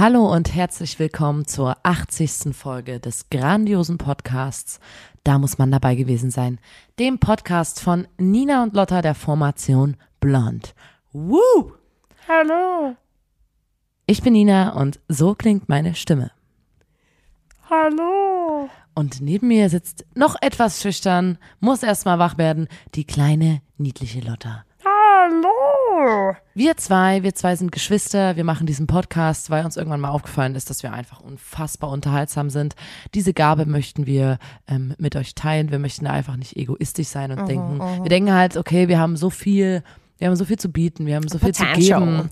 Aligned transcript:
Hallo 0.00 0.32
und 0.32 0.54
herzlich 0.54 0.98
willkommen 0.98 1.46
zur 1.46 1.76
80. 1.82 2.56
Folge 2.56 3.00
des 3.00 3.28
grandiosen 3.28 3.98
Podcasts. 3.98 4.80
Da 5.24 5.38
muss 5.38 5.58
man 5.58 5.70
dabei 5.70 5.94
gewesen 5.94 6.30
sein. 6.30 6.58
Dem 6.98 7.18
Podcast 7.18 7.82
von 7.82 8.08
Nina 8.16 8.62
und 8.62 8.72
Lotta 8.72 9.02
der 9.02 9.14
Formation 9.14 9.98
Blond. 10.18 10.74
Woo! 11.12 11.72
Hallo. 12.26 12.96
Ich 14.06 14.22
bin 14.22 14.32
Nina 14.32 14.72
und 14.72 15.00
so 15.08 15.34
klingt 15.34 15.68
meine 15.68 15.94
Stimme. 15.94 16.30
Hallo. 17.68 18.70
Und 18.94 19.20
neben 19.20 19.48
mir 19.48 19.68
sitzt 19.68 20.06
noch 20.14 20.34
etwas 20.40 20.80
schüchtern, 20.80 21.36
muss 21.58 21.82
erstmal 21.82 22.18
wach 22.18 22.38
werden, 22.38 22.68
die 22.94 23.04
kleine, 23.04 23.60
niedliche 23.76 24.20
Lotta. 24.20 24.64
Wir 26.54 26.76
zwei, 26.76 27.22
wir 27.22 27.34
zwei 27.34 27.56
sind 27.56 27.72
Geschwister, 27.72 28.36
wir 28.36 28.44
machen 28.44 28.66
diesen 28.66 28.86
Podcast, 28.86 29.50
weil 29.50 29.64
uns 29.64 29.76
irgendwann 29.76 30.00
mal 30.00 30.10
aufgefallen 30.10 30.54
ist, 30.54 30.70
dass 30.70 30.82
wir 30.82 30.92
einfach 30.92 31.20
unfassbar 31.20 31.90
unterhaltsam 31.90 32.50
sind. 32.50 32.74
Diese 33.14 33.32
Gabe 33.32 33.66
möchten 33.66 34.06
wir 34.06 34.38
ähm, 34.68 34.94
mit 34.98 35.16
euch 35.16 35.34
teilen. 35.34 35.70
Wir 35.70 35.78
möchten 35.78 36.06
einfach 36.06 36.36
nicht 36.36 36.56
egoistisch 36.56 37.08
sein 37.08 37.30
und 37.32 37.48
denken. 37.48 37.78
Wir 37.78 38.08
denken 38.08 38.32
halt, 38.32 38.56
okay, 38.56 38.88
wir 38.88 38.98
haben 38.98 39.16
so 39.16 39.30
viel, 39.30 39.82
wir 40.18 40.28
haben 40.28 40.36
so 40.36 40.44
viel 40.44 40.58
zu 40.58 40.70
bieten, 40.70 41.06
wir 41.06 41.16
haben 41.16 41.28
so 41.28 41.38
viel 41.38 41.54
zu 41.54 41.64
geben. 41.74 42.30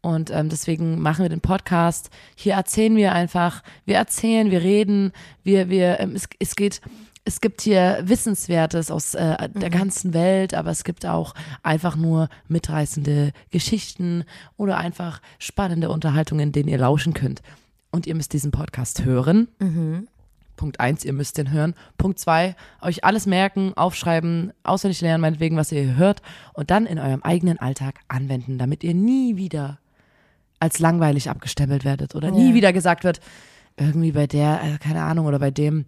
Und 0.00 0.30
ähm, 0.30 0.48
deswegen 0.48 1.00
machen 1.00 1.24
wir 1.24 1.28
den 1.28 1.40
Podcast. 1.40 2.10
Hier 2.36 2.54
erzählen 2.54 2.94
wir 2.94 3.12
einfach, 3.12 3.62
wir 3.84 3.96
erzählen, 3.96 4.50
wir 4.50 4.62
reden, 4.62 5.12
wir, 5.42 5.70
wir, 5.70 5.98
ähm, 5.98 6.14
es, 6.14 6.28
es 6.38 6.54
geht, 6.54 6.80
es 7.28 7.40
gibt 7.42 7.60
hier 7.60 7.98
Wissenswertes 8.04 8.90
aus 8.90 9.14
äh, 9.14 9.48
der 9.50 9.68
ganzen 9.70 10.14
Welt, 10.14 10.54
aber 10.54 10.70
es 10.70 10.82
gibt 10.82 11.04
auch 11.04 11.34
einfach 11.62 11.94
nur 11.94 12.28
mitreißende 12.48 13.32
Geschichten 13.50 14.24
oder 14.56 14.78
einfach 14.78 15.20
spannende 15.38 15.90
Unterhaltungen, 15.90 16.52
denen 16.52 16.68
ihr 16.70 16.78
lauschen 16.78 17.12
könnt. 17.12 17.42
Und 17.90 18.06
ihr 18.06 18.14
müsst 18.14 18.32
diesen 18.32 18.50
Podcast 18.50 19.04
hören. 19.04 19.46
Punkt 20.56 20.80
eins, 20.80 21.04
ihr 21.04 21.12
müsst 21.12 21.36
den 21.38 21.50
hören. 21.52 21.74
Punkt 21.98 22.18
zwei, 22.18 22.56
euch 22.80 23.04
alles 23.04 23.26
merken, 23.26 23.72
aufschreiben, 23.76 24.52
auswendig 24.62 25.00
lernen, 25.02 25.20
meinetwegen, 25.20 25.56
was 25.56 25.70
ihr 25.70 25.96
hört 25.96 26.22
und 26.54 26.70
dann 26.70 26.86
in 26.86 26.98
eurem 26.98 27.22
eigenen 27.22 27.58
Alltag 27.58 28.00
anwenden, 28.08 28.58
damit 28.58 28.82
ihr 28.84 28.94
nie 28.94 29.36
wieder 29.36 29.78
als 30.60 30.78
langweilig 30.80 31.28
abgestempelt 31.30 31.84
werdet 31.84 32.14
oder 32.14 32.30
nie 32.30 32.48
Ja. 32.48 32.54
wieder 32.54 32.72
gesagt 32.72 33.04
wird, 33.04 33.20
irgendwie 33.76 34.12
bei 34.12 34.26
der, 34.26 34.60
äh, 34.64 34.78
keine 34.78 35.02
Ahnung, 35.02 35.26
oder 35.26 35.38
bei 35.38 35.50
dem, 35.52 35.84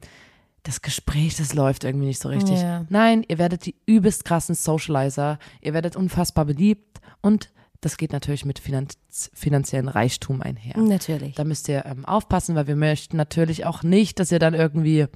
das 0.62 0.82
Gespräch, 0.82 1.36
das 1.36 1.54
läuft 1.54 1.84
irgendwie 1.84 2.06
nicht 2.06 2.20
so 2.20 2.28
richtig. 2.28 2.60
Ja. 2.60 2.84
Nein, 2.88 3.24
ihr 3.28 3.38
werdet 3.38 3.64
die 3.66 3.74
übelst 3.86 4.24
krassen 4.24 4.54
Socializer, 4.54 5.38
ihr 5.60 5.72
werdet 5.74 5.96
unfassbar 5.96 6.44
beliebt 6.44 7.00
und 7.22 7.50
das 7.80 7.96
geht 7.96 8.12
natürlich 8.12 8.44
mit 8.44 8.58
finanz 8.58 8.98
finanziellen 9.32 9.88
Reichtum 9.88 10.42
einher. 10.42 10.76
Natürlich. 10.76 11.34
Da 11.34 11.44
müsst 11.44 11.66
ihr 11.68 11.86
ähm, 11.86 12.04
aufpassen, 12.04 12.54
weil 12.54 12.66
wir 12.66 12.76
möchten 12.76 13.16
natürlich 13.16 13.64
auch 13.64 13.82
nicht, 13.82 14.18
dass 14.20 14.30
ihr 14.30 14.38
dann 14.38 14.52
irgendwie 14.52 15.06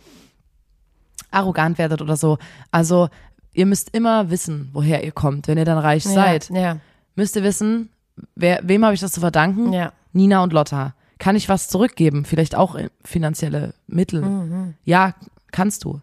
arrogant 1.30 1.78
werdet 1.78 2.00
oder 2.00 2.16
so. 2.16 2.38
Also 2.70 3.08
ihr 3.52 3.66
müsst 3.66 3.90
immer 3.94 4.30
wissen, 4.30 4.70
woher 4.72 5.04
ihr 5.04 5.12
kommt. 5.12 5.46
Wenn 5.48 5.58
ihr 5.58 5.64
dann 5.64 5.78
reich 5.78 6.04
seid, 6.04 6.50
Ja. 6.50 6.78
müsst 7.16 7.36
ihr 7.36 7.42
wissen, 7.42 7.90
wer, 8.34 8.60
wem 8.62 8.84
habe 8.84 8.94
ich 8.94 9.00
das 9.00 9.12
zu 9.12 9.20
verdanken? 9.20 9.72
Ja. 9.72 9.92
Nina 10.12 10.42
und 10.42 10.52
Lotta. 10.52 10.94
Kann 11.18 11.36
ich 11.36 11.48
was 11.48 11.68
zurückgeben? 11.68 12.24
Vielleicht 12.24 12.54
auch 12.54 12.74
äh, 12.76 12.88
finanzielle 13.04 13.74
Mittel. 13.86 14.22
Mhm. 14.22 14.74
Ja, 14.84 15.14
kannst 15.54 15.84
du. 15.84 16.00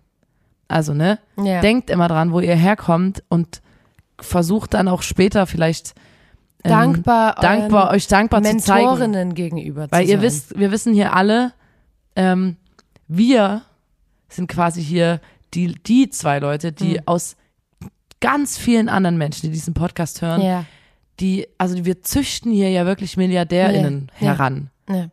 Also, 0.67 0.93
ne? 0.93 1.19
Ja. 1.37 1.61
Denkt 1.61 1.89
immer 1.89 2.07
dran, 2.07 2.31
wo 2.31 2.39
ihr 2.39 2.55
herkommt 2.55 3.23
und 3.29 3.61
versucht 4.19 4.73
dann 4.73 4.87
auch 4.87 5.01
später 5.01 5.45
vielleicht 5.45 5.93
ähm, 6.63 6.71
dankbar, 6.71 7.35
dankbar 7.35 7.91
euch 7.91 8.07
dankbar 8.07 8.41
zu 8.43 8.57
zeigen. 8.57 8.85
Mentorinnen 8.85 9.33
gegenüber 9.35 9.87
Weil 9.91 10.05
zu 10.05 10.11
ihr 10.11 10.17
sein. 10.17 10.25
wisst, 10.25 10.59
wir 10.59 10.71
wissen 10.71 10.93
hier 10.93 11.13
alle, 11.13 11.53
ähm, 12.15 12.55
wir 13.07 13.63
sind 14.29 14.47
quasi 14.47 14.81
hier 14.83 15.19
die, 15.53 15.73
die 15.73 16.09
zwei 16.09 16.39
Leute, 16.39 16.71
die 16.71 16.97
Hm. 16.97 17.03
aus 17.07 17.35
ganz 18.21 18.57
vielen 18.57 18.87
anderen 18.87 19.17
Menschen, 19.17 19.47
die 19.47 19.51
diesen 19.51 19.73
Podcast 19.73 20.21
hören, 20.21 20.41
Ja. 20.41 20.65
die, 21.19 21.47
also 21.57 21.83
wir 21.83 22.03
züchten 22.03 22.51
hier 22.51 22.69
ja 22.69 22.85
wirklich 22.85 23.17
MilliardärInnen 23.17 24.09
ja. 24.19 24.27
heran. 24.27 24.69
ja. 24.89 25.07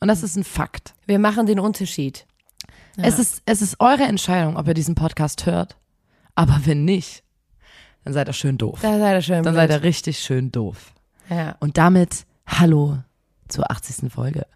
Und 0.00 0.08
das 0.08 0.22
ist 0.22 0.36
ein 0.36 0.44
Fakt. 0.44 0.94
Wir 1.06 1.18
machen 1.18 1.46
den 1.46 1.58
Unterschied. 1.58 2.26
Es, 2.96 3.18
ist, 3.18 3.42
es 3.46 3.62
ist 3.62 3.80
eure 3.80 4.04
Entscheidung, 4.04 4.56
ob 4.56 4.68
ihr 4.68 4.74
diesen 4.74 4.94
Podcast 4.94 5.46
hört. 5.46 5.76
Aber 6.34 6.60
wenn 6.64 6.84
nicht, 6.84 7.22
dann 8.04 8.12
seid 8.12 8.28
ihr 8.28 8.32
schön 8.32 8.58
doof. 8.58 8.80
Da 8.82 8.98
seid 8.98 9.16
ihr 9.16 9.22
schön. 9.22 9.42
Dann 9.42 9.54
blöd. 9.54 9.68
seid 9.68 9.70
ihr 9.70 9.82
richtig 9.82 10.18
schön 10.18 10.52
doof. 10.52 10.92
Ja. 11.28 11.56
Und 11.60 11.78
damit 11.78 12.26
Hallo 12.46 12.98
zur 13.48 13.70
80. 13.70 14.12
Folge. 14.12 14.46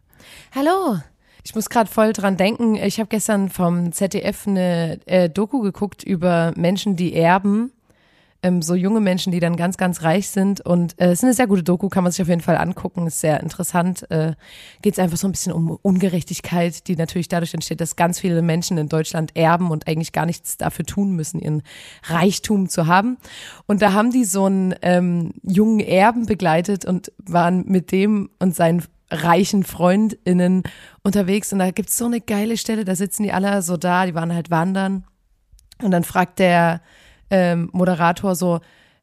Hallo. 0.54 1.00
Ich 1.44 1.54
muss 1.54 1.71
gerade 1.71 1.91
voll 1.91 2.12
dran 2.12 2.37
denken. 2.37 2.75
Ich 2.75 2.98
habe 2.98 3.09
gestern 3.09 3.48
vom 3.48 3.93
ZDF 3.93 4.47
eine 4.47 5.00
äh, 5.06 5.31
Doku 5.31 5.60
geguckt 5.60 6.03
über 6.03 6.53
Menschen, 6.56 6.97
die 6.97 7.15
erben. 7.15 7.72
Ähm, 8.41 8.62
so 8.62 8.76
junge 8.76 9.00
Menschen, 9.00 9.32
die 9.32 9.41
dann 9.41 9.56
ganz, 9.56 9.76
ganz 9.76 10.03
reich 10.03 10.28
sind. 10.28 10.60
Und 10.60 11.00
äh, 11.00 11.06
es 11.06 11.21
ist 11.21 11.25
eine 11.25 11.34
sehr 11.34 11.49
gute 11.49 11.65
Doku, 11.65 11.88
kann 11.88 12.04
man 12.04 12.12
sich 12.12 12.22
auf 12.22 12.28
jeden 12.28 12.41
Fall 12.41 12.56
angucken. 12.56 13.06
Ist 13.06 13.21
sehr 13.21 13.41
interessant. 13.41 14.09
Äh, 14.10 14.34
Geht 14.81 14.93
es 14.94 15.00
einfach 15.00 15.16
so 15.16 15.26
ein 15.26 15.32
bisschen 15.32 15.53
um 15.53 15.71
Ungerechtigkeit, 15.82 16.87
die 16.87 16.94
natürlich 16.94 17.27
dadurch 17.27 17.53
entsteht, 17.53 17.81
dass 17.81 17.97
ganz 17.97 18.21
viele 18.21 18.41
Menschen 18.43 18.78
in 18.78 18.88
Deutschland 18.88 19.34
erben 19.37 19.72
und 19.72 19.88
eigentlich 19.88 20.12
gar 20.12 20.25
nichts 20.25 20.56
dafür 20.56 20.84
tun 20.84 21.16
müssen, 21.16 21.41
ihren 21.41 21.62
Reichtum 22.04 22.69
zu 22.69 22.87
haben. 22.87 23.16
Und 23.66 23.82
da 23.82 23.93
haben 23.93 24.12
die 24.12 24.25
so 24.25 24.44
einen 24.44 24.75
ähm, 24.82 25.32
jungen 25.43 25.81
Erben 25.81 26.27
begleitet 26.27 26.84
und 26.84 27.10
waren 27.19 27.65
mit 27.66 27.91
dem 27.91 28.31
und 28.38 28.54
seinen 28.54 28.84
reichen 29.10 29.65
FreundInnen 29.65 30.62
unterwegs. 31.03 31.53
Und 31.53 31.59
da 31.59 31.71
gibt's 31.72 31.97
so 31.97 32.06
eine 32.06 32.21
geile 32.21 32.56
Stelle, 32.56 32.84
da 32.84 32.94
sitzen 32.94 33.25
die 33.25 33.32
alle 33.32 33.62
so 33.62 33.77
da, 33.77 34.06
die 34.06 34.15
waren 34.15 34.32
halt 34.32 34.50
wandern. 34.50 35.04
Und 35.82 35.91
dann 35.91 36.04
fragt 36.04 36.38
der 36.38 36.81
ähm, 37.31 37.69
Moderator 37.72 38.34
so, 38.34 38.61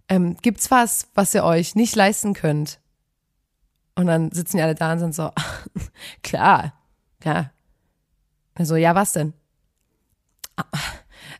ähm, 0.09 0.37
gibt's 0.41 0.69
was, 0.71 1.07
was 1.15 1.33
ihr 1.33 1.43
euch 1.43 1.75
nicht 1.75 1.95
leisten 1.95 2.33
könnt? 2.33 2.79
Und 3.95 4.07
dann 4.07 4.31
sitzen 4.31 4.57
die 4.57 4.63
alle 4.63 4.75
da 4.75 4.91
und 4.93 4.99
sind 4.99 5.15
so, 5.15 5.31
klar, 6.23 6.73
ja. 7.23 7.51
Also, 8.55 8.75
ja, 8.75 8.93
was 8.95 9.13
denn? 9.13 9.33
"Ah, 10.57 10.63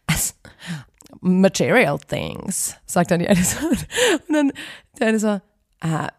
es- 0.07 0.35
Material 1.22 1.97
things, 2.00 2.75
sagt 2.85 3.12
dann 3.12 3.19
die 3.19 3.28
eine 3.28 3.44
so. 3.44 3.57
Und 3.67 4.34
dann 4.34 4.52
der 5.00 5.07
eine 5.07 5.19
so, 5.19 5.41
ah, 5.81 6.09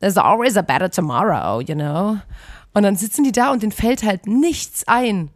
there's 0.00 0.16
always 0.16 0.56
a 0.56 0.62
better 0.62 0.90
tomorrow, 0.90 1.60
you 1.60 1.74
know? 1.74 2.18
Und 2.72 2.82
dann 2.84 2.96
sitzen 2.96 3.24
die 3.24 3.32
da 3.32 3.50
und 3.50 3.62
denen 3.62 3.72
fällt 3.72 4.02
halt 4.04 4.26
nichts 4.26 4.86
ein, 4.86 5.30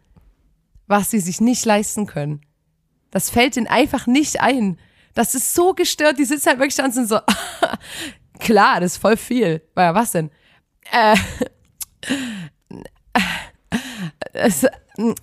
was 0.86 1.10
sie 1.10 1.20
sich 1.20 1.40
nicht 1.40 1.64
leisten 1.64 2.06
können. 2.06 2.40
Das 3.14 3.30
fällt 3.30 3.56
ihnen 3.56 3.68
einfach 3.68 4.08
nicht 4.08 4.40
ein. 4.40 4.76
Das 5.14 5.36
ist 5.36 5.54
so 5.54 5.72
gestört, 5.72 6.18
die 6.18 6.24
sitzen 6.24 6.48
halt 6.48 6.58
wirklich 6.58 6.74
da 6.74 6.84
und 6.84 6.92
sind 6.92 7.08
so, 7.08 7.20
klar, 8.40 8.80
das 8.80 8.94
ist 8.94 8.98
voll 8.98 9.16
viel. 9.16 9.62
Weil, 9.74 9.94
was 9.94 10.10
denn? 10.10 10.32
Äh, 10.90 11.14
es, 14.32 14.66
und 14.96 15.16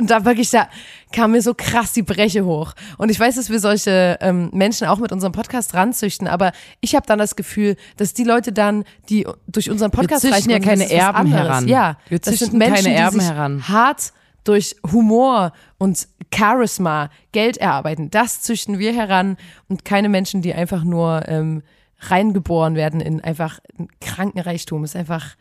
da 0.00 0.24
wirklich, 0.24 0.48
da 0.48 0.70
kam 1.12 1.32
mir 1.32 1.42
so 1.42 1.52
krass 1.52 1.92
die 1.92 2.00
Breche 2.00 2.46
hoch. 2.46 2.72
Und 2.96 3.10
ich 3.10 3.20
weiß, 3.20 3.34
dass 3.34 3.50
wir 3.50 3.60
solche 3.60 4.16
ähm, 4.22 4.48
Menschen 4.54 4.86
auch 4.86 4.98
mit 4.98 5.12
unserem 5.12 5.32
Podcast 5.34 5.74
ranzüchten, 5.74 6.26
aber 6.28 6.52
ich 6.80 6.94
habe 6.94 7.06
dann 7.06 7.18
das 7.18 7.36
Gefühl, 7.36 7.76
dass 7.98 8.14
die 8.14 8.24
Leute 8.24 8.52
dann, 8.54 8.84
die 9.10 9.26
durch 9.48 9.68
unseren 9.68 9.90
Podcast 9.90 10.22
züchten 10.22 10.34
reichen, 10.34 10.50
ja 10.50 10.58
keine 10.60 10.90
Erben 10.90 11.26
heran. 11.26 11.68
Ja, 11.68 11.98
Wir 12.08 12.20
das 12.20 12.28
sind 12.28 12.38
züchten 12.38 12.58
Menschen, 12.58 12.86
keine 12.86 12.96
Erben 12.96 13.18
die 13.18 13.24
sich 13.24 13.34
heran. 13.34 13.68
hart 13.68 14.14
durch 14.44 14.76
Humor 14.90 15.52
und 15.78 16.08
Charisma 16.34 17.10
Geld 17.32 17.56
erarbeiten. 17.58 18.10
Das 18.10 18.42
züchten 18.42 18.78
wir 18.78 18.92
heran 18.92 19.36
und 19.68 19.84
keine 19.84 20.08
Menschen, 20.08 20.42
die 20.42 20.54
einfach 20.54 20.84
nur 20.84 21.28
ähm, 21.28 21.62
reingeboren 22.00 22.74
werden 22.74 23.00
in 23.00 23.20
einfach 23.22 23.60
einen 23.78 23.88
kranken 24.00 24.40
Reichtum. 24.40 24.84
Ist 24.84 24.96
einfach, 24.96 25.36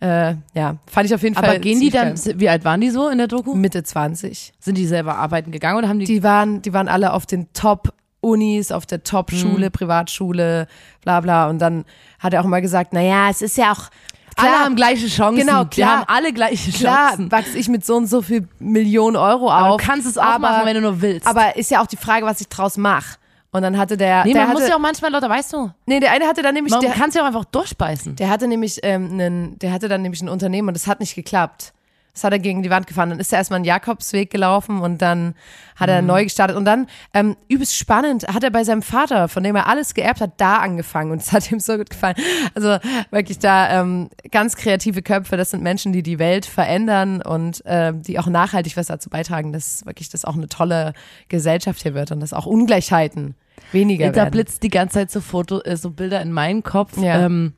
äh, 0.00 0.34
ja, 0.54 0.76
fand 0.86 1.06
ich 1.06 1.14
auf 1.14 1.22
jeden 1.22 1.34
Fall. 1.34 1.44
Aber 1.44 1.58
gehen 1.58 1.80
die 1.80 1.90
dann, 1.90 2.14
wie 2.36 2.48
alt 2.48 2.64
waren 2.64 2.80
die 2.80 2.90
so 2.90 3.08
in 3.08 3.18
der 3.18 3.28
Doku? 3.28 3.54
Mitte 3.54 3.82
20? 3.82 4.52
Sind 4.58 4.78
die 4.78 4.86
selber 4.86 5.16
arbeiten 5.16 5.52
gegangen 5.52 5.78
oder 5.78 5.88
haben 5.88 5.98
die, 5.98 6.06
Die 6.06 6.22
waren, 6.22 6.62
die 6.62 6.72
waren 6.72 6.88
alle 6.88 7.12
auf 7.12 7.26
den 7.26 7.52
Top 7.52 7.92
Unis, 8.20 8.70
auf 8.70 8.84
der 8.86 9.02
Top-Schule, 9.02 9.70
Privatschule, 9.70 10.66
bla 11.02 11.20
bla. 11.20 11.48
Und 11.48 11.58
dann 11.58 11.84
hat 12.18 12.34
er 12.34 12.42
auch 12.42 12.46
mal 12.46 12.60
gesagt, 12.60 12.92
naja, 12.92 13.30
es 13.30 13.40
ist 13.40 13.56
ja 13.56 13.72
auch 13.72 13.90
alle 14.36 14.48
Klar. 14.50 14.64
haben 14.64 14.76
gleiche 14.76 15.06
Chancen. 15.08 15.40
Genau, 15.40 15.60
Wir 15.60 15.66
klar. 15.66 15.96
haben 15.98 16.04
alle 16.08 16.32
gleiche 16.32 16.70
Klar, 16.72 17.08
Chancen. 17.10 17.32
wachse 17.32 17.58
ich 17.58 17.68
mit 17.68 17.84
so 17.84 17.96
und 17.96 18.06
so 18.06 18.22
viel 18.22 18.48
Millionen 18.58 19.16
Euro 19.16 19.50
Aber 19.50 19.70
auf. 19.70 19.80
du 19.80 19.86
kannst 19.86 20.06
es 20.06 20.18
auch 20.18 20.22
aber, 20.24 20.38
machen, 20.38 20.66
wenn 20.66 20.74
du 20.74 20.80
nur 20.82 21.00
willst. 21.02 21.26
Aber 21.26 21.56
ist 21.56 21.70
ja 21.70 21.82
auch 21.82 21.86
die 21.86 21.96
Frage, 21.96 22.24
was 22.26 22.40
ich 22.40 22.48
draus 22.48 22.76
mache. 22.76 23.16
Und 23.52 23.62
dann 23.62 23.76
hatte 23.76 23.96
der, 23.96 24.24
nee, 24.24 24.32
der 24.32 24.42
man 24.42 24.50
hatte, 24.50 24.60
muss 24.60 24.68
ja 24.68 24.76
auch 24.76 24.80
manchmal, 24.80 25.10
Leute, 25.10 25.28
weißt 25.28 25.52
du, 25.54 25.70
nee, 25.86 25.98
der 25.98 26.12
eine 26.12 26.26
hatte 26.26 26.40
dann 26.42 26.54
nämlich, 26.54 26.70
man 26.72 26.80
der, 26.82 26.92
kann 26.92 27.08
es 27.08 27.16
ja 27.16 27.22
auch 27.22 27.26
einfach 27.26 27.44
durchbeißen. 27.46 28.14
der 28.14 28.30
hatte 28.30 28.46
nämlich 28.46 28.78
ähm, 28.84 29.10
einen, 29.12 29.58
der 29.58 29.72
hatte 29.72 29.88
dann 29.88 30.02
nämlich 30.02 30.22
ein 30.22 30.28
Unternehmen 30.28 30.68
und 30.68 30.74
das 30.74 30.86
hat 30.86 31.00
nicht 31.00 31.16
geklappt. 31.16 31.72
Das 32.12 32.24
hat 32.24 32.32
er 32.32 32.38
gegen 32.38 32.62
die 32.62 32.70
Wand 32.70 32.86
gefahren. 32.86 33.10
Dann 33.10 33.20
ist 33.20 33.32
er 33.32 33.38
erstmal 33.38 33.56
einen 33.58 33.64
Jakobsweg 33.64 34.30
gelaufen 34.30 34.80
und 34.80 35.00
dann 35.00 35.34
hat 35.76 35.88
Mhm. 35.88 35.94
er 35.94 36.02
neu 36.02 36.24
gestartet. 36.24 36.56
Und 36.56 36.64
dann, 36.64 36.86
ähm, 37.14 37.36
übelst 37.48 37.76
spannend, 37.76 38.26
hat 38.28 38.42
er 38.44 38.50
bei 38.50 38.64
seinem 38.64 38.82
Vater, 38.82 39.28
von 39.28 39.42
dem 39.42 39.56
er 39.56 39.66
alles 39.68 39.94
geerbt 39.94 40.20
hat, 40.20 40.32
da 40.38 40.56
angefangen. 40.56 41.10
Und 41.12 41.22
es 41.22 41.32
hat 41.32 41.50
ihm 41.52 41.60
so 41.60 41.76
gut 41.76 41.90
gefallen. 41.90 42.16
Also 42.54 42.78
wirklich 43.10 43.38
da 43.38 43.80
ähm, 43.80 44.10
ganz 44.30 44.56
kreative 44.56 45.02
Köpfe. 45.02 45.36
Das 45.36 45.50
sind 45.50 45.62
Menschen, 45.62 45.92
die 45.92 46.02
die 46.02 46.18
Welt 46.18 46.46
verändern 46.46 47.22
und 47.22 47.62
ähm, 47.66 48.02
die 48.02 48.18
auch 48.18 48.26
nachhaltig 48.26 48.76
was 48.76 48.88
dazu 48.88 49.08
beitragen, 49.10 49.52
dass 49.52 49.86
wirklich 49.86 50.08
das 50.08 50.24
auch 50.24 50.34
eine 50.34 50.48
tolle 50.48 50.92
Gesellschaft 51.28 51.82
hier 51.82 51.94
wird 51.94 52.10
und 52.12 52.20
dass 52.20 52.32
auch 52.32 52.46
Ungleichheiten 52.46 53.34
weniger 53.72 54.08
Da 54.10 54.16
werden. 54.16 54.30
blitzt 54.32 54.62
die 54.62 54.68
ganze 54.70 54.94
Zeit 54.94 55.10
so 55.10 55.20
Foto, 55.20 55.60
äh, 55.62 55.76
so 55.76 55.90
Bilder 55.90 56.20
in 56.22 56.32
meinen 56.32 56.62
Kopf, 56.62 56.96
Ja. 56.98 57.24
ähm, 57.24 57.52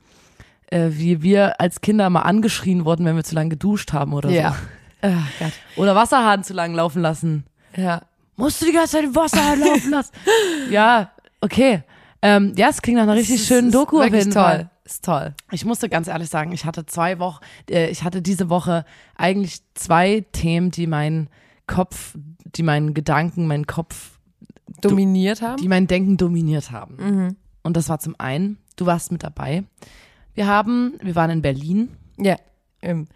äh, 0.67 0.89
wie 0.91 1.21
wir 1.21 1.59
als 1.59 1.81
Kinder 1.81 2.09
mal 2.09 2.21
angeschrien 2.21 2.85
wurden, 2.85 3.05
wenn 3.05 3.15
wir 3.15 3.23
zu 3.23 3.35
lange 3.35 3.49
geduscht 3.49 3.93
haben 3.93 4.13
oder 4.13 4.29
Ja. 4.29 4.51
so. 4.51 4.57
Ach 5.09 5.29
Gott. 5.39 5.51
Oder 5.75 5.95
Wasserhahn 5.95 6.43
zu 6.43 6.53
lang 6.53 6.73
laufen 6.73 7.01
lassen. 7.01 7.45
Ja. 7.75 8.01
Musst 8.35 8.61
du 8.61 8.65
die 8.65 8.71
ganze 8.71 8.93
Zeit 8.93 9.03
den 9.03 9.15
Wasserhahn 9.15 9.59
laufen 9.59 9.91
lassen? 9.91 10.11
ja, 10.71 11.11
okay. 11.41 11.83
Ähm, 12.21 12.53
ja, 12.55 12.69
es 12.69 12.81
klingt 12.81 12.95
nach 12.97 13.03
einer 13.03 13.15
richtig 13.15 13.41
Es 13.41 13.47
schönen 13.47 13.67
ist 13.67 13.75
Doku 13.75 13.97
auf 13.97 14.03
wirklich 14.03 14.21
jeden 14.23 14.33
toll. 14.33 14.43
Fall. 14.43 14.69
Ist 14.85 15.05
toll. 15.05 15.33
Ich 15.51 15.65
musste 15.65 15.87
ganz 15.89 16.07
ehrlich 16.07 16.29
sagen, 16.29 16.51
ich 16.51 16.65
hatte 16.65 16.85
zwei 16.85 17.19
Wochen, 17.19 17.41
äh, 17.69 17.89
ich 17.89 18.03
hatte 18.03 18.21
diese 18.21 18.49
Woche 18.49 18.85
eigentlich 19.15 19.59
zwei 19.75 20.25
Themen, 20.31 20.71
die 20.71 20.87
meinen 20.87 21.29
Kopf, 21.67 22.15
die 22.45 22.63
meinen 22.63 22.93
Gedanken, 22.93 23.47
meinen 23.47 23.67
Kopf, 23.67 24.11
Dominiert 24.81 25.41
haben? 25.41 25.57
die 25.61 25.67
mein 25.67 25.87
Denken 25.87 26.17
dominiert 26.17 26.71
haben. 26.71 26.95
Mhm. 26.97 27.35
Und 27.61 27.77
das 27.77 27.87
war 27.89 27.99
zum 27.99 28.15
einen, 28.17 28.57
du 28.75 28.85
warst 28.85 29.11
mit 29.11 29.23
dabei. 29.23 29.63
Wir 30.33 30.47
haben, 30.47 30.93
wir 31.01 31.15
waren 31.15 31.29
in 31.29 31.41
Berlin 31.41 31.89
Ja, 32.17 32.37
im 32.81 33.07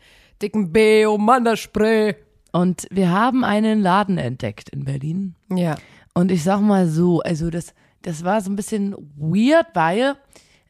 dicken 0.41 0.71
Beo-Manderspray. 0.71 2.15
und 2.51 2.87
wir 2.91 3.11
haben 3.11 3.43
einen 3.43 3.81
Laden 3.81 4.17
entdeckt 4.17 4.69
in 4.69 4.85
Berlin. 4.85 5.35
Ja. 5.53 5.75
Und 6.13 6.31
ich 6.31 6.43
sag 6.43 6.61
mal 6.61 6.87
so, 6.87 7.21
also 7.21 7.49
das, 7.49 7.73
das 8.03 8.23
war 8.23 8.41
so 8.41 8.49
ein 8.51 8.55
bisschen 8.55 8.95
weird, 9.17 9.67
weil 9.73 10.15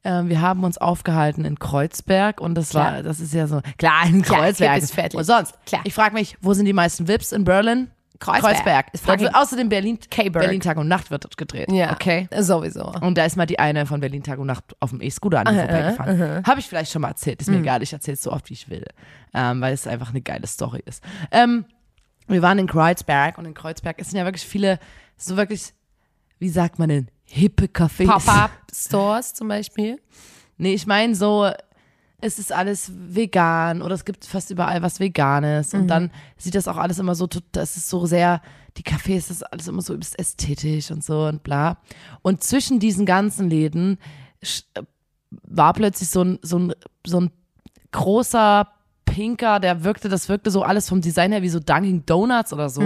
äh, 0.04 0.24
wir 0.24 0.42
haben 0.42 0.64
uns 0.64 0.78
aufgehalten 0.78 1.46
in 1.46 1.60
Kreuzberg 1.60 2.42
und 2.42 2.56
das 2.56 2.74
war, 2.74 2.92
Klar. 2.92 3.04
das 3.04 3.20
ist 3.20 3.34
ja 3.34 3.48
so, 3.48 3.62
klar, 3.78 4.06
in 4.08 4.22
Klar, 4.22 4.42
Kreuzberg. 4.42 4.78
ist 4.82 4.94
fertig. 4.94 5.18
Und 5.18 5.26
sonst, 5.26 5.54
Klar. 5.66 5.82
ich 5.86 5.94
frage 5.94 6.14
mich, 6.16 6.38
wo 6.42 6.54
sind 6.54 6.66
die 6.66 6.74
meisten 6.74 7.08
VIPs 7.08 7.32
in 7.32 7.44
Berlin? 7.44 7.90
Kreuzberg. 8.20 8.88
Ist 8.94 9.08
Dort 9.08 9.20
wird 9.20 9.36
außerdem 9.36 9.70
Berlin, 9.70 10.00
K-Berg. 10.10 10.46
Berlin 10.46 10.62
Tag 10.62 10.78
und 10.78 10.88
Nacht 10.88 11.12
wird 11.12 11.24
dort 11.24 11.38
gedreht. 11.38 11.72
Ja. 11.72 11.92
Okay. 11.92 12.28
Sowieso. 12.38 12.92
Und 13.02 13.18
da 13.18 13.26
ist 13.26 13.38
mal 13.38 13.46
die 13.46 13.60
eine 13.60 13.86
von 13.86 14.00
Berlin 14.00 14.24
Tag 14.24 14.40
und 14.40 14.48
Nacht 14.48 14.76
auf 14.80 14.92
dem 14.92 15.02
E-Scooter 15.02 15.46
an 15.46 15.56
mir 15.56 15.62
vorbeigefahren. 15.62 16.46
Habe 16.46 16.60
ich 16.60 16.68
vielleicht 16.68 16.92
schon 16.92 17.02
mal 17.02 17.10
erzählt. 17.10 17.42
Ist 17.42 17.50
mir 17.50 17.60
egal, 17.60 17.82
ich 17.84 17.94
erzähle 17.94 18.16
es 18.16 18.24
so 18.24 18.32
oft, 18.32 18.50
wie 18.50 18.54
ich 18.54 18.70
will. 18.70 18.86
Ähm, 19.34 19.62
weil 19.62 19.74
es 19.74 19.88
einfach 19.88 20.10
eine 20.10 20.22
geile 20.22 20.48
Story 20.48 20.82
ist. 20.86 21.04
Ähm, 21.32 21.66
wir 22.28 22.42
waren 22.42 22.60
in 22.60 22.68
Kreuzberg 22.68 23.38
und 23.38 23.46
in 23.46 23.54
Kreuzberg 23.54 23.98
sind 24.00 24.18
ja 24.18 24.26
wirklich 24.26 24.46
viele, 24.46 24.80
so 25.18 25.38
wirklich, 25.38 25.74
wie 26.40 26.50
sagt 26.50 26.80
man 26.80 26.90
denn, 26.90 27.08
hippe 27.26 27.66
Cafés. 27.66 28.06
Pop-up-Stores 28.06 29.34
zum 29.34 29.48
Beispiel. 29.48 30.00
Nee, 30.58 30.74
ich 30.74 30.88
meine 30.88 31.16
so, 31.16 31.52
es 32.22 32.40
ist 32.40 32.52
alles 32.52 32.92
vegan 32.96 33.82
oder 33.82 33.94
es 33.94 34.04
gibt 34.04 34.26
fast 34.26 34.50
überall 34.50 34.82
was 34.82 35.00
Veganes 35.00 35.74
und 35.74 35.88
dann 35.88 36.12
sieht 36.38 36.56
das 36.56 36.68
auch 36.68 36.78
alles 36.78 36.98
immer 37.00 37.14
so, 37.14 37.28
das 37.52 37.78
ist 37.78 37.90
so 37.90 38.06
sehr, 38.08 38.42
die 38.78 38.84
Cafés, 38.84 39.28
das 39.28 39.32
ist 39.32 39.44
alles 39.44 39.68
immer 39.68 39.82
so 39.84 39.94
übelst 39.94 40.18
ästhetisch 40.18 40.90
und 40.92 41.04
so 41.04 41.26
und 41.28 41.44
bla. 41.44 41.78
Und 42.24 42.44
zwischen 42.44 42.80
diesen 42.80 43.06
ganzen 43.06 43.50
Läden 43.50 44.00
war 45.44 45.74
plötzlich 45.74 46.10
so 46.10 46.24
ein, 46.24 46.40
so 46.42 46.58
ein, 46.58 46.74
so 47.06 47.22
ein 47.22 47.32
großer 47.92 48.68
Pinker, 49.06 49.60
der 49.60 49.84
wirkte, 49.84 50.10
das 50.10 50.28
wirkte 50.30 50.52
so 50.52 50.64
alles 50.64 50.90
vom 50.90 51.02
Design 51.02 51.32
her 51.32 51.42
wie 51.42 51.50
so 51.50 51.60
Dunkin' 51.60 52.06
Donuts 52.06 52.52
oder 52.54 52.70
so. 52.70 52.82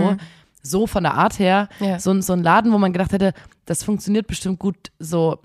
So 0.64 0.86
von 0.86 1.04
der 1.04 1.16
Art 1.16 1.40
her. 1.40 1.70
Ja. 1.80 2.00
So, 2.00 2.12
ein- 2.12 2.22
so 2.22 2.34
ein 2.34 2.44
Laden, 2.44 2.72
wo 2.72 2.78
man 2.78 2.94
gedacht 2.94 3.12
hätte, 3.14 3.34
das 3.66 3.84
funktioniert 3.84 4.28
bestimmt 4.28 4.60
gut 4.60 4.92
so 5.00 5.40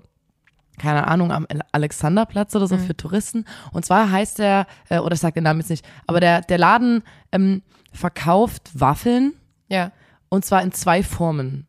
keine 0.79 1.07
Ahnung, 1.07 1.31
am 1.31 1.47
Alexanderplatz 1.71 2.55
oder 2.55 2.67
so 2.67 2.77
für 2.77 2.95
Touristen. 2.95 3.45
Und 3.71 3.85
zwar 3.85 4.11
heißt 4.11 4.39
der, 4.39 4.67
äh, 4.89 4.99
oder 4.99 5.15
ich 5.15 5.19
sage 5.19 5.33
den 5.35 5.43
Namen 5.43 5.59
jetzt 5.59 5.69
nicht, 5.69 5.85
aber 6.05 6.19
der, 6.19 6.41
der 6.41 6.57
Laden 6.57 7.03
ähm, 7.31 7.63
verkauft 7.91 8.69
Waffeln 8.73 9.33
Ja. 9.69 9.91
und 10.29 10.45
zwar 10.45 10.61
in 10.61 10.71
zwei 10.71 11.03
Formen. 11.03 11.67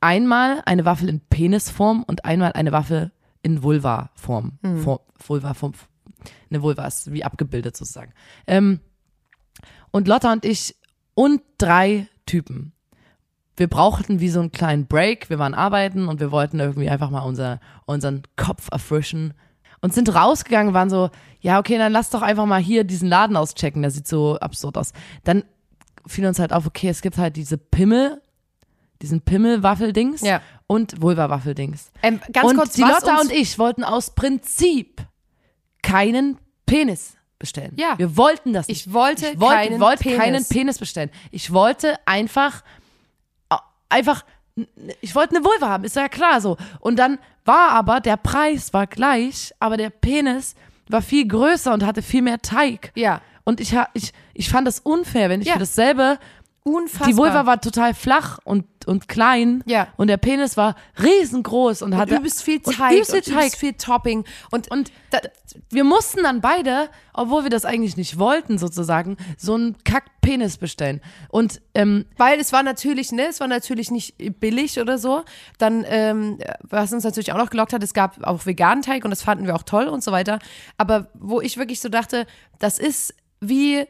Einmal 0.00 0.62
eine 0.64 0.84
Waffel 0.84 1.08
in 1.08 1.20
Penisform 1.20 2.02
und 2.02 2.24
einmal 2.24 2.52
eine 2.54 2.72
Waffel 2.72 3.12
in 3.42 3.62
Vulva-Form. 3.62 4.58
Form, 4.82 4.98
Vulva-Form. 5.24 5.74
Eine 6.50 6.62
Vulva 6.62 6.86
ist 6.86 7.12
wie 7.12 7.22
abgebildet 7.24 7.76
sozusagen. 7.76 8.12
Ähm, 8.46 8.80
und 9.92 10.08
Lotta 10.08 10.32
und 10.32 10.44
ich 10.44 10.74
und 11.14 11.42
drei 11.58 12.08
Typen. 12.26 12.72
Wir 13.56 13.68
brauchten 13.68 14.20
wie 14.20 14.28
so 14.30 14.40
einen 14.40 14.52
kleinen 14.52 14.86
Break. 14.86 15.28
Wir 15.30 15.38
waren 15.38 15.54
arbeiten 15.54 16.08
und 16.08 16.20
wir 16.20 16.30
wollten 16.32 16.58
irgendwie 16.58 16.88
einfach 16.88 17.10
mal 17.10 17.20
unser, 17.20 17.60
unseren 17.84 18.22
Kopf 18.36 18.68
erfrischen. 18.72 19.34
Und 19.80 19.92
sind 19.92 20.14
rausgegangen, 20.14 20.74
waren 20.74 20.90
so, 20.90 21.10
ja, 21.40 21.58
okay, 21.58 21.76
dann 21.76 21.92
lass 21.92 22.08
doch 22.10 22.22
einfach 22.22 22.46
mal 22.46 22.60
hier 22.62 22.84
diesen 22.84 23.08
Laden 23.08 23.36
auschecken. 23.36 23.82
Der 23.82 23.90
sieht 23.90 24.06
so 24.06 24.38
absurd 24.38 24.78
aus. 24.78 24.92
Dann 25.24 25.42
fiel 26.06 26.24
uns 26.26 26.38
halt 26.38 26.52
auf, 26.52 26.66
okay, 26.66 26.88
es 26.88 27.02
gibt 27.02 27.18
halt 27.18 27.36
diese 27.36 27.58
Pimmel, 27.58 28.22
diesen 29.02 29.20
Pimmel-Waffeldings 29.22 30.20
Ja. 30.20 30.40
und 30.68 31.02
Vulva-Waffeldings. 31.02 31.90
Ähm, 32.02 32.20
ganz 32.32 32.50
und 32.50 32.56
kurz, 32.56 32.72
die 32.74 32.82
Lotta 32.82 33.20
und 33.20 33.32
ich 33.32 33.58
wollten 33.58 33.82
aus 33.82 34.14
Prinzip 34.14 35.02
keinen 35.82 36.38
Penis 36.66 37.16
bestellen. 37.38 37.72
Ja. 37.76 37.98
Wir 37.98 38.16
wollten 38.16 38.52
das 38.52 38.68
nicht. 38.68 38.86
Ich 38.86 38.92
wollte 38.92 39.26
ich 39.30 39.40
wollte, 39.40 39.54
keinen 39.56 39.80
wollte 39.80 40.02
Penis. 40.04 40.18
keinen 40.18 40.44
Penis 40.46 40.78
bestellen. 40.78 41.10
Ich 41.32 41.52
wollte 41.52 41.96
einfach, 42.06 42.62
einfach, 43.92 44.24
ich 45.00 45.14
wollte 45.14 45.36
eine 45.36 45.44
Vulva 45.44 45.68
haben, 45.68 45.84
ist 45.84 45.96
ja 45.96 46.08
klar 46.08 46.40
so. 46.40 46.56
Und 46.80 46.96
dann 46.98 47.18
war 47.44 47.70
aber, 47.70 48.00
der 48.00 48.16
Preis 48.16 48.72
war 48.72 48.86
gleich, 48.86 49.52
aber 49.60 49.76
der 49.76 49.90
Penis 49.90 50.54
war 50.88 51.02
viel 51.02 51.26
größer 51.26 51.72
und 51.72 51.86
hatte 51.86 52.02
viel 52.02 52.22
mehr 52.22 52.40
Teig. 52.42 52.92
Ja. 52.94 53.20
Und 53.44 53.60
ich, 53.60 53.74
ich, 53.94 54.12
ich 54.34 54.48
fand 54.50 54.66
das 54.68 54.80
unfair, 54.80 55.28
wenn 55.30 55.40
ich 55.40 55.48
Ja. 55.48 55.54
für 55.54 55.60
dasselbe 55.60 56.18
Unfassbar. 56.64 57.08
die 57.08 57.16
Vulva 57.16 57.46
war 57.46 57.60
total 57.60 57.92
flach 57.92 58.38
und, 58.44 58.64
und 58.86 59.08
klein. 59.08 59.64
Ja. 59.66 59.88
Und 59.96 60.06
der 60.06 60.16
Penis 60.16 60.56
war 60.56 60.76
riesengroß 61.02 61.82
und 61.82 61.96
hatte 61.96 62.14
übelst 62.14 62.42
viel 62.42 62.60
und 62.62 62.76
Teig, 62.76 62.92
übelst 62.92 63.10
viel 63.10 63.18
und 63.18 63.24
Teig. 63.24 63.34
übelst 63.34 63.56
viel 63.56 63.72
Topping. 63.72 64.24
Und, 64.52 64.70
Und 64.70 64.92
da, 65.10 65.18
wir 65.70 65.82
mussten 65.82 66.22
dann 66.22 66.40
beide, 66.40 66.88
obwohl 67.14 67.42
wir 67.42 67.50
das 67.50 67.64
eigentlich 67.64 67.96
nicht 67.96 68.16
wollten, 68.16 68.58
sozusagen, 68.58 69.16
so 69.36 69.54
einen 69.54 69.76
Kack-Penis 69.82 70.56
bestellen. 70.56 71.00
Und 71.30 71.60
ähm, 71.74 72.06
weil 72.16 72.38
es 72.38 72.52
war 72.52 72.62
natürlich, 72.62 73.10
ne, 73.10 73.26
es 73.28 73.40
war 73.40 73.48
natürlich 73.48 73.90
nicht 73.90 74.14
billig 74.38 74.78
oder 74.78 74.98
so. 74.98 75.24
Dann, 75.58 75.84
ähm, 75.88 76.38
was 76.62 76.92
uns 76.92 77.02
natürlich 77.02 77.32
auch 77.32 77.38
noch 77.38 77.50
gelockt 77.50 77.72
hat, 77.72 77.82
es 77.82 77.92
gab 77.92 78.22
auch 78.24 78.46
veganen 78.46 78.82
Teig 78.82 79.04
und 79.04 79.10
das 79.10 79.22
fanden 79.22 79.46
wir 79.46 79.56
auch 79.56 79.64
toll 79.64 79.88
und 79.88 80.04
so 80.04 80.12
weiter. 80.12 80.38
Aber 80.78 81.08
wo 81.14 81.40
ich 81.40 81.56
wirklich 81.56 81.80
so 81.80 81.88
dachte, 81.88 82.24
das 82.60 82.78
ist 82.78 83.14
wie, 83.40 83.84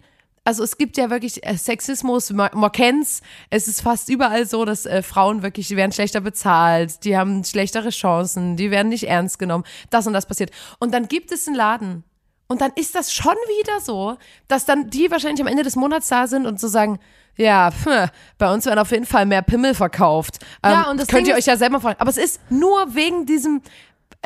also 0.45 0.65
es 0.65 0.77
gibt 0.77 0.97
ja 0.97 1.11
wirklich 1.11 1.47
äh, 1.47 1.57
Sexismus, 1.57 2.31
man, 2.31 2.51
kennt's. 2.73 3.23
Es 3.51 3.69
ist 3.69 3.81
fast 3.81 4.09
überall 4.09 4.47
so, 4.47 4.65
dass 4.65 4.87
äh, 4.87 5.03
Frauen 5.03 5.43
wirklich, 5.43 5.69
die 5.69 5.77
werden 5.77 5.93
schlechter 5.93 6.21
bezahlt, 6.21 7.05
die 7.05 7.17
haben 7.17 7.45
schlechtere 7.45 7.91
Chancen, 7.91 8.57
die 8.57 8.71
werden 8.71 8.89
nicht 8.89 9.05
ernst 9.09 9.39
genommen. 9.39 9.65
Das 9.91 10.07
und 10.07 10.13
das 10.13 10.27
passiert. 10.27 10.51
Und 10.79 10.93
dann 10.93 11.07
gibt 11.09 11.31
es 11.31 11.47
einen 11.47 11.57
Laden. 11.57 12.05
Und 12.49 12.61
dann 12.61 12.73
ist 12.75 12.95
das 12.95 13.15
schon 13.15 13.33
wieder 13.61 13.81
so, 13.81 14.19
dass 14.49 14.67
dann 14.67 14.91
die 14.91 15.11
wahrscheinlich 15.11 15.41
am 15.41 15.47
Ende 15.47 15.63
des 15.63 15.77
Monats 15.77 16.09
da 16.09 16.27
sind 16.27 16.47
und 16.47 16.61
so 16.61 16.69
sagen, 16.69 16.99
ja, 17.37 17.71
pf, 17.71 18.11
bei 18.37 18.53
uns 18.53 18.67
werden 18.67 18.79
auf 18.79 18.91
jeden 18.91 19.07
Fall 19.07 19.25
mehr 19.25 19.43
Pimmel 19.43 19.75
verkauft. 19.75 20.39
Ähm, 20.63 20.73
Ja, 20.73 20.91
und 20.91 21.01
das 21.01 21.09
könnt 21.09 21.27
Ding 21.27 21.33
ihr 21.33 21.39
euch 21.39 21.47
ja 21.47 21.57
selber 21.57 21.81
fragen. 21.81 21.99
Aber 21.99 22.11
es 22.11 22.19
ist 22.19 22.41
nur 22.51 22.95
wegen 22.95 23.25
diesem, 23.25 23.63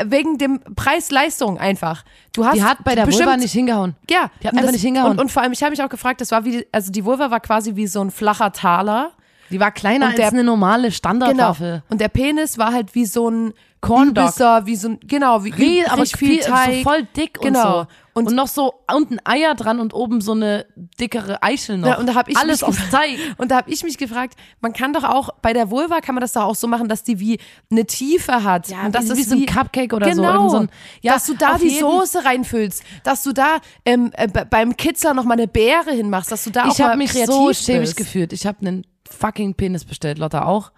wegen 0.04 0.38
dem 0.38 0.60
Preis-Leistung 0.74 1.58
einfach. 1.58 2.04
Du 2.32 2.44
hast 2.44 2.56
die 2.56 2.62
hat 2.64 2.84
bei 2.84 2.94
der 2.94 3.06
bestimmt, 3.06 3.26
Vulva 3.26 3.36
nicht 3.38 3.52
hingehauen. 3.52 3.94
ja, 4.10 4.30
Die 4.42 4.48
hat 4.48 4.56
einfach 4.56 4.72
nicht 4.72 4.82
hingehauen. 4.82 5.12
Und, 5.12 5.20
und 5.20 5.32
vor 5.32 5.42
allem, 5.42 5.52
ich 5.52 5.62
habe 5.62 5.70
mich 5.70 5.82
auch 5.82 5.88
gefragt, 5.88 6.20
das 6.20 6.30
war 6.30 6.44
wie, 6.44 6.66
also 6.72 6.90
die 6.92 7.04
Vulva 7.04 7.30
war 7.30 7.40
quasi 7.40 7.76
wie 7.76 7.86
so 7.86 8.00
ein 8.02 8.10
flacher 8.10 8.52
Taler. 8.52 9.12
Die 9.50 9.60
war 9.60 9.70
kleiner 9.70 10.06
Und 10.06 10.10
als 10.12 10.16
der- 10.16 10.28
eine 10.28 10.44
normale 10.44 10.84
Genau. 10.88 10.94
Standardwaffe. 10.94 11.82
Und 11.88 12.00
der 12.00 12.08
Penis 12.08 12.58
war 12.58 12.72
halt 12.72 12.94
wie 12.94 13.04
so 13.06 13.28
ein 13.30 13.52
Corn 13.86 14.14
Dog. 14.14 14.24
übelster, 14.24 14.66
wie 14.66 14.76
so 14.76 14.88
ein, 14.90 15.00
genau, 15.02 15.44
wie 15.44 15.48
übrig 15.50 15.90
aber 15.90 16.04
viel 16.06 16.16
viel, 16.28 16.38
Teig. 16.40 16.76
so 16.76 16.82
voll 16.82 17.02
dick 17.16 17.40
Genau. 17.40 17.80
und 17.80 17.82
so. 17.82 17.86
Und, 18.14 18.30
noch 18.34 18.48
so 18.48 18.72
unten 18.90 19.18
Eier 19.24 19.54
dran 19.54 19.78
und 19.78 19.92
oben 19.92 20.22
so 20.22 20.32
eine 20.32 20.64
dickere 20.98 21.42
Eichel 21.42 21.76
noch. 21.76 21.88
Ja, 21.88 21.98
und 21.98 22.06
da 22.08 22.14
hab 22.14 22.28
ich 22.30 22.36
Alles 22.38 22.62
aus 22.62 22.76
gefragt- 22.76 22.92
Teig. 22.92 23.18
Und 23.38 23.50
da 23.50 23.56
habe 23.58 23.70
ich 23.70 23.84
mich 23.84 23.98
gefragt, 23.98 24.38
man 24.62 24.72
kann 24.72 24.94
doch 24.94 25.04
auch, 25.04 25.28
bei 25.42 25.52
der 25.52 25.70
Vulva 25.70 26.00
kann 26.00 26.14
man 26.14 26.22
das 26.22 26.32
doch 26.32 26.44
auch 26.44 26.54
so 26.54 26.66
machen, 26.66 26.88
dass 26.88 27.02
die 27.02 27.20
wie 27.20 27.38
eine 27.70 27.84
Tiefe 27.84 28.42
hat. 28.42 28.68
Ja, 28.68 28.86
und 28.86 28.94
das 28.94 29.10
ist 29.10 29.18
wie 29.18 29.22
so 29.22 29.36
ein 29.36 29.44
Cupcake 29.44 29.92
oder 29.94 30.10
so, 30.14 30.22
genau, 30.22 30.48
so 30.48 30.56
ein- 30.60 30.70
ja, 31.02 31.12
dass 31.12 31.26
du 31.26 31.34
da 31.34 31.56
auf 31.56 31.60
die 31.60 31.68
Soße 31.78 32.24
reinfüllst, 32.24 32.82
dass 33.04 33.22
du 33.22 33.34
da 33.34 33.58
ähm, 33.84 34.10
äh, 34.14 34.28
be- 34.28 34.46
beim 34.48 34.74
Kitzler 34.78 35.12
noch 35.12 35.24
mal 35.24 35.34
eine 35.34 35.46
Beere 35.46 35.90
hinmachst, 35.90 36.32
dass 36.32 36.42
du 36.44 36.48
da 36.50 36.64
auch 36.68 36.72
Ich 36.72 36.80
habe 36.80 36.92
mal 36.92 36.96
mich 36.96 37.10
kreativ 37.10 37.34
so 37.34 37.52
schämig 37.52 37.80
bist. 37.82 37.96
gefühlt. 37.98 38.32
Ich 38.32 38.46
habe 38.46 38.60
einen 38.66 38.86
fucking 39.10 39.52
Penis 39.54 39.84
bestellt, 39.84 40.16
Lotta 40.16 40.46
auch. 40.46 40.72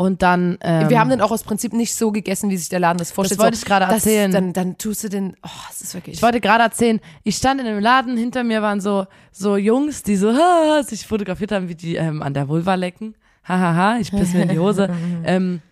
Und 0.00 0.22
dann. 0.22 0.58
Ähm, 0.60 0.90
Wir 0.90 1.00
haben 1.00 1.10
den 1.10 1.20
auch 1.20 1.32
aus 1.32 1.42
Prinzip 1.42 1.72
nicht 1.72 1.92
so 1.92 2.12
gegessen, 2.12 2.50
wie 2.50 2.56
sich 2.56 2.68
der 2.68 2.78
Laden 2.78 2.98
das 2.98 3.10
vorstellt. 3.10 3.40
wollte 3.40 3.56
so, 3.56 3.62
ich 3.62 3.66
gerade 3.66 3.86
das- 3.86 3.94
erzählen. 3.96 4.30
Dann, 4.30 4.52
dann 4.52 4.78
tust 4.78 5.02
du 5.02 5.08
den, 5.08 5.36
oh, 5.44 5.48
es 5.72 5.80
ist 5.80 5.92
wirklich. 5.92 6.14
Ich 6.14 6.22
wollte 6.22 6.40
gerade 6.40 6.62
erzählen, 6.62 7.00
ich 7.24 7.34
stand 7.36 7.60
in 7.60 7.66
einem 7.66 7.80
Laden, 7.80 8.16
hinter 8.16 8.44
mir 8.44 8.62
waren 8.62 8.80
so, 8.80 9.06
so 9.32 9.56
Jungs, 9.56 10.04
die 10.04 10.14
so 10.14 10.32
ha, 10.36 10.84
sich 10.84 11.04
fotografiert 11.04 11.50
haben, 11.50 11.68
wie 11.68 11.74
die 11.74 11.96
ähm, 11.96 12.22
an 12.22 12.32
der 12.32 12.46
Vulva 12.48 12.76
lecken. 12.76 13.16
Hahaha, 13.42 13.98
ich 13.98 14.12
piss 14.12 14.34
mir 14.34 14.42
in 14.42 14.50
die 14.50 14.58
Hose. 14.60 14.88
ähm, 15.24 15.62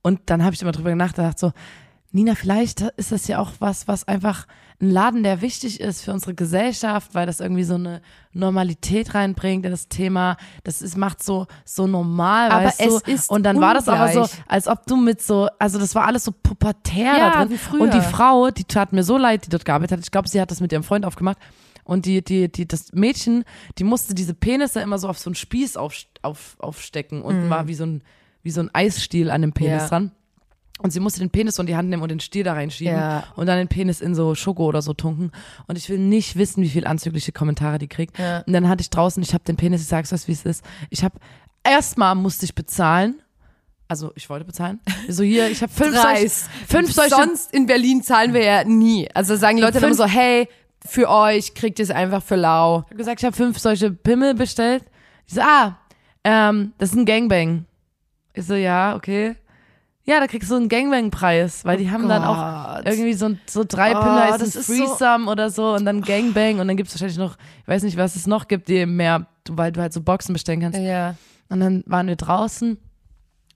und 0.00 0.20
dann 0.24 0.42
habe 0.42 0.54
ich 0.54 0.62
immer 0.62 0.72
drüber 0.72 0.94
nachgedacht, 0.94 1.38
so, 1.38 1.52
Nina, 2.12 2.34
vielleicht 2.34 2.80
ist 2.96 3.12
das 3.12 3.28
ja 3.28 3.40
auch 3.40 3.50
was, 3.58 3.86
was 3.88 4.08
einfach 4.08 4.46
ein 4.80 4.90
Laden, 4.90 5.22
der 5.22 5.40
wichtig 5.40 5.80
ist 5.80 6.02
für 6.02 6.12
unsere 6.12 6.34
Gesellschaft, 6.34 7.14
weil 7.14 7.24
das 7.26 7.40
irgendwie 7.40 7.64
so 7.64 7.74
eine 7.76 8.02
Normalität 8.32 9.14
reinbringt 9.14 9.64
in 9.64 9.70
das 9.70 9.88
Thema. 9.88 10.36
Das 10.64 10.82
ist, 10.82 10.96
macht 10.96 11.22
so, 11.22 11.46
so 11.64 11.86
normal, 11.86 12.50
Aber 12.50 12.64
weißt 12.66 12.80
es 12.82 13.02
du? 13.02 13.10
ist 13.12 13.30
und 13.30 13.42
dann 13.44 13.60
war 13.60 13.74
das 13.74 13.88
aber 13.88 14.12
so, 14.12 14.20
ungleich. 14.22 14.38
als 14.46 14.68
ob 14.68 14.86
du 14.86 14.96
mit 14.96 15.22
so, 15.22 15.48
also 15.58 15.78
das 15.78 15.94
war 15.94 16.04
alles 16.06 16.24
so 16.24 16.32
pubertär 16.32 17.16
Ja, 17.16 17.30
da 17.30 17.38
drin. 17.40 17.50
wie 17.50 17.58
früher. 17.58 17.80
Und 17.80 17.94
die 17.94 18.00
Frau, 18.02 18.50
die 18.50 18.64
tat 18.64 18.92
mir 18.92 19.02
so 19.02 19.16
leid, 19.16 19.46
die 19.46 19.50
dort 19.50 19.64
gearbeitet 19.64 19.98
hat. 19.98 20.04
Ich 20.04 20.10
glaube, 20.10 20.28
sie 20.28 20.40
hat 20.40 20.50
das 20.50 20.60
mit 20.60 20.72
ihrem 20.72 20.82
Freund 20.84 21.06
aufgemacht. 21.06 21.38
Und 21.84 22.04
die, 22.04 22.22
die, 22.22 22.50
die, 22.50 22.66
das 22.68 22.92
Mädchen, 22.92 23.44
die 23.78 23.84
musste 23.84 24.12
diese 24.14 24.34
Penisse 24.34 24.80
immer 24.80 24.98
so 24.98 25.08
auf 25.08 25.18
so 25.18 25.30
einen 25.30 25.36
Spieß 25.36 25.76
auf, 25.76 25.94
auf, 26.22 26.56
aufstecken 26.58 27.22
und 27.22 27.48
war 27.48 27.68
wie 27.68 27.74
so 27.74 27.84
ein, 27.86 28.02
wie 28.42 28.50
so 28.50 28.60
ein 28.60 28.70
Eisstiel 28.74 29.30
an 29.30 29.40
dem 29.40 29.52
Penis 29.52 29.70
Mhm. 29.74 29.78
Ja. 29.82 29.88
dran. 29.88 30.10
Und 30.82 30.90
sie 30.92 31.00
musste 31.00 31.20
den 31.20 31.30
Penis 31.30 31.54
so 31.54 31.62
in 31.62 31.66
die 31.66 31.74
Hand 31.76 31.88
nehmen 31.88 32.02
und 32.02 32.10
den 32.10 32.20
Stiel 32.20 32.44
da 32.44 32.52
reinschieben 32.52 32.92
Ja. 32.94 33.24
und 33.34 33.46
dann 33.46 33.56
den 33.56 33.68
Penis 33.68 34.02
in 34.02 34.14
so 34.14 34.34
Schoko 34.34 34.66
oder 34.66 34.82
so 34.82 34.92
tunken. 34.92 35.32
Und 35.66 35.78
ich 35.78 35.88
will 35.88 35.98
nicht 35.98 36.36
wissen, 36.36 36.62
wie 36.62 36.68
viel 36.68 36.86
anzügliche 36.86 37.32
Kommentare 37.32 37.78
die 37.78 37.88
kriegt. 37.88 38.18
Ja. 38.18 38.40
Und 38.46 38.52
dann 38.52 38.68
hatte 38.68 38.82
ich 38.82 38.90
draußen, 38.90 39.22
ich 39.22 39.32
habe 39.32 39.42
den 39.44 39.56
Penis, 39.56 39.80
ich 39.80 39.86
sag's 39.88 40.12
euch, 40.12 40.28
wie 40.28 40.32
es 40.32 40.44
ist. 40.44 40.62
Ich 40.90 41.02
habe 41.02 41.18
erstmal 41.64 42.14
musste 42.14 42.44
ich 42.44 42.54
bezahlen. 42.54 43.20
Also 43.88 44.12
ich 44.16 44.28
wollte 44.28 44.44
bezahlen. 44.44 44.80
So 45.08 45.22
hier, 45.22 45.48
ich 45.48 45.62
habe 45.62 45.72
fünf 45.72 45.92
solche, 45.94 46.06
Preis. 46.08 46.48
fünf 46.68 46.92
solche 46.92 47.14
Sonst 47.14 47.54
in 47.54 47.66
Berlin 47.66 48.02
zahlen 48.02 48.34
wir 48.34 48.44
ja 48.44 48.64
nie. 48.64 49.08
Also 49.14 49.36
sagen 49.36 49.56
die 49.56 49.62
Leute 49.62 49.80
dann 49.80 49.84
immer 49.84 49.94
so, 49.94 50.04
hey, 50.06 50.46
für 50.84 51.08
euch 51.08 51.54
kriegt 51.54 51.78
ihr 51.78 51.84
es 51.84 51.90
einfach 51.90 52.22
für 52.22 52.36
lau. 52.36 52.80
Ich 52.80 52.84
habe 52.86 52.96
gesagt, 52.96 53.20
ich 53.20 53.24
habe 53.24 53.34
fünf 53.36 53.58
solche 53.58 53.90
Pimmel 53.92 54.34
bestellt. 54.34 54.84
Ich 55.26 55.34
so, 55.34 55.40
ah, 55.40 55.78
ähm, 56.22 56.72
das 56.78 56.90
ist 56.90 56.96
ein 56.96 57.06
Gangbang. 57.06 57.64
Ich 58.34 58.44
so, 58.44 58.54
ja, 58.54 58.94
okay. 58.94 59.36
Ja, 60.08 60.20
da 60.20 60.28
kriegst 60.28 60.50
du 60.50 60.54
einen 60.54 60.68
Gangbang-Preis, 60.68 61.64
weil 61.64 61.78
die 61.78 61.90
haben 61.90 62.08
dann 62.08 62.22
auch 62.22 62.76
Gott. 62.76 62.86
irgendwie 62.86 63.12
so, 63.14 63.30
so 63.46 63.64
drei 63.66 63.90
Oh, 63.96 64.00
Pimmel, 64.00 64.20
heißt 64.20 64.40
das 64.40 64.54
ist 64.54 64.68
so- 64.68 64.74
Threesome 64.74 65.28
oder 65.30 65.50
so 65.50 65.74
und 65.74 65.84
dann 65.84 66.00
Gangbang 66.00 66.60
und 66.60 66.68
dann 66.68 66.76
gibt's 66.76 66.94
wahrscheinlich 66.94 67.18
noch, 67.18 67.36
ich 67.62 67.68
weiß 67.68 67.82
nicht, 67.82 67.96
was 67.96 68.14
es 68.14 68.26
noch 68.28 68.46
gibt, 68.46 68.68
die 68.68 68.86
mehr, 68.86 69.26
weil 69.50 69.72
du 69.72 69.80
halt 69.80 69.92
so 69.92 70.00
Boxen 70.00 70.32
bestellen 70.32 70.60
kannst. 70.60 70.78
Ja. 70.78 71.16
Und 71.48 71.58
dann 71.60 71.82
waren 71.86 72.06
wir 72.06 72.14
draußen 72.16 72.78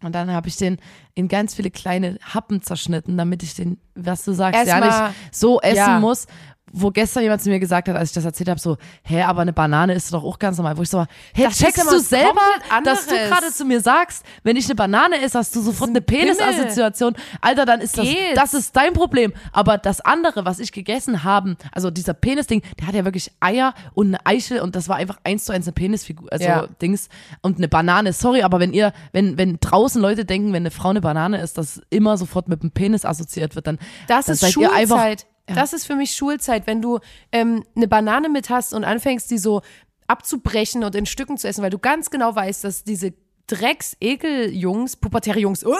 und 0.02 0.14
dann 0.14 0.32
habe 0.32 0.48
ich 0.48 0.56
den 0.56 0.78
in 1.14 1.28
ganz 1.28 1.54
viele 1.54 1.70
kleine 1.70 2.18
Happen 2.22 2.62
zerschnitten, 2.62 3.16
damit 3.16 3.42
ich 3.44 3.54
den, 3.54 3.78
was 3.94 4.24
du 4.24 4.32
sagst, 4.32 4.66
ja 4.66 4.78
Erstmal- 4.80 5.08
nicht 5.10 5.18
so 5.36 5.60
essen 5.60 5.76
ja. 5.76 6.00
muss. 6.00 6.26
Wo 6.72 6.90
gestern 6.90 7.22
jemand 7.22 7.42
zu 7.42 7.48
mir 7.50 7.58
gesagt 7.60 7.88
hat, 7.88 7.96
als 7.96 8.10
ich 8.10 8.14
das 8.14 8.24
erzählt 8.24 8.48
habe, 8.48 8.60
so, 8.60 8.76
hä, 9.02 9.22
aber 9.22 9.42
eine 9.42 9.52
Banane 9.52 9.94
ist 9.94 10.12
doch 10.12 10.22
auch 10.24 10.38
ganz 10.38 10.56
normal. 10.56 10.76
Wo 10.76 10.82
ich 10.82 10.88
so, 10.90 11.04
hä, 11.34 11.44
Das 11.44 11.58
checkst 11.58 11.78
ja 11.78 11.84
du 11.90 11.98
selber, 11.98 12.40
dass 12.84 13.06
du 13.06 13.14
gerade 13.14 13.52
zu 13.52 13.64
mir 13.64 13.80
sagst, 13.80 14.24
wenn 14.42 14.56
ich 14.56 14.66
eine 14.66 14.74
Banane 14.76 15.20
esse, 15.20 15.38
hast 15.38 15.54
du 15.56 15.60
sofort 15.62 15.90
eine. 15.90 16.00
Penisassoziation. 16.00 17.14
Alter, 17.40 17.66
dann 17.66 17.80
ist 17.80 17.96
das, 17.98 18.04
Geht. 18.04 18.36
das 18.36 18.54
ist 18.54 18.74
dein 18.76 18.92
Problem. 18.92 19.32
Aber 19.52 19.78
das 19.78 20.00
andere, 20.00 20.44
was 20.44 20.58
ich 20.58 20.72
gegessen 20.72 21.24
haben, 21.24 21.56
also 21.72 21.90
dieser 21.90 22.14
Penis-Ding, 22.14 22.62
der 22.78 22.86
hat 22.86 22.94
ja 22.94 23.04
wirklich 23.04 23.30
Eier 23.40 23.74
und 23.94 24.08
eine 24.08 24.26
Eichel 24.26 24.60
und 24.60 24.76
das 24.76 24.88
war 24.88 24.96
einfach 24.96 25.18
eins 25.24 25.44
zu 25.44 25.52
eins 25.52 25.66
eine 25.66 25.72
Penisfigur, 25.72 26.32
also 26.32 26.44
Ja. 26.44 26.66
Dings 26.80 27.08
und 27.42 27.58
eine 27.58 27.68
Banane. 27.68 28.12
Sorry, 28.12 28.42
aber 28.42 28.60
wenn 28.60 28.72
ihr, 28.72 28.92
wenn, 29.12 29.36
wenn 29.38 29.58
draußen 29.60 30.00
Leute 30.00 30.24
denken, 30.24 30.52
wenn 30.52 30.62
eine 30.62 30.70
Frau 30.70 30.90
eine 30.90 31.00
Banane 31.00 31.40
ist, 31.40 31.58
das 31.58 31.80
immer 31.90 32.16
sofort 32.16 32.48
mit 32.48 32.62
dem 32.62 32.70
Penis 32.70 33.04
assoziiert 33.04 33.54
wird, 33.54 33.66
dann, 33.66 33.78
Das 34.08 34.26
dann 34.26 34.34
ist 34.34 34.40
seid 34.40 34.56
ihr 34.56 34.72
einfach, 34.72 35.04
Schulzeit. 35.50 35.62
Das 35.62 35.72
ist 35.72 35.86
für 35.86 35.96
mich 35.96 36.12
Schulzeit, 36.12 36.66
wenn 36.66 36.82
du 36.82 36.98
ähm, 37.32 37.64
eine 37.76 37.88
Banane 37.88 38.28
mit 38.28 38.50
hast 38.50 38.74
und 38.74 38.84
anfängst, 38.84 39.30
die 39.30 39.38
so 39.38 39.62
abzubrechen 40.06 40.82
und 40.84 40.94
in 40.94 41.06
Stücken 41.06 41.38
zu 41.38 41.48
essen, 41.48 41.62
weil 41.62 41.70
du 41.70 41.78
ganz 41.78 42.10
genau 42.10 42.34
weißt, 42.34 42.64
dass 42.64 42.84
diese 42.84 43.12
Drecks-Ekel-Jungs, 43.46 44.96
pubertäre 44.96 45.38
Jungs, 45.38 45.64
uah, 45.64 45.78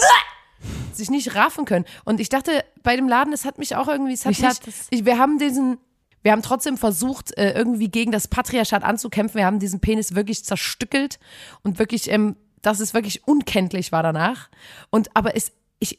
sich 0.92 1.10
nicht 1.10 1.34
raffen 1.34 1.64
können. 1.64 1.84
Und 2.04 2.20
ich 2.20 2.28
dachte, 2.28 2.64
bei 2.82 2.96
dem 2.96 3.08
Laden, 3.08 3.32
es 3.32 3.44
hat 3.44 3.58
mich 3.58 3.76
auch 3.76 3.88
irgendwie, 3.88 4.12
es 4.12 4.24
hat 4.24 4.38
Mich 4.38 4.42
mich, 4.42 4.74
ich, 4.90 5.04
wir 5.04 5.18
haben 5.18 5.38
diesen, 5.38 5.78
wir 6.22 6.32
haben 6.32 6.42
trotzdem 6.42 6.76
versucht, 6.76 7.36
äh, 7.38 7.52
irgendwie 7.52 7.88
gegen 7.88 8.12
das 8.12 8.28
Patriarchat 8.28 8.84
anzukämpfen. 8.84 9.38
Wir 9.38 9.46
haben 9.46 9.58
diesen 9.58 9.80
Penis 9.80 10.14
wirklich 10.14 10.44
zerstückelt 10.44 11.18
und 11.62 11.78
wirklich, 11.78 12.10
ähm, 12.10 12.36
dass 12.62 12.80
es 12.80 12.92
wirklich 12.92 13.26
unkenntlich 13.26 13.90
war 13.92 14.02
danach. 14.02 14.48
Und 14.90 15.16
aber 15.16 15.36
es, 15.36 15.52
ich, 15.78 15.98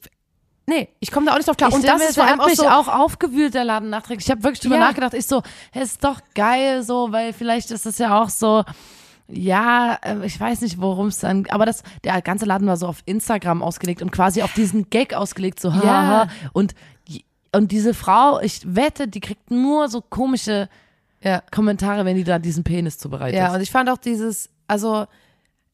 nee, 0.71 0.89
ich 0.99 1.11
komme 1.11 1.25
da 1.25 1.33
auch 1.33 1.37
nicht 1.37 1.47
drauf 1.47 1.57
klar. 1.57 1.69
Ich 1.69 1.75
und 1.75 1.85
das 1.85 1.99
mir, 1.99 2.09
ist 2.09 2.15
vor 2.15 2.25
allem 2.25 2.39
auch 2.39 2.47
mich 2.47 2.55
so, 2.55 2.67
auch 2.67 2.87
aufgewühlt, 2.87 3.53
der 3.53 3.65
Laden 3.65 3.89
nachträglich. 3.89 4.25
Ich 4.25 4.31
habe 4.31 4.43
wirklich 4.43 4.61
drüber 4.61 4.75
Ja. 4.75 4.81
nachgedacht. 4.87 5.13
Ich 5.13 5.25
so, 5.27 5.43
es 5.73 5.91
ist 5.91 6.03
doch 6.03 6.21
geil 6.33 6.83
so, 6.83 7.11
weil 7.11 7.33
vielleicht 7.33 7.71
ist 7.71 7.85
das 7.85 7.97
ja 7.97 8.21
auch 8.21 8.29
so, 8.29 8.63
ja, 9.27 9.97
äh, 10.01 10.25
ich 10.25 10.39
weiß 10.39 10.61
nicht, 10.61 10.79
worum 10.79 11.07
es 11.07 11.19
dann, 11.19 11.45
aber 11.49 11.65
das, 11.65 11.83
der 12.03 12.21
ganze 12.21 12.45
Laden 12.45 12.67
war 12.67 12.77
so 12.77 12.87
auf 12.87 13.01
Instagram 13.05 13.61
ausgelegt 13.61 14.01
und 14.01 14.11
quasi 14.11 14.41
auf 14.41 14.53
diesen 14.53 14.89
Gag 14.89 15.13
ausgelegt, 15.13 15.59
so, 15.59 15.73
haha. 15.73 15.83
Ja. 16.23 16.27
Und, 16.53 16.73
und 17.53 17.71
diese 17.71 17.93
Frau, 17.93 18.39
ich 18.39 18.61
wette, 18.63 19.07
die 19.07 19.19
kriegt 19.19 19.51
nur 19.51 19.89
so 19.89 20.01
komische 20.01 20.69
ja. 21.21 21.43
Kommentare, 21.51 22.05
wenn 22.05 22.15
die 22.15 22.23
da 22.23 22.39
diesen 22.39 22.63
Penis 22.63 22.97
zubereitet. 22.97 23.37
Ja, 23.37 23.53
und 23.53 23.61
ich 23.61 23.71
fand 23.71 23.89
auch 23.89 23.97
dieses, 23.97 24.49
also 24.67 25.05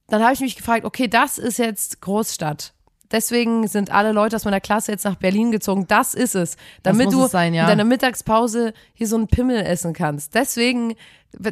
dann 0.07 0.23
habe 0.23 0.33
ich 0.33 0.39
mich 0.39 0.55
gefragt, 0.55 0.85
okay, 0.85 1.07
das 1.07 1.37
ist 1.37 1.59
jetzt 1.59 2.01
Großstadt. 2.01 2.73
Deswegen 3.11 3.67
sind 3.67 3.91
alle 3.91 4.11
Leute 4.11 4.35
aus 4.35 4.45
meiner 4.45 4.59
Klasse 4.59 4.91
jetzt 4.91 5.05
nach 5.05 5.15
Berlin 5.15 5.51
gezogen. 5.51 5.85
Das 5.87 6.13
ist 6.13 6.35
es. 6.35 6.57
Damit 6.83 7.11
du 7.11 7.27
sein, 7.27 7.53
ja. 7.53 7.63
in 7.63 7.69
deiner 7.69 7.85
Mittagspause 7.85 8.73
hier 8.93 9.07
so 9.07 9.15
einen 9.15 9.27
Pimmel 9.27 9.65
essen 9.65 9.93
kannst. 9.93 10.35
Deswegen, 10.35 10.95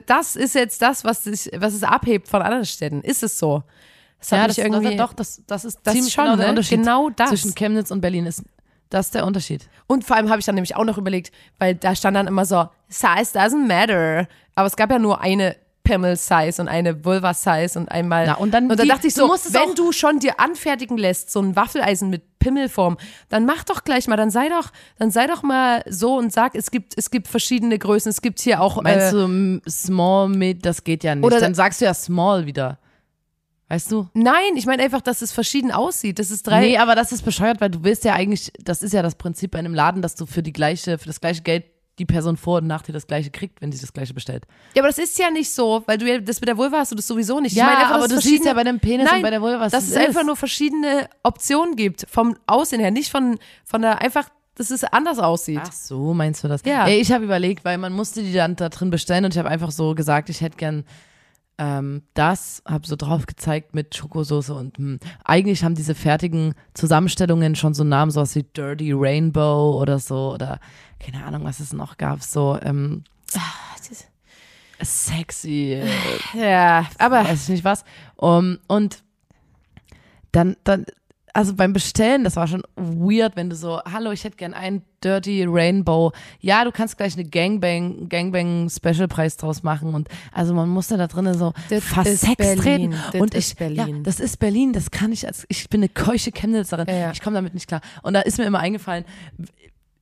das 0.05 0.35
ist 0.35 0.55
jetzt 0.55 0.81
das, 0.81 1.05
was, 1.05 1.23
sich, 1.23 1.49
was 1.55 1.73
es 1.73 1.83
abhebt 1.83 2.27
von 2.27 2.41
anderen 2.41 2.65
Städten. 2.65 3.01
Ist 3.01 3.23
es 3.23 3.39
so? 3.39 3.63
Das 4.19 4.29
ja, 4.31 4.47
das, 4.47 4.57
irgendwie, 4.57 4.97
doch, 4.97 5.13
das, 5.13 5.41
das 5.45 5.65
ist 5.65 5.79
Das 5.83 5.93
ziemlich 5.93 6.13
schon, 6.13 6.25
genau 6.25 6.37
der 6.37 6.45
ne? 6.45 6.51
Unterschied. 6.51 6.79
Genau 6.79 7.09
das. 7.09 7.29
Zwischen 7.29 7.55
Chemnitz 7.55 7.91
und 7.91 8.01
Berlin 8.01 8.25
ist, 8.25 8.43
das 8.89 9.07
ist 9.07 9.15
der 9.15 9.25
Unterschied. 9.25 9.67
Und 9.87 10.03
vor 10.03 10.15
allem 10.15 10.29
habe 10.29 10.39
ich 10.39 10.45
dann 10.45 10.55
nämlich 10.55 10.75
auch 10.75 10.85
noch 10.85 10.97
überlegt, 10.97 11.31
weil 11.59 11.75
da 11.75 11.95
stand 11.95 12.15
dann 12.15 12.27
immer 12.27 12.45
so, 12.45 12.67
Size 12.89 13.37
doesn't 13.37 13.67
matter. 13.67 14.27
Aber 14.55 14.67
es 14.67 14.75
gab 14.75 14.91
ja 14.91 14.99
nur 14.99 15.21
eine 15.21 15.55
Pimmel-Size 15.85 16.61
und 16.61 16.67
eine 16.67 17.05
Vulva-Size 17.05 17.79
und 17.79 17.87
einmal. 17.89 18.25
Na, 18.25 18.33
und 18.33 18.53
dann 18.53 18.69
und 18.69 18.77
da 18.77 18.83
die- 18.83 18.89
dachte 18.89 19.07
ich 19.07 19.13
du 19.13 19.27
so, 19.27 19.33
es 19.33 19.53
wenn 19.53 19.73
du 19.75 19.93
schon 19.93 20.19
dir 20.19 20.41
anfertigen 20.41 20.97
lässt, 20.97 21.31
so 21.31 21.39
ein 21.41 21.55
Waffeleisen 21.55 22.09
mit 22.09 22.39
Pimmelform, 22.39 22.97
dann 23.29 23.45
mach 23.45 23.63
doch 23.63 23.85
gleich 23.85 24.07
mal, 24.09 24.17
dann 24.17 24.29
sei 24.31 24.49
doch, 24.49 24.71
dann 24.99 25.09
sei 25.11 25.27
doch 25.27 25.41
mal 25.43 25.81
so 25.87 26.17
und 26.17 26.33
sag, 26.33 26.55
es 26.55 26.69
gibt, 26.69 26.93
es 26.97 27.09
gibt 27.09 27.29
verschiedene 27.29 27.79
Größen, 27.79 28.09
es 28.09 28.21
gibt 28.21 28.41
hier 28.41 28.59
auch. 28.59 28.81
Meinst 28.81 29.07
äh, 29.07 29.11
du 29.11 29.61
small 29.69 30.27
mit, 30.27 30.65
das 30.65 30.83
geht 30.83 31.05
ja 31.05 31.15
nicht. 31.15 31.23
Oder- 31.23 31.39
dann 31.39 31.55
sagst 31.55 31.79
du 31.79 31.85
ja 31.85 31.93
small 31.93 32.45
wieder. 32.45 32.79
Weißt 33.67 33.91
du? 33.91 34.07
Nein, 34.13 34.55
ich 34.57 34.67
meine 34.67 34.83
einfach, 34.83 35.01
dass 35.01 35.23
es 35.23 35.31
verschieden 35.31 35.71
aussieht. 35.71 36.19
Das 36.19 36.29
ist 36.29 36.45
drei. 36.45 36.59
Nee, 36.59 36.77
aber 36.77 36.93
das 36.93 37.11
ist 37.11 37.23
bescheuert, 37.23 37.61
weil 37.61 37.71
du 37.71 37.83
willst 37.83 38.03
ja 38.03 38.13
eigentlich, 38.13 38.51
das 38.63 38.83
ist 38.83 38.93
ja 38.93 39.01
das 39.01 39.15
Prinzip 39.15 39.51
bei 39.51 39.59
einem 39.59 39.73
Laden, 39.73 40.03
dass 40.03 40.13
du 40.15 40.27
für 40.27 40.43
die 40.43 40.53
gleiche, 40.53 40.99
für 40.99 41.07
das 41.07 41.19
gleiche 41.19 41.41
Geld 41.41 41.65
die 41.99 42.05
Person 42.05 42.35
vor 42.37 42.57
und 42.57 42.67
nach 42.67 42.81
dir 42.81 42.91
das 42.93 43.07
gleiche 43.07 43.31
kriegt, 43.31 43.61
wenn 43.61 43.71
sie 43.71 43.79
das 43.79 43.93
gleiche 43.93 44.13
bestellt. 44.13 44.45
Ja, 44.75 44.81
aber 44.81 44.89
das 44.89 44.97
ist 44.97 45.17
ja 45.17 45.29
nicht 45.29 45.49
so, 45.51 45.83
weil 45.85 45.97
du 45.97 46.05
ja, 46.07 46.19
das 46.19 46.41
mit 46.41 46.47
der 46.49 46.57
Vulva 46.57 46.77
hast 46.79 46.91
du 46.91 46.95
das 46.95 47.07
sowieso 47.07 47.39
nicht. 47.39 47.53
Ich 47.53 47.57
Ja, 47.57 47.65
meine 47.65 47.77
einfach, 47.79 47.95
aber 47.95 48.07
du 48.07 48.19
siehst 48.19 48.45
ja 48.45 48.53
bei 48.53 48.63
dem 48.63 48.79
Penis 48.79 49.05
Nein, 49.05 49.17
und 49.17 49.21
bei 49.23 49.29
der 49.29 49.41
Vulva, 49.41 49.59
was 49.61 49.71
dass 49.71 49.85
es 49.85 49.91
es 49.91 49.97
einfach 49.97 50.21
ist. 50.21 50.25
nur 50.27 50.35
verschiedene 50.35 51.07
Optionen 51.23 51.75
gibt, 51.75 52.05
vom 52.09 52.35
Aussehen 52.47 52.81
her, 52.81 52.91
nicht 52.91 53.09
von, 53.11 53.39
von 53.63 53.81
der, 53.81 54.01
einfach, 54.01 54.27
dass 54.55 54.71
es 54.71 54.83
anders 54.83 55.19
aussieht. 55.19 55.61
Ach 55.63 55.71
so, 55.71 56.13
meinst 56.13 56.43
du 56.43 56.47
das? 56.47 56.61
Ja. 56.65 56.85
Ey, 56.85 56.99
ich 56.99 57.11
habe 57.11 57.23
überlegt, 57.23 57.63
weil 57.65 57.77
man 57.77 57.93
musste 57.93 58.21
die 58.23 58.33
dann 58.33 58.55
da 58.55 58.69
drin 58.69 58.89
bestellen 58.89 59.25
und 59.25 59.33
ich 59.33 59.37
habe 59.39 59.49
einfach 59.49 59.71
so 59.71 59.95
gesagt, 59.95 60.29
ich 60.29 60.41
hätte 60.41 60.57
gern 60.57 60.83
ähm, 61.57 62.03
das, 62.13 62.61
habe 62.67 62.85
so 62.85 62.95
drauf 62.95 63.25
gezeigt 63.25 63.73
mit 63.73 63.95
Schokosoße 63.95 64.53
und 64.53 64.77
hm, 64.77 64.99
eigentlich 65.23 65.63
haben 65.63 65.75
diese 65.75 65.95
fertigen 65.95 66.53
Zusammenstellungen 66.73 67.55
schon 67.55 67.73
so 67.73 67.83
Namen, 67.83 68.11
sowas 68.11 68.35
wie 68.35 68.43
Dirty 68.43 68.91
Rainbow 68.93 69.79
oder 69.79 69.99
so 69.99 70.33
oder 70.33 70.59
keine 70.99 71.23
Ahnung, 71.23 71.43
was 71.43 71.59
es 71.59 71.73
noch 71.73 71.97
gab, 71.97 72.23
so 72.23 72.59
ähm, 72.61 73.03
sexy, 74.81 75.81
Ja, 76.33 76.87
aber 76.97 77.23
weiß 77.23 77.43
ich 77.43 77.49
nicht 77.49 77.63
was. 77.63 77.85
Um, 78.17 78.59
und 78.67 79.03
dann, 80.31 80.57
dann 80.63 80.85
also 81.35 81.53
beim 81.53 81.73
Bestellen, 81.73 82.23
das 82.23 82.37
war 82.37 82.47
schon 82.47 82.63
weird, 82.77 83.35
wenn 83.35 83.49
du 83.49 83.57
so, 83.57 83.81
hallo, 83.83 84.11
ich 84.11 84.23
hätte 84.23 84.37
gern 84.37 84.53
einen 84.53 84.83
Dirty 85.03 85.43
Rainbow. 85.45 86.13
Ja, 86.39 86.63
du 86.63 86.71
kannst 86.71 86.95
gleich 86.95 87.15
eine 87.15 87.25
Gangbang, 87.27 88.07
Gangbang 88.07 88.69
Specialpreis 88.69 89.35
draus 89.35 89.61
machen 89.61 89.93
und 89.93 90.07
also 90.31 90.53
man 90.53 90.69
musste 90.69 90.95
da 90.95 91.07
drinnen 91.07 91.37
so 91.37 91.51
Das 91.69 91.83
fast 91.83 92.07
ist 92.07 92.21
Sex 92.21 92.35
Berlin. 92.37 92.63
reden. 92.63 92.95
Das 93.11 93.21
und 93.21 93.35
ist 93.35 93.51
ich, 93.51 93.57
Berlin. 93.57 93.97
ja, 93.97 94.01
das 94.03 94.21
ist 94.21 94.37
Berlin, 94.39 94.71
das 94.71 94.91
kann 94.91 95.11
ich 95.11 95.27
als, 95.27 95.45
ich 95.49 95.67
bin 95.69 95.81
eine 95.81 95.89
keusche 95.89 96.31
Chemnitzerin. 96.31 96.87
Ja, 96.87 96.95
ja. 96.95 97.11
Ich 97.11 97.21
komme 97.21 97.35
damit 97.35 97.53
nicht 97.53 97.67
klar. 97.67 97.81
Und 98.01 98.13
da 98.13 98.21
ist 98.21 98.37
mir 98.37 98.45
immer 98.45 98.59
eingefallen, 98.59 99.03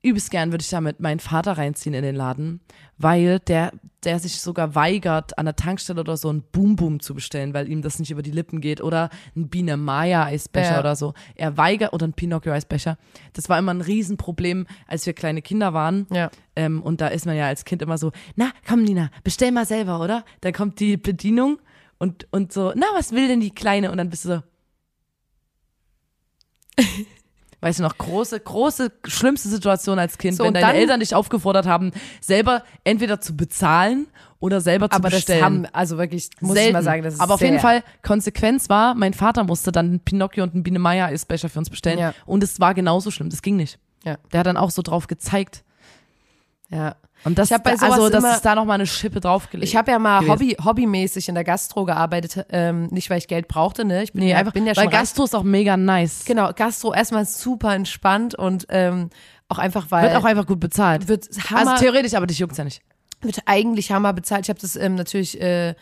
übelst 0.03 0.29
gern 0.31 0.51
würde 0.51 0.61
ich 0.61 0.69
damit 0.69 0.99
meinen 0.99 1.19
Vater 1.19 1.53
reinziehen 1.53 1.95
in 1.95 2.03
den 2.03 2.15
Laden, 2.15 2.59
weil 2.97 3.39
der, 3.39 3.71
der 4.03 4.19
sich 4.19 4.41
sogar 4.41 4.75
weigert, 4.75 5.37
an 5.37 5.45
der 5.45 5.55
Tankstelle 5.55 6.01
oder 6.01 6.17
so 6.17 6.31
ein 6.31 6.43
Boom 6.51 6.75
Boom 6.75 6.99
zu 6.99 7.15
bestellen, 7.15 7.53
weil 7.53 7.69
ihm 7.69 7.81
das 7.81 7.99
nicht 7.99 8.11
über 8.11 8.21
die 8.21 8.31
Lippen 8.31 8.59
geht 8.61 8.81
oder 8.81 9.09
ein 9.35 9.47
Biene 9.47 9.77
Maya 9.77 10.25
Eisbecher 10.25 10.73
Ja. 10.73 10.79
oder 10.79 10.95
so. 10.95 11.13
Er 11.35 11.57
weigert, 11.57 11.93
oder 11.93 12.05
ein 12.05 12.13
Pinocchio 12.13 12.51
Eisbecher. 12.51 12.97
Das 13.31 13.47
war 13.49 13.57
immer 13.57 13.73
ein 13.73 13.81
Riesenproblem, 13.81 14.67
als 14.87 15.05
wir 15.05 15.13
kleine 15.13 15.41
Kinder 15.41 15.73
waren. 15.73 16.05
Ja. 16.11 16.29
Ähm, 16.55 16.81
und 16.83 16.99
da 16.99 17.07
ist 17.07 17.25
man 17.25 17.35
ja 17.37 17.47
als 17.47 17.63
Kind 17.65 17.81
immer 17.81 17.97
so, 17.97 18.11
na, 18.35 18.51
komm 18.67 18.83
Nina, 18.83 19.09
bestell 19.23 19.51
mal 19.51 19.65
selber, 19.65 20.01
oder? 20.01 20.25
Dann 20.41 20.51
kommt 20.53 20.79
die 20.81 20.97
Bedienung 20.97 21.59
und, 21.97 22.27
und 22.31 22.51
so, 22.51 22.73
na, 22.75 22.87
was 22.95 23.13
will 23.13 23.29
denn 23.29 23.39
die 23.39 23.55
Kleine? 23.55 23.89
Und 23.89 23.97
dann 23.97 24.09
bist 24.09 24.25
du 24.25 24.29
so, 24.29 24.43
Weißt 27.63 27.79
du 27.79 27.83
noch, 27.83 27.97
große, 27.97 28.39
große, 28.41 28.91
schlimmste 29.07 29.47
Situation 29.47 29.97
als 29.97 30.17
Kind, 30.17 30.35
So, 30.37 30.43
wenn 30.43 30.53
deine 30.53 30.67
dann- 30.67 30.75
Eltern 30.75 30.99
dich 30.99 31.15
aufgefordert 31.15 31.65
haben, 31.65 31.91
selber 32.19 32.63
entweder 32.83 33.21
zu 33.21 33.37
bezahlen 33.37 34.07
oder 34.39 34.59
selber 34.59 34.89
zu 34.89 34.97
Aber 34.97 35.09
das 35.09 35.19
bestellen. 35.21 35.43
haben, 35.43 35.65
also 35.71 35.97
wirklich, 35.97 36.29
muss 36.41 36.55
Selten. 36.55 36.67
ich 36.69 36.73
mal 36.73 36.83
sagen, 36.83 37.03
das 37.03 37.13
ist 37.13 37.19
Aber 37.21 37.35
auf 37.35 37.41
jeden 37.41 37.59
Fall, 37.59 37.81
Konsequenz 38.01 38.67
war, 38.69 38.95
mein 38.95 39.13
Vater 39.13 39.45
musste 39.45 39.71
dann 39.71 39.85
einen 39.87 39.99
Pinocchio 40.01 40.43
und 40.43 40.53
einen 40.53 40.63
Biene 40.63 40.79
Meier 40.79 41.07
Eisbecher 41.07 41.47
für 41.47 41.59
uns 41.59 41.69
bestellen. 41.69 41.99
Ja. 41.99 42.13
Und 42.25 42.43
es 42.43 42.59
war 42.59 42.73
genauso 42.73 43.09
schlimm. 43.11 43.29
Das 43.29 43.41
ging 43.41 43.55
nicht. 43.55 43.79
Ja. 44.03 44.17
Der 44.33 44.41
hat 44.41 44.47
dann 44.47 44.57
auch 44.57 44.69
so 44.71 44.81
drauf 44.81 45.07
gezeigt. 45.07 45.63
Ja. 46.69 46.95
Und 47.25 47.37
das, 47.37 47.51
Ich 47.51 47.57
bei 47.59 47.75
sowas 47.75 47.91
also, 47.93 48.09
das 48.09 48.23
immer- 48.23 48.35
ist 48.35 48.41
da 48.41 48.55
nochmal 48.55 48.75
eine 48.75 48.87
Schippe 48.87 49.19
draufgelegt. 49.19 49.67
Ich 49.69 49.75
habe 49.75 49.91
ja 49.91 49.99
mal. 49.99 50.27
Hobby, 50.27 50.57
hobbymäßig 50.63 51.29
in 51.29 51.35
der 51.35 51.43
Gastro 51.43 51.85
gearbeitet, 51.85 52.45
ähm, 52.49 52.87
nicht 52.87 53.09
weil 53.09 53.17
ich 53.19 53.27
Geld 53.27 53.47
brauchte, 53.47 53.85
ne? 53.85 54.03
Ich 54.03 54.13
bin, 54.13 54.23
Nee, 54.23 54.31
ja, 54.31 54.37
einfach, 54.37 54.53
bin 54.53 54.65
ja 54.65 54.75
weil 54.75 54.83
schon 54.85 54.93
reich. 54.93 54.99
Gastro 55.01 55.23
ist 55.23 55.35
auch 55.35 55.43
mega 55.43 55.77
nice. 55.77 56.23
Genau, 56.25 56.51
Gastro 56.53 56.93
erstmal 56.93 57.25
super 57.25 57.73
entspannt 57.75 58.35
und 58.35 58.65
ähm, 58.69 59.09
auch 59.47 59.57
einfach, 59.59 59.87
weil 59.89 60.03
Wird 60.09 60.15
auch 60.15 60.25
einfach 60.25 60.45
gut 60.45 60.59
bezahlt. 60.59 61.07
wird 61.07 61.27
Hammer, 61.49 61.71
also 61.71 61.83
theoretisch, 61.83 62.13
aber 62.15 62.27
dich 62.27 62.39
juckt's 62.39 62.57
ja 62.57 62.63
nicht. 62.63 62.81
wird 63.21 63.39
eigentlich 63.45 63.91
Hammer 63.91 64.11
bezahlt. 64.13 64.45
Ich 64.45 64.49
habe 64.49 64.59
das 64.59 64.75
ähm, 64.75 64.95
natürlich 64.95 65.39
äh, 65.41 65.75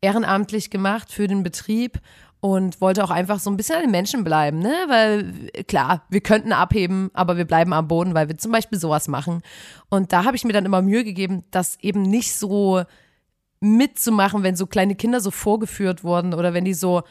ehrenamtlich 0.00 0.70
gemacht 0.70 1.12
für 1.12 1.26
den 1.26 1.42
Betrieb 1.42 1.98
und 2.40 2.80
wollte 2.80 3.02
auch 3.02 3.10
einfach 3.10 3.40
so 3.40 3.50
ein 3.50 3.56
bisschen 3.56 3.76
an 3.76 3.82
den 3.82 3.90
Menschen 3.90 4.22
bleiben, 4.24 4.60
ne? 4.60 4.74
Weil 4.86 5.50
klar, 5.66 6.04
wir 6.08 6.20
könnten 6.20 6.52
abheben, 6.52 7.10
aber 7.12 7.36
wir 7.36 7.44
bleiben 7.44 7.72
am 7.72 7.88
Boden, 7.88 8.14
weil 8.14 8.28
wir 8.28 8.38
zum 8.38 8.52
Beispiel 8.52 8.78
sowas 8.78 9.08
machen. 9.08 9.42
Und 9.88 10.12
da 10.12 10.24
habe 10.24 10.36
ich 10.36 10.44
mir 10.44 10.52
dann 10.52 10.66
immer 10.66 10.82
Mühe 10.82 11.04
gegeben, 11.04 11.44
das 11.50 11.78
eben 11.80 12.02
nicht 12.02 12.34
so 12.34 12.82
mitzumachen, 13.60 14.44
wenn 14.44 14.54
so 14.54 14.66
kleine 14.66 14.94
Kinder 14.94 15.20
so 15.20 15.32
vorgeführt 15.32 16.04
wurden 16.04 16.32
oder 16.32 16.54
wenn 16.54 16.64
die 16.64 16.74
so 16.74 17.02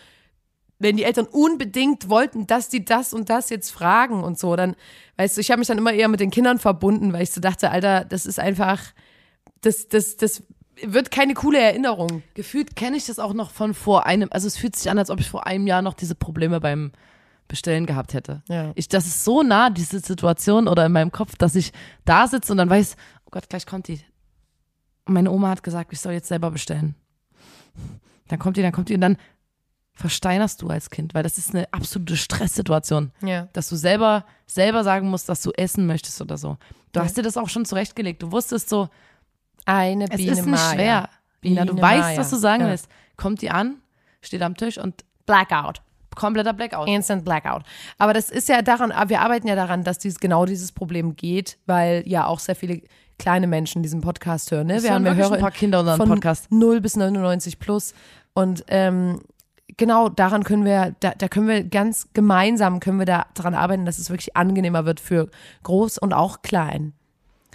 wenn 0.79 0.97
die 0.97 1.03
Eltern 1.03 1.25
unbedingt 1.25 2.09
wollten, 2.09 2.45
dass 2.45 2.69
die 2.69 2.85
das 2.85 3.13
und 3.13 3.29
das 3.29 3.49
jetzt 3.49 3.71
fragen 3.71 4.23
und 4.23 4.37
so, 4.37 4.55
dann, 4.55 4.75
weißt 5.17 5.37
du, 5.37 5.41
ich 5.41 5.49
habe 5.49 5.59
mich 5.59 5.67
dann 5.67 5.77
immer 5.77 5.93
eher 5.93 6.07
mit 6.07 6.19
den 6.19 6.29
Kindern 6.29 6.59
verbunden, 6.59 7.13
weil 7.13 7.23
ich 7.23 7.31
so 7.31 7.41
dachte, 7.41 7.71
Alter, 7.71 8.05
das 8.05 8.25
ist 8.25 8.39
einfach, 8.39 8.79
das, 9.61 9.87
das, 9.87 10.17
das 10.17 10.43
wird 10.83 11.11
keine 11.11 11.33
coole 11.33 11.59
Erinnerung. 11.59 12.23
Gefühlt 12.33 12.75
kenne 12.75 12.97
ich 12.97 13.05
das 13.05 13.19
auch 13.19 13.33
noch 13.33 13.51
von 13.51 13.73
vor 13.73 14.05
einem, 14.05 14.29
also 14.31 14.47
es 14.47 14.57
fühlt 14.57 14.75
sich 14.75 14.89
an, 14.89 14.97
als 14.97 15.09
ob 15.09 15.19
ich 15.19 15.29
vor 15.29 15.47
einem 15.47 15.67
Jahr 15.67 15.81
noch 15.81 15.93
diese 15.93 16.15
Probleme 16.15 16.59
beim 16.59 16.91
Bestellen 17.47 17.85
gehabt 17.85 18.13
hätte. 18.13 18.43
Ja. 18.49 18.71
Ich, 18.75 18.87
das 18.89 19.05
ist 19.07 19.23
so 19.23 19.41
nah, 19.43 19.69
diese 19.69 19.99
Situation 19.99 20.67
oder 20.67 20.85
in 20.85 20.91
meinem 20.91 21.11
Kopf, 21.11 21.35
dass 21.37 21.55
ich 21.55 21.71
da 22.05 22.27
sitze 22.27 22.51
und 22.51 22.57
dann 22.57 22.69
weiß, 22.69 22.95
oh 23.25 23.29
Gott, 23.31 23.49
gleich 23.49 23.65
kommt 23.65 23.87
die. 23.87 24.01
Meine 25.05 25.31
Oma 25.31 25.49
hat 25.49 25.63
gesagt, 25.63 25.93
ich 25.93 25.99
soll 26.01 26.13
jetzt 26.13 26.27
selber 26.27 26.51
bestellen. 26.51 26.95
Dann 28.27 28.39
kommt 28.39 28.57
die, 28.57 28.61
dann 28.61 28.73
kommt 28.73 28.89
die 28.89 28.95
und 28.95 29.01
dann 29.01 29.17
versteinerst 29.93 30.61
du 30.61 30.67
als 30.67 30.89
Kind, 30.89 31.13
weil 31.15 31.23
das 31.23 31.37
ist 31.37 31.55
eine 31.55 31.71
absolute 31.73 32.17
Stresssituation. 32.17 33.11
Ja. 33.21 33.47
Dass 33.53 33.69
du 33.69 33.75
selber, 33.75 34.25
selber 34.45 34.83
sagen 34.83 35.09
musst, 35.09 35.27
dass 35.29 35.41
du 35.41 35.51
essen 35.51 35.87
möchtest 35.87 36.21
oder 36.21 36.37
so. 36.37 36.57
Du 36.91 36.99
Ja. 36.99 37.05
hast 37.05 37.17
dir 37.17 37.23
das 37.23 37.37
auch 37.37 37.49
schon 37.49 37.65
zurechtgelegt. 37.65 38.21
Du 38.21 38.31
wusstest 38.31 38.69
so, 38.69 38.89
Eine 39.67 40.05
es 40.09 40.17
Biene 40.17 40.31
ist 40.31 40.37
nicht 40.45 40.47
Maya. 40.47 40.73
schwer. 40.73 41.09
Bina, 41.41 41.65
du 41.65 41.73
Biene 41.75 41.81
weißt, 41.87 41.99
Maya. 42.01 42.17
was 42.19 42.29
du 42.31 42.35
sagen 42.37 42.63
Ja. 42.63 42.69
willst. 42.69 42.87
Kommt 43.15 43.41
die 43.41 43.49
an, 43.51 43.75
steht 44.21 44.41
am 44.41 44.55
Tisch 44.55 44.77
und 44.77 45.03
Blackout. 45.25 45.81
kompletter 46.15 46.53
Blackout. 46.53 46.87
Instant 46.87 47.23
Blackout. 47.25 47.61
Aber 47.99 48.13
das 48.13 48.31
ist 48.31 48.49
ja 48.49 48.63
daran, 48.63 48.91
wir 49.09 49.21
arbeiten 49.21 49.47
ja 49.47 49.55
daran, 49.55 49.83
dass 49.83 49.99
dies, 49.99 50.19
genau 50.19 50.45
dieses 50.45 50.71
Problem 50.71 51.15
geht, 51.15 51.59
weil 51.67 52.01
ja 52.07 52.25
auch 52.25 52.39
sehr 52.39 52.55
viele 52.55 52.81
kleine 53.19 53.45
Menschen 53.45 53.83
diesen 53.83 54.01
Podcast 54.01 54.49
hören. 54.51 54.65
Ne? 54.67 54.75
Es 54.77 54.83
Wir 54.83 54.91
hören 54.91 55.05
haben 55.07 55.17
wirklich 55.17 55.31
ein 55.33 55.39
paar 55.41 55.51
Kinder 55.51 55.79
unseren 55.81 55.97
von 55.97 56.09
Podcast. 56.09 56.51
0 56.51 56.81
bis 56.81 56.95
99 56.95 57.59
plus. 57.59 57.93
Und 58.33 58.63
ähm, 58.67 59.21
genau 59.77 60.09
daran 60.09 60.43
können 60.43 60.65
wir, 60.65 60.95
da, 61.01 61.11
da 61.15 61.27
können 61.27 61.47
wir 61.47 61.63
ganz 61.63 62.07
gemeinsam 62.13 62.79
können 62.79 62.97
wir 62.99 63.05
da 63.05 63.25
dran 63.35 63.53
arbeiten, 63.53 63.85
dass 63.85 63.99
es 63.99 64.09
wirklich 64.09 64.35
angenehmer 64.35 64.85
wird 64.85 64.99
für 64.99 65.29
groß 65.63 65.97
und 65.99 66.13
auch 66.13 66.41
klein. 66.41 66.93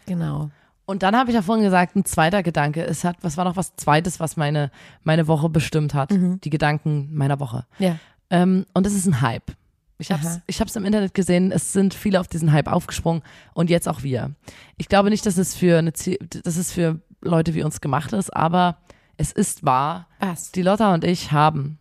Genau. 0.07 0.51
Und 0.85 1.03
dann 1.03 1.17
habe 1.17 1.31
ich 1.31 1.35
ja 1.35 1.43
vorhin 1.43 1.65
gesagt, 1.65 1.97
ein 1.97 2.05
zweiter 2.05 2.43
Gedanke. 2.43 2.85
Es 2.85 3.05
hat, 3.05 3.17
was 3.23 3.37
war 3.37 3.45
noch 3.45 3.57
was 3.57 3.77
Zweites, 3.77 4.21
was 4.21 4.37
meine, 4.37 4.71
meine 5.05 5.29
Woche 5.29 5.49
bestimmt 5.49 5.95
hat? 5.95 6.11
Mhm. 6.11 6.41
Die 6.41 6.51
Gedanken 6.51 7.11
meiner 7.15 7.41
Woche. 7.41 7.67
Ja. 7.79 7.97
Ähm, 8.31 8.67
und 8.75 8.87
es 8.87 8.95
ist 8.95 9.07
ein 9.07 9.21
Hype. 9.21 9.53
Ich 9.99 10.11
habe 10.11 10.21
es 10.23 10.27
Aha. 10.27 10.43
ich 10.47 10.61
hab's 10.61 10.75
im 10.75 10.85
Internet 10.85 11.15
gesehen, 11.15 11.53
es 11.53 11.73
sind 11.73 11.95
viele 11.95 12.19
auf 12.19 12.27
diesen 12.27 12.51
Hype 12.53 12.67
aufgesprungen 12.71 13.23
und 13.55 13.71
jetzt 13.71 13.89
auch 13.89 14.03
wir. 14.03 14.33
Ich 14.77 14.89
glaube 14.89 15.11
nicht, 15.11 15.25
dass 15.25 15.39
es 15.39 15.55
für 15.55 15.79
eine 15.79 15.93
Ziel, 15.93 16.19
dass 16.43 16.57
es 16.57 16.73
für 16.73 17.01
Leute 17.21 17.55
wie 17.55 17.63
uns 17.63 17.81
gemacht 17.81 18.13
ist, 18.13 18.35
aber 18.35 18.79
es 19.17 19.31
ist 19.31 19.65
wahr. 19.65 20.09
Was? 20.19 20.51
Die 20.51 20.63
Lotta 20.63 20.93
und 20.93 21.05
ich 21.05 21.31
haben 21.31 21.79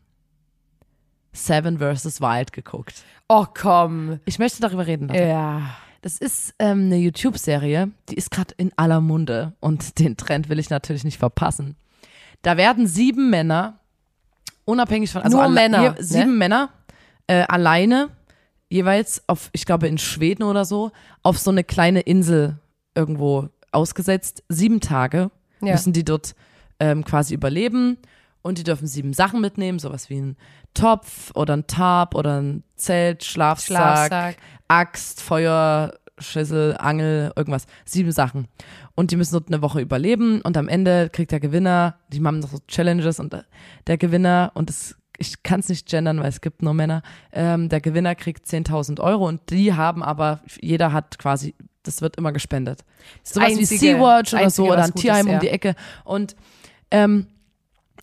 Seven 1.33 1.79
vs. 1.79 2.21
Wild 2.21 2.53
geguckt. 2.53 3.03
Oh 3.27 3.45
komm. 3.51 4.19
Ich 4.25 4.37
möchte 4.37 4.61
darüber 4.61 4.85
reden. 4.85 5.07
Lotta. 5.07 5.25
Ja. 5.25 5.61
Das 6.01 6.17
ist 6.17 6.53
ähm, 6.59 6.85
eine 6.85 6.97
YouTube-Serie, 6.97 7.91
die 8.09 8.15
ist 8.15 8.31
gerade 8.31 8.53
in 8.57 8.71
aller 8.75 9.01
Munde 9.01 9.53
und 9.59 9.99
den 9.99 10.17
Trend 10.17 10.49
will 10.49 10.59
ich 10.59 10.69
natürlich 10.69 11.03
nicht 11.03 11.17
verpassen. 11.19 11.75
Da 12.41 12.57
werden 12.57 12.87
sieben 12.87 13.29
Männer, 13.29 13.77
unabhängig 14.65 15.11
von, 15.11 15.21
also 15.21 15.37
Nur 15.37 15.43
alle- 15.45 15.53
Männer, 15.53 15.81
je- 15.83 15.89
ne? 15.89 15.95
sieben 15.99 16.37
Männer 16.37 16.69
äh, 17.27 17.43
alleine, 17.47 18.09
jeweils 18.69 19.21
auf, 19.27 19.49
ich 19.53 19.65
glaube 19.65 19.87
in 19.87 19.97
Schweden 19.97 20.43
oder 20.43 20.65
so, 20.65 20.91
auf 21.23 21.37
so 21.37 21.51
eine 21.51 21.63
kleine 21.63 22.01
Insel 22.01 22.57
irgendwo 22.95 23.49
ausgesetzt. 23.71 24.43
Sieben 24.49 24.79
Tage 24.81 25.29
Ja. 25.61 25.73
müssen 25.73 25.93
die 25.93 26.03
dort 26.03 26.33
ähm, 26.79 27.05
quasi 27.05 27.33
überleben 27.35 27.97
und 28.41 28.57
die 28.57 28.63
dürfen 28.63 28.87
sieben 28.87 29.13
Sachen 29.13 29.41
mitnehmen, 29.41 29.79
sowas 29.79 30.09
wie 30.09 30.19
ein 30.19 30.37
Topf 30.73 31.31
oder 31.35 31.53
ein 31.55 31.67
Tarp 31.67 32.15
oder 32.15 32.41
ein 32.41 32.63
Zelt, 32.75 33.23
Schlafsack, 33.23 34.07
Schlafsack. 34.07 34.37
Axt, 34.67 35.21
Feuer, 35.21 35.93
Schüssel, 36.17 36.75
Angel, 36.77 37.31
irgendwas. 37.35 37.65
Sieben 37.85 38.11
Sachen. 38.11 38.47
Und 38.95 39.11
die 39.11 39.15
müssen 39.15 39.33
dort 39.33 39.47
eine 39.47 39.61
Woche 39.61 39.81
überleben 39.81 40.41
und 40.41 40.57
am 40.57 40.67
Ende 40.67 41.09
kriegt 41.09 41.31
der 41.31 41.39
Gewinner, 41.39 41.95
die 42.09 42.23
haben 42.23 42.39
noch 42.39 42.49
so 42.49 42.59
Challenges 42.67 43.19
und 43.19 43.33
äh, 43.33 43.43
der 43.87 43.97
Gewinner, 43.97 44.51
und 44.53 44.69
das, 44.69 44.95
ich 45.17 45.43
kann 45.43 45.59
es 45.61 45.69
nicht 45.69 45.89
gendern, 45.89 46.19
weil 46.19 46.29
es 46.29 46.41
gibt 46.41 46.61
nur 46.61 46.73
Männer, 46.73 47.01
ähm, 47.31 47.69
der 47.69 47.81
Gewinner 47.81 48.15
kriegt 48.15 48.45
10.000 48.45 48.99
Euro 48.99 49.27
und 49.27 49.49
die 49.49 49.73
haben 49.73 50.03
aber, 50.03 50.41
jeder 50.59 50.93
hat 50.93 51.17
quasi, 51.17 51.55
das 51.83 52.01
wird 52.01 52.17
immer 52.17 52.31
gespendet. 52.31 52.83
Sowas 53.23 53.49
wie 53.49 53.59
Einzige- 53.59 53.79
Sea-Watch 53.79 54.33
oder 54.33 54.43
Einzige, 54.43 54.67
so 54.67 54.71
oder 54.73 54.83
ein 54.83 54.93
Tierheim 54.93 55.27
ja. 55.27 55.33
um 55.33 55.39
die 55.39 55.49
Ecke. 55.49 55.75
Und 56.03 56.35
ähm, 56.91 57.27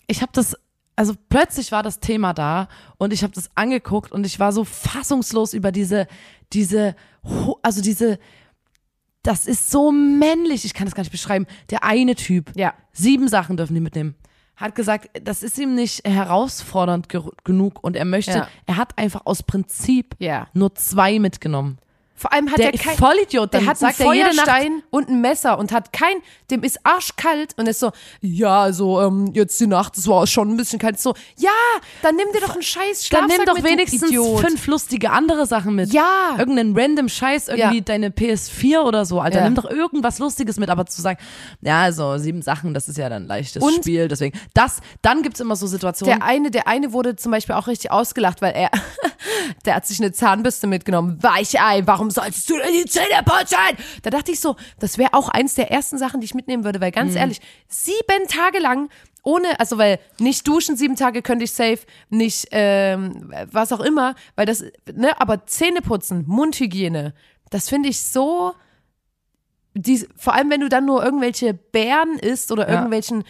ich 0.09 0.21
habe 0.21 0.31
das, 0.33 0.55
also 0.95 1.13
plötzlich 1.29 1.71
war 1.71 1.83
das 1.83 1.99
Thema 1.99 2.33
da 2.33 2.67
und 2.97 3.13
ich 3.13 3.23
habe 3.23 3.33
das 3.33 3.49
angeguckt 3.55 4.11
und 4.11 4.25
ich 4.25 4.39
war 4.39 4.51
so 4.51 4.65
fassungslos 4.65 5.53
über 5.53 5.71
diese, 5.71 6.07
diese, 6.51 6.95
also 7.61 7.81
diese, 7.81 8.19
das 9.23 9.45
ist 9.45 9.69
so 9.69 9.91
männlich, 9.91 10.65
ich 10.65 10.73
kann 10.73 10.85
das 10.85 10.95
gar 10.95 11.03
nicht 11.03 11.11
beschreiben. 11.11 11.45
Der 11.69 11.83
eine 11.83 12.15
Typ, 12.15 12.51
Ja. 12.55 12.73
sieben 12.91 13.27
Sachen 13.27 13.55
dürfen 13.57 13.75
die 13.75 13.81
mitnehmen, 13.81 14.15
hat 14.55 14.75
gesagt, 14.75 15.09
das 15.23 15.43
ist 15.43 15.57
ihm 15.59 15.75
nicht 15.75 16.05
herausfordernd 16.07 17.07
ge 17.07 17.21
genug 17.43 17.83
und 17.83 17.95
er 17.95 18.05
möchte, 18.05 18.31
Ja. 18.39 18.47
er 18.65 18.77
hat 18.77 18.97
einfach 18.97 19.21
aus 19.25 19.43
Prinzip 19.43 20.15
Ja. 20.19 20.47
nur 20.53 20.73
zwei 20.75 21.19
mitgenommen. 21.19 21.77
Vor 22.19 22.33
allem 22.33 22.51
hat 22.51 22.57
Der 22.59 22.73
er 22.73 22.77
kein, 22.77 22.97
Vollidiot, 22.97 23.53
der 23.53 23.61
dann 23.61 23.69
hat 23.69 23.81
einen 23.81 23.93
er 23.97 24.05
Feuerstein 24.05 24.83
und 24.89 25.07
ein 25.07 25.21
Messer 25.21 25.57
und 25.57 25.71
hat 25.71 25.93
kein, 25.93 26.17
dem 26.51 26.63
ist 26.63 26.79
arschkalt 26.85 27.53
und 27.57 27.67
ist 27.67 27.79
so, 27.79 27.91
ja, 28.21 28.61
also 28.63 29.01
ähm, 29.01 29.31
jetzt 29.33 29.57
die 29.61 29.67
Nacht, 29.67 29.95
das 29.97 30.05
war 30.07 30.27
schon 30.27 30.49
ein 30.49 30.57
bisschen 30.57 30.79
kalt. 30.79 30.99
So, 30.99 31.13
ja, 31.37 31.49
dann 32.01 32.17
nimm 32.17 32.27
dir 32.33 32.41
doch 32.41 32.53
einen 32.53 32.61
scheiß 32.61 33.07
Dann 33.09 33.29
Schlafsack 33.29 33.45
nimm 33.45 33.55
doch 33.55 33.63
wenigstens 33.63 34.11
fünf 34.11 34.67
lustige 34.67 35.11
andere 35.11 35.45
Sachen 35.45 35.75
mit. 35.75 35.93
Ja. 35.93 36.35
Irgendeinen 36.37 36.77
random 36.77 37.07
Scheiß, 37.07 37.47
irgendwie 37.47 37.77
Ja. 37.77 37.83
deine 37.83 38.09
PS4 38.09 38.81
oder 38.81 39.05
so. 39.05 39.21
Alter, 39.21 39.37
Ja. 39.39 39.43
nimm 39.45 39.55
doch 39.55 39.69
irgendwas 39.69 40.19
Lustiges 40.19 40.57
mit, 40.59 40.69
aber 40.69 40.85
zu 40.87 41.01
sagen, 41.01 41.19
ja, 41.61 41.81
also 41.83 42.17
sieben 42.17 42.41
Sachen, 42.41 42.73
das 42.73 42.89
ist 42.89 42.97
ja 42.97 43.07
dann 43.07 43.23
ein 43.23 43.27
leichtes 43.27 43.63
Und- 43.63 43.75
Spiel. 43.75 44.09
Deswegen, 44.09 44.37
das, 44.53 44.81
dann 45.01 45.21
gibt's 45.23 45.39
immer 45.39 45.55
so 45.55 45.67
Situationen. 45.67 46.19
Der 46.19 46.27
eine, 46.27 46.51
der 46.51 46.67
eine 46.67 46.91
wurde 46.91 47.15
zum 47.15 47.31
Beispiel 47.31 47.55
auch 47.55 47.67
richtig 47.67 47.91
ausgelacht, 47.91 48.41
weil 48.41 48.53
er, 48.55 48.69
der 49.65 49.75
hat 49.75 49.85
sich 49.87 49.99
eine 49.99 50.11
Zahnbürste 50.11 50.67
mitgenommen. 50.67 51.17
Weichei, 51.21 51.83
warum 51.85 52.08
solltest 52.09 52.49
du 52.49 52.57
denn 52.57 52.71
die 52.73 52.85
Zähne 52.85 53.23
putzen? 53.25 53.55
Da 54.03 54.09
dachte 54.09 54.31
ich 54.31 54.39
so, 54.39 54.55
das 54.79 54.97
wäre 54.97 55.13
auch 55.13 55.29
eins 55.29 55.55
der 55.55 55.71
ersten 55.71 55.97
Sachen, 55.97 56.21
die 56.21 56.25
ich 56.25 56.33
mitnehmen 56.35 56.63
würde, 56.63 56.79
weil 56.81 56.89
Mhm. 56.91 56.95
ganz 56.95 57.15
ehrlich, 57.15 57.39
sieben 57.67 58.27
Tage 58.27 58.59
lang 58.59 58.89
ohne, 59.23 59.59
also 59.59 59.77
weil 59.77 59.99
nicht 60.19 60.47
duschen 60.47 60.77
sieben 60.77 60.95
Tage 60.95 61.21
könnte 61.21 61.43
ich 61.43 61.51
safe, 61.51 61.79
nicht 62.09 62.47
ähm, 62.51 63.33
was 63.51 63.71
auch 63.73 63.81
immer, 63.81 64.15
weil 64.35 64.45
das, 64.45 64.63
ne, 64.93 65.19
aber 65.19 65.45
Zähne 65.45 65.81
putzen, 65.81 66.23
Mundhygiene, 66.25 67.13
das 67.49 67.67
finde 67.69 67.89
ich 67.89 68.01
so, 68.01 68.53
die, 69.73 70.05
vor 70.15 70.33
allem 70.33 70.49
wenn 70.49 70.61
du 70.61 70.69
dann 70.69 70.85
nur 70.85 71.03
irgendwelche 71.03 71.53
Beeren 71.53 72.17
isst 72.17 72.51
oder 72.51 72.63
Ja. 72.67 72.75
irgendwelchen 72.75 73.23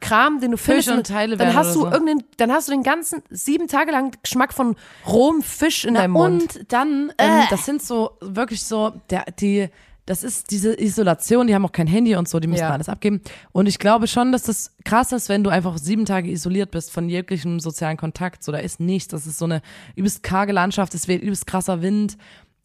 Kram, 0.00 0.40
den 0.40 0.52
du 0.52 0.56
findest, 0.56 0.88
und 0.90 1.06
Teile 1.06 1.36
dann 1.36 1.54
hast 1.54 1.74
du 1.74 1.80
so. 1.80 1.90
irgendeinen, 1.90 2.24
dann 2.38 2.50
hast 2.50 2.68
du 2.68 2.72
den 2.72 2.82
ganzen 2.82 3.22
sieben 3.30 3.68
Tage 3.68 3.92
lang 3.92 4.16
Geschmack 4.22 4.52
von 4.52 4.76
rohem 5.06 5.42
Fisch 5.42 5.84
in 5.84 5.94
deinem 5.94 6.12
Mund. 6.12 6.56
Und 6.56 6.72
dann, 6.72 7.12
ähm, 7.18 7.42
das 7.50 7.66
sind 7.66 7.82
so 7.82 8.12
wirklich 8.20 8.62
so, 8.64 8.92
der, 9.10 9.24
die, 9.38 9.68
das 10.06 10.24
ist 10.24 10.50
diese 10.50 10.80
Isolation, 10.80 11.46
die 11.46 11.54
haben 11.54 11.64
auch 11.64 11.72
kein 11.72 11.86
Handy 11.86 12.16
und 12.16 12.28
so, 12.28 12.40
die 12.40 12.48
müssen 12.48 12.62
Ja. 12.62 12.70
alles 12.70 12.88
abgeben. 12.88 13.20
Und 13.52 13.66
ich 13.66 13.78
glaube 13.78 14.06
schon, 14.08 14.32
dass 14.32 14.42
das 14.44 14.74
krass 14.84 15.12
ist, 15.12 15.28
wenn 15.28 15.44
du 15.44 15.50
einfach 15.50 15.78
sieben 15.78 16.04
Tage 16.06 16.30
isoliert 16.30 16.70
bist 16.70 16.90
von 16.90 17.08
jeglichem 17.08 17.60
sozialen 17.60 17.96
Kontakt. 17.96 18.42
So, 18.42 18.50
da 18.52 18.58
ist 18.58 18.80
nichts. 18.80 19.08
Das 19.08 19.26
ist 19.26 19.38
so 19.38 19.44
eine 19.44 19.60
übelst 19.96 20.22
karge 20.22 20.52
Landschaft, 20.52 20.94
es 20.94 21.06
weht 21.08 21.22
übelst 21.22 21.46
krasser 21.46 21.82
Wind. 21.82 22.16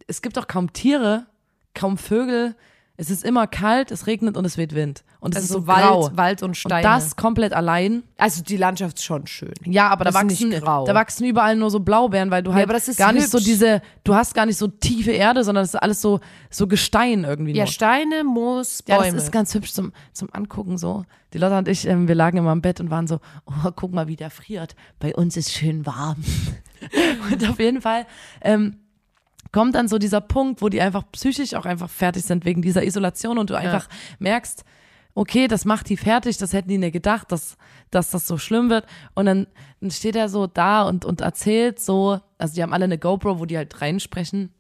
Es 0.08 0.22
gibt 0.22 0.40
auch 0.40 0.48
kaum 0.48 0.74
Tiere, 0.74 1.26
kaum 1.74 1.98
Vögel. 1.98 2.56
Es 2.98 3.10
ist 3.10 3.26
immer 3.26 3.46
kalt, 3.48 3.92
es 3.92 4.08
regnet 4.08 4.38
und 4.38 4.46
es 4.46 4.58
weht 4.58 4.74
Wind. 4.74 5.04
Und 5.20 5.36
es 5.36 5.42
Also 5.44 5.58
ist 5.60 5.62
so 5.64 5.68
Wald, 5.68 5.84
grau. 5.84 6.10
Wald 6.16 6.44
und 6.44 6.50
und 6.50 6.56
Steine. 6.58 6.82
das 6.84 7.16
komplett 7.16 7.52
allein. 7.54 8.04
also 8.18 8.42
die 8.44 8.56
Landschaft 8.58 8.98
ist 8.98 9.04
schon 9.04 9.28
schön. 9.28 9.54
Ja, 9.66 9.90
aber 9.90 10.06
da 10.06 10.12
Das 10.12 10.22
wachsen, 10.24 10.52
grau. 10.52 10.86
da 10.86 10.94
wachsen 10.94 11.26
überall 11.26 11.56
nur 11.58 11.70
so 11.72 11.80
Blaubeeren, 11.82 12.32
weil 12.32 12.44
du 12.44 12.54
halt 12.54 12.64
aber 12.64 12.74
das 12.74 12.88
ist 12.88 12.98
gar 12.98 13.12
nicht 13.12 13.28
so 13.30 13.38
hübsch. 13.38 13.46
diese, 13.46 13.82
du 14.04 14.16
hast 14.16 14.34
gar 14.34 14.46
nicht 14.46 14.58
so 14.58 14.68
tiefe 14.68 15.12
Erde, 15.12 15.44
sondern 15.44 15.64
es 15.66 15.74
ist 15.74 15.82
alles 15.82 16.02
so, 16.02 16.20
so 16.50 16.68
Gestein 16.68 17.24
irgendwie 17.26 17.52
Ja, 17.54 17.64
nur. 17.66 17.72
Steine, 17.72 18.24
Moos, 18.24 18.82
Ja, 18.88 18.98
Bäume. 18.98 19.14
das 19.14 19.24
ist 19.26 19.32
ganz 19.32 19.54
hübsch 19.54 19.74
zum, 19.74 19.92
zum 20.14 20.30
Angucken 20.32 20.78
so. 20.78 21.04
Die 21.34 21.38
Lotta 21.38 21.58
und 21.58 21.68
ich, 21.68 21.86
ähm, 21.88 22.08
wir 22.08 22.16
lagen 22.16 22.38
immer 22.38 22.54
im 22.54 22.62
Bett 22.62 22.80
und 22.80 22.92
waren 22.92 23.08
so, 23.08 23.20
oh, 23.46 23.72
guck 23.76 23.92
mal, 23.94 24.08
wie 24.08 24.16
der 24.16 24.30
friert. 24.30 24.76
Bei 25.00 25.14
uns 25.14 25.36
ist 25.36 25.52
schön 25.52 25.86
warm. 25.86 26.24
und 27.32 27.50
auf 27.50 27.60
jeden 27.60 27.82
Fall 27.82 28.06
ähm, 28.42 28.78
kommt 29.56 29.74
dann 29.74 29.88
so 29.88 29.98
dieser 29.98 30.20
Punkt, 30.20 30.62
wo 30.62 30.68
die 30.68 30.82
einfach 30.82 31.04
psychisch 31.14 31.54
auch 31.54 31.66
einfach 31.66 31.90
fertig 31.90 32.26
sind 32.26 32.44
wegen 32.44 32.62
dieser 32.62 32.84
Isolation 32.84 33.38
und 33.38 33.50
du 33.50 33.56
einfach 33.56 33.88
merkst, 34.20 34.66
okay, 35.14 35.48
das 35.48 35.64
macht 35.64 35.88
die 35.88 35.96
fertig, 35.96 36.36
das 36.36 36.52
hätten 36.52 36.68
die 36.68 36.78
nicht 36.78 36.92
gedacht, 36.92 37.32
dass, 37.32 37.56
dass 37.90 38.12
das 38.12 38.28
so 38.28 38.38
schlimm 38.38 38.70
wird. 38.70 38.86
Und 39.14 39.28
dann, 39.28 39.48
dann 39.80 39.92
steht 39.92 40.18
er 40.18 40.28
so 40.28 40.46
da 40.46 40.84
und, 40.84 41.06
und 41.06 41.22
erzählt 41.22 41.80
so, 41.80 42.20
also 42.38 42.54
die 42.54 42.64
haben 42.64 42.74
alle 42.74 42.84
eine 42.84 42.98
GoPro, 42.98 43.40
wo 43.40 43.46
die 43.46 43.56
halt 43.56 43.82
reinsprechen 43.82 44.52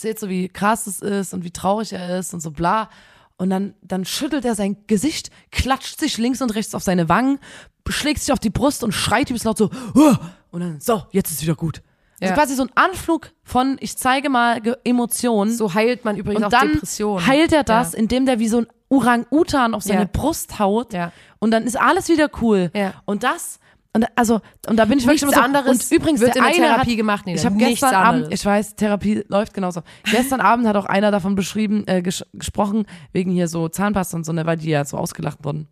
erzählt 0.00 0.18
so, 0.18 0.28
wie 0.30 0.48
krass 0.48 0.86
es 0.86 1.00
ist 1.00 1.34
und 1.34 1.44
wie 1.44 1.50
traurig 1.50 1.92
er 1.92 2.18
ist 2.18 2.32
und 2.32 2.40
so 2.40 2.52
bla. 2.52 2.88
Und 3.36 3.50
dann, 3.50 3.74
dann 3.82 4.06
schüttelt 4.06 4.46
er 4.46 4.54
sein 4.54 4.78
Gesicht, 4.86 5.30
klatscht 5.50 5.98
sich 5.98 6.16
links 6.16 6.40
und 6.40 6.54
rechts 6.54 6.74
auf 6.74 6.82
seine 6.82 7.10
Wangen, 7.10 7.38
schlägt 7.86 8.20
sich 8.20 8.32
auf 8.32 8.38
die 8.38 8.48
Brust 8.48 8.82
und 8.82 8.92
schreit 8.92 9.28
übelst 9.28 9.44
laut 9.44 9.58
so, 9.58 9.70
"Huh!" 9.94 10.16
und 10.52 10.60
dann, 10.60 10.80
so, 10.80 11.02
jetzt 11.10 11.30
ist 11.32 11.42
wieder 11.42 11.56
gut. 11.56 11.82
Also 12.28 12.34
quasi 12.34 12.54
so 12.54 12.62
ein 12.64 12.70
Anflug 12.74 13.30
von, 13.42 13.76
ich 13.80 13.96
zeige 13.96 14.28
mal 14.28 14.60
Ge- 14.60 14.76
Emotionen. 14.84 15.52
so 15.52 15.72
heilt 15.74 16.04
man 16.04 16.16
übrigens 16.16 16.38
und 16.38 16.44
auch 16.46 16.50
dann 16.50 16.72
Depressionen. 16.72 17.26
heilt 17.26 17.52
er 17.52 17.64
das, 17.64 17.94
indem 17.94 18.26
der 18.26 18.38
wie 18.38 18.48
so 18.48 18.58
ein 18.58 18.66
Orang-Utan 18.90 19.74
auf 19.74 19.82
seine. 19.82 20.06
Brust 20.06 20.58
haut. 20.58 20.92
Ja. 20.92 21.12
Und 21.38 21.50
dann 21.52 21.62
ist 21.64 21.80
alles 21.80 22.08
wieder 22.08 22.28
cool. 22.42 22.70
Ja. 22.74 22.94
Und 23.06 23.22
das, 23.22 23.58
und 23.92 24.04
also, 24.16 24.40
und 24.68 24.76
da 24.76 24.84
bin 24.84 24.98
ich 24.98 25.04
wirklich 25.06 25.22
Nichts 25.22 25.36
immer 25.36 25.42
so, 25.42 25.56
anderes 25.58 25.90
und 25.90 25.96
übrigens, 25.96 26.20
wird 26.20 26.34
der 26.34 26.42
in 26.42 26.48
der 26.48 26.64
eine 26.64 26.74
Therapie 26.74 26.90
hat, 26.90 26.96
gemacht, 26.96 27.26
Nina. 27.26 27.38
Ich 27.38 27.46
habe 27.46 27.56
Nichts 27.56 27.80
gestern 27.80 27.94
Abend, 27.94 28.24
anderes. 28.24 28.34
ich 28.40 28.44
weiß, 28.46 28.76
Therapie 28.76 29.24
läuft 29.28 29.54
genauso. 29.54 29.82
Gestern 30.10 30.40
Abend 30.40 30.66
hat 30.66 30.76
auch 30.76 30.84
einer 30.86 31.10
davon 31.10 31.34
beschrieben, 31.36 31.84
äh, 31.86 32.02
ges 32.02 32.24
gesprochen, 32.34 32.86
wegen 33.12 33.30
hier 33.30 33.48
so 33.48 33.68
Zahnpasta 33.68 34.16
und 34.16 34.24
so, 34.26 34.32
ne, 34.32 34.44
weil 34.44 34.58
die 34.58 34.70
ja 34.70 34.84
so 34.84 34.96
ausgelacht 34.96 35.38
wurden. 35.44 35.68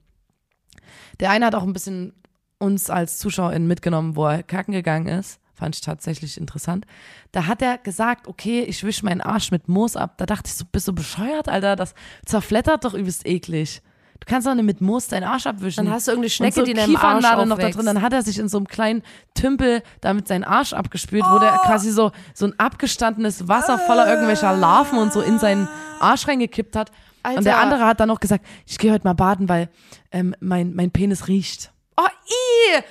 Der 1.21 1.31
eine 1.31 1.47
hat 1.47 1.55
auch 1.55 1.65
ein 1.65 1.73
bisschen 1.73 2.15
uns 2.59 2.91
als 2.91 3.19
ZuschauerInnen 3.19 3.69
mitgenommen, 3.69 4.17
wo 4.17 4.27
er 4.27 4.43
kacken 4.43 4.73
gegangen 4.73 5.07
ist. 5.07 5.39
Fand 5.59 5.75
ich 5.75 5.81
tatsächlich 5.81 6.39
interessant. 6.39 6.87
Da 7.33 7.47
hat 7.47 7.63
er 7.63 7.79
gesagt, 7.79 8.29
okay, 8.29 8.63
ich 8.63 8.85
wische 8.85 9.05
meinen 9.05 9.21
Arsch 9.21 9.51
mit 9.51 9.69
Moos 9.69 9.97
ab. 9.97 10.15
Da 10.19 10.25
dachte 10.25 10.45
ich 10.47 10.55
so, 10.55 10.65
bist 10.71 10.87
du 10.87 10.93
bescheuert, 10.93 11.49
Alter? 11.49 11.75
Das 11.75 11.95
zerflettert 12.25 12.85
doch 12.85 12.95
übelst 12.95 13.27
eklig. 13.27 13.83
Du 14.21 14.27
kannst 14.27 14.47
doch 14.47 14.55
nicht 14.55 14.65
mit 14.65 14.81
Moos 14.81 15.09
deinen 15.09 15.25
Arsch 15.25 15.47
abwischen. 15.47 15.85
Dann 15.85 15.93
hast 15.95 16.07
du 16.07 16.13
irgendeine 16.13 16.27
Und 16.27 16.33
Schnecke, 16.33 16.55
so 16.61 16.65
die 16.65 16.71
in 16.73 16.77
deinem 16.77 16.95
Arsch 16.97 17.17
Kiefernadel 17.17 17.47
noch 17.47 17.57
da 17.57 17.63
aufwächst. 17.63 17.79
drin. 17.79 17.87
Dann 17.87 18.03
hat 18.03 18.13
er 18.13 18.23
sich 18.23 18.39
in 18.39 18.49
so 18.49 18.59
einem 18.59 18.69
kleinen 18.69 19.03
Tümpel 19.35 19.83
damit 20.01 20.29
seinen 20.29 20.45
Arsch 20.45 20.73
abgespült, 20.75 21.25
wo 21.29 21.41
der 21.41 21.51
quasi 21.65 21.91
so, 21.91 22.13
so 22.35 22.47
ein 22.47 22.55
abgestandenes 22.59 23.49
Wasser 23.49 23.79
voller 23.81 24.09
irgendwelcher 24.09 24.55
Larven 24.55 24.99
und 24.99 25.13
so 25.13 25.21
in 25.21 25.41
seinen 25.41 25.69
Arsch 25.99 26.29
reingekippt 26.29 26.77
hat. 26.77 26.93
Und 27.25 27.45
der 27.45 27.57
Alter. 27.57 27.65
andere 27.65 27.87
hat 27.87 27.99
dann 27.99 28.09
noch 28.09 28.21
gesagt, 28.21 28.47
ich 28.65 28.79
gehe 28.79 28.93
heute 28.93 29.05
mal 29.05 29.15
baden, 29.15 29.49
weil 29.49 29.69
ähm, 30.13 30.37
mein, 30.39 30.75
mein 30.75 30.93
Penis 30.93 31.27
riecht. 31.27 31.73
Oh, 31.97 32.03
i, 32.05 32.83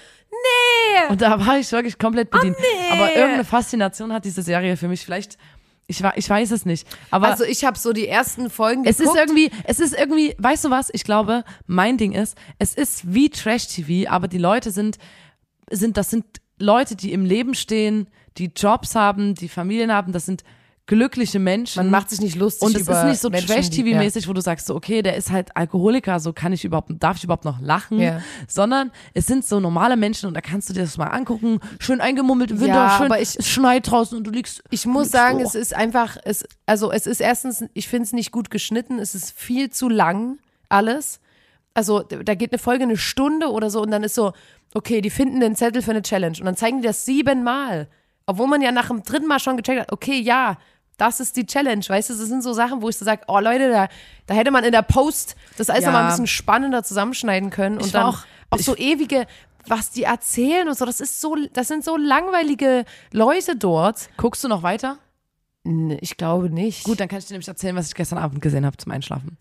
nee. 0.44 1.12
Und 1.12 1.22
da 1.22 1.46
war 1.46 1.58
ich 1.60 1.72
wirklich 1.72 1.98
komplett 1.98 2.30
bedient. 2.30 2.56
Oh, 2.58 2.62
nee. 2.62 2.92
Aber 2.92 3.16
irgendeine 3.16 3.46
Faszination 3.46 4.12
hat 4.14 4.26
diese 4.26 4.42
Serie 4.42 4.78
für 4.78 4.88
mich. 4.88 5.04
Vielleicht, 5.06 5.38
ich, 5.88 6.04
ich 6.16 6.30
weiß 6.30 6.52
es 6.52 6.66
nicht. 6.66 6.88
Aber 7.12 7.28
Also 7.28 7.44
ich 7.44 7.64
habe 7.64 7.78
so 7.78 7.94
die 7.94 8.08
ersten 8.08 8.50
Folgen 8.50 8.84
es 8.86 9.00
ist 9.00 9.14
geguckt. 9.14 9.18
irgendwie, 9.20 9.52
es 9.64 9.80
ist 9.80 9.98
irgendwie, 9.98 10.36
weißt 10.38 10.66
du 10.66 10.70
was? 10.70 10.90
Ich 10.94 11.04
glaube, 11.04 11.44
mein 11.66 11.98
Ding 11.98 12.12
ist, 12.14 12.38
es 12.60 12.74
ist 12.74 13.14
wie 13.14 13.30
Trash-TV, 13.30 14.10
aber 14.10 14.28
die 14.28 14.38
Leute 14.38 14.72
sind, 14.72 14.98
sind, 15.70 15.98
das 15.98 16.10
sind 16.10 16.26
Leute, 16.60 16.96
die 16.96 17.14
im 17.14 17.26
Leben 17.26 17.54
stehen, 17.54 18.10
die 18.38 18.52
Jobs 18.56 18.96
haben, 18.96 19.36
die 19.36 19.50
Familien 19.50 19.92
haben, 19.94 20.12
das 20.12 20.26
sind 20.26 20.44
glückliche 20.88 21.38
Menschen. 21.38 21.80
Man 21.80 21.92
macht 21.92 22.10
sich 22.10 22.22
nicht 22.22 22.36
lustig 22.36 22.66
und 22.66 22.76
es 22.76 22.88
ist 22.88 23.04
nicht 23.04 23.20
so 23.20 23.30
Trash-TV-mäßig, 23.30 24.28
wo 24.28 24.34
du 24.34 24.42
sagst, 24.42 24.66
so, 24.68 24.76
okay, 24.76 25.02
der 25.02 25.16
ist 25.18 25.32
halt 25.32 25.56
Alkoholiker, 25.56 26.20
so 26.20 26.34
kann 26.34 26.54
ich 26.54 26.64
überhaupt, 26.66 26.90
darf 27.00 27.18
ich 27.18 27.26
überhaupt 27.26 27.46
noch 27.46 27.60
lachen? 27.60 28.00
Ja. 28.00 28.22
Sondern 28.48 28.92
es 29.14 29.28
sind 29.28 29.46
so 29.46 29.60
normale 29.60 29.98
Menschen 29.98 30.28
und 30.28 30.34
da 30.34 30.42
kannst 30.42 30.70
du 30.70 30.74
dir 30.74 30.82
das 30.82 30.98
mal 30.98 31.08
angucken, 31.08 31.60
schön 31.80 32.00
eingemummelt 32.02 32.52
im 32.52 32.60
Winter, 32.62 32.74
Ja, 32.74 32.98
schön, 32.98 33.06
aber 33.08 33.22
ich- 33.22 33.38
es 33.38 33.48
schneit 33.48 33.92
draußen 33.92 34.18
und 34.18 34.24
du 34.26 34.32
liegst. 34.32 34.64
Ich 34.70 34.86
muss 34.86 35.04
liegst 35.04 35.12
sagen, 35.12 35.40
so. 35.40 35.46
es 35.46 35.56
ist 35.56 35.76
einfach, 35.76 36.18
es, 36.24 36.48
also 36.66 36.92
es 36.92 37.06
ist 37.06 37.20
erstens, 37.20 37.66
ich 37.74 37.88
finde 37.90 38.04
es 38.06 38.14
nicht 38.14 38.32
gut 38.32 38.50
geschnitten, 38.50 38.98
es 38.98 39.14
ist 39.14 39.32
viel 39.38 39.70
zu 39.70 39.90
lang, 39.90 40.40
alles. 40.70 41.20
Also 41.74 42.00
da 42.02 42.34
geht 42.34 42.52
eine 42.54 42.60
Folge 42.60 42.84
eine 42.86 42.98
Stunde 42.98 43.52
oder 43.52 43.70
so 43.70 43.82
und 43.82 43.92
dann 43.92 44.04
ist 44.04 44.16
so, 44.16 44.32
okay, 44.74 45.02
die 45.02 45.10
finden 45.10 45.42
den 45.42 45.56
Zettel 45.56 45.82
für 45.82 45.92
eine 45.92 46.02
Challenge 46.02 46.38
und 46.40 46.46
dann 46.46 46.56
zeigen 46.56 46.82
die 46.82 46.88
das 46.88 47.06
siebenmal. 47.06 47.88
Obwohl 48.26 48.48
man 48.48 48.62
ja 48.62 48.72
nach 48.72 48.88
dem 48.88 49.04
dritten 49.04 49.28
Mal 49.28 49.40
schon 49.40 49.58
gecheckt 49.58 49.82
hat, 49.82 49.92
okay, 49.92 50.20
ja, 50.20 50.58
das 50.98 51.20
ist 51.20 51.36
die 51.36 51.46
Challenge, 51.46 51.84
weißt 51.88 52.10
du, 52.10 52.14
das 52.16 52.28
sind 52.28 52.42
so 52.44 52.54
Sachen, 52.54 52.82
wo 52.82 52.90
ich 52.90 52.98
so 52.98 53.06
sage, 53.06 53.22
oh 53.28 53.40
Leute, 53.40 53.70
da, 53.70 53.88
da 54.26 54.34
hätte 54.34 54.52
man 54.52 54.64
in 54.64 54.72
der 54.72 54.82
Post 54.82 55.36
das 55.58 55.70
alles 55.70 55.84
Ja. 55.84 55.92
noch 55.92 55.98
mal 56.00 56.04
ein 56.06 56.10
bisschen 56.10 56.28
spannender 56.28 56.84
zusammenschneiden 56.84 57.50
können 57.50 57.78
und 57.78 57.94
dann 57.94 58.06
auch- 58.08 58.20
auch, 58.50 58.60
so 58.60 58.76
ewige, 58.76 59.28
was 59.68 59.92
die 59.92 60.04
erzählen 60.04 60.68
und 60.68 60.78
so, 60.78 60.86
das 60.86 61.00
ist 61.02 61.20
so, 61.22 61.36
das 61.54 61.68
sind 61.68 61.84
so 61.84 61.98
langweilige 61.98 62.86
Leute 63.12 63.56
dort. 63.56 64.10
Guckst 64.18 64.44
du 64.44 64.48
noch 64.48 64.64
weiter? 64.64 64.98
Ich 66.00 66.16
glaube 66.16 66.50
nicht. 66.50 66.86
Gut, 66.86 67.00
dann 67.02 67.10
kann 67.10 67.20
ich 67.20 67.26
dir 67.26 67.34
nämlich 67.34 67.48
erzählen, 67.50 67.76
was 67.76 67.88
ich 67.90 67.96
gestern 67.96 68.18
Abend 68.20 68.42
gesehen 68.42 68.66
habe 68.66 68.78
zum 68.78 68.92
Einschlafen. 68.94 69.38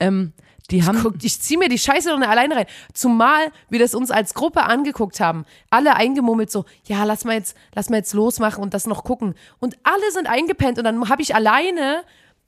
Ähm, 0.00 0.32
die 0.70 0.84
haben. 0.84 1.00
Guck, 1.02 1.22
ich 1.22 1.40
zieh 1.40 1.56
mir 1.56 1.68
die 1.68 1.78
Scheiße 1.78 2.08
doch 2.08 2.18
nicht 2.18 2.28
alleine 2.28 2.56
rein. 2.56 2.66
Zumal 2.94 3.52
wir 3.68 3.78
das 3.78 3.94
uns 3.94 4.10
als 4.10 4.34
Gruppe 4.34 4.62
angeguckt 4.62 5.20
haben. 5.20 5.44
Alle 5.70 5.94
eingemummelt 5.94 6.50
so, 6.50 6.64
ja, 6.84 7.04
lass 7.04 7.24
mal 7.24 7.34
jetzt, 7.34 7.56
lass 7.74 7.90
mal 7.90 7.96
jetzt 7.98 8.14
losmachen 8.14 8.62
und 8.62 8.74
das 8.74 8.86
noch 8.86 9.04
gucken. 9.04 9.34
Und 9.60 9.76
alle 9.82 10.10
sind 10.12 10.28
eingepennt 10.28 10.78
und 10.78 10.84
dann 10.84 11.08
habe 11.08 11.22
ich 11.22 11.34
alleine, 11.34 12.02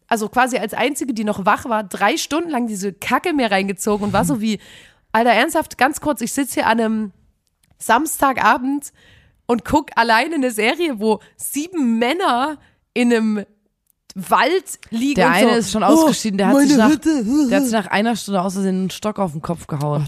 also 0.08 0.28
quasi 0.28 0.58
als 0.58 0.74
Einzige, 0.74 1.12
die 1.12 1.24
noch 1.24 1.44
wach 1.44 1.66
war, 1.66 1.84
drei 1.84 2.16
Stunden 2.16 2.50
lang 2.50 2.66
diese 2.66 2.92
Kacke 2.92 3.32
mir 3.32 3.50
reingezogen 3.50 4.06
und 4.06 4.12
war 4.12 4.24
so 4.24 4.40
wie, 4.40 4.58
Alter, 5.12 5.30
ernsthaft, 5.30 5.78
ganz 5.78 6.00
kurz, 6.00 6.20
ich 6.20 6.32
sitze 6.32 6.54
hier 6.54 6.66
an 6.66 6.80
einem 6.80 7.12
Samstagabend 7.78 8.92
und 9.46 9.64
guck 9.64 9.90
alleine 9.96 10.36
eine 10.36 10.50
Serie, 10.50 11.00
wo 11.00 11.20
sieben 11.36 11.98
Männer 11.98 12.58
in 12.94 13.12
einem 13.12 13.44
Wald 14.14 14.78
liegen 14.90 15.16
Der 15.16 15.30
eine 15.30 15.50
so, 15.50 15.56
ist 15.56 15.72
schon 15.72 15.82
ausgeschieden, 15.82 16.38
der 16.38 16.48
hat, 16.48 16.60
sich 16.60 16.76
nach, 16.76 16.94
der 16.94 17.56
hat 17.56 17.64
sich 17.64 17.72
nach 17.72 17.88
einer 17.88 18.14
Stunde 18.14 18.42
aus 18.42 18.54
Versehen 18.54 18.76
einen 18.76 18.90
Stock 18.90 19.18
auf 19.18 19.32
den 19.32 19.42
Kopf 19.42 19.66
gehauen. 19.66 20.06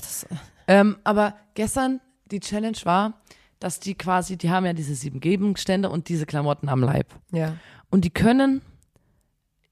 ähm, 0.69 0.97
aber 1.03 1.35
gestern, 1.55 2.01
die 2.31 2.41
Challenge 2.41 2.79
war, 2.85 3.21
dass 3.59 3.81
die 3.81 3.95
quasi, 3.95 4.37
die 4.37 4.51
haben 4.51 4.65
ja 4.65 4.73
diese 4.73 4.95
sieben 4.95 5.21
Gegenstände 5.21 5.91
und 5.91 6.09
diese 6.09 6.27
Klamotten 6.27 6.69
am 6.69 6.83
Leib. 6.83 7.09
Ja. 7.33 7.55
Und 7.91 8.05
die 8.05 8.11
können 8.11 8.63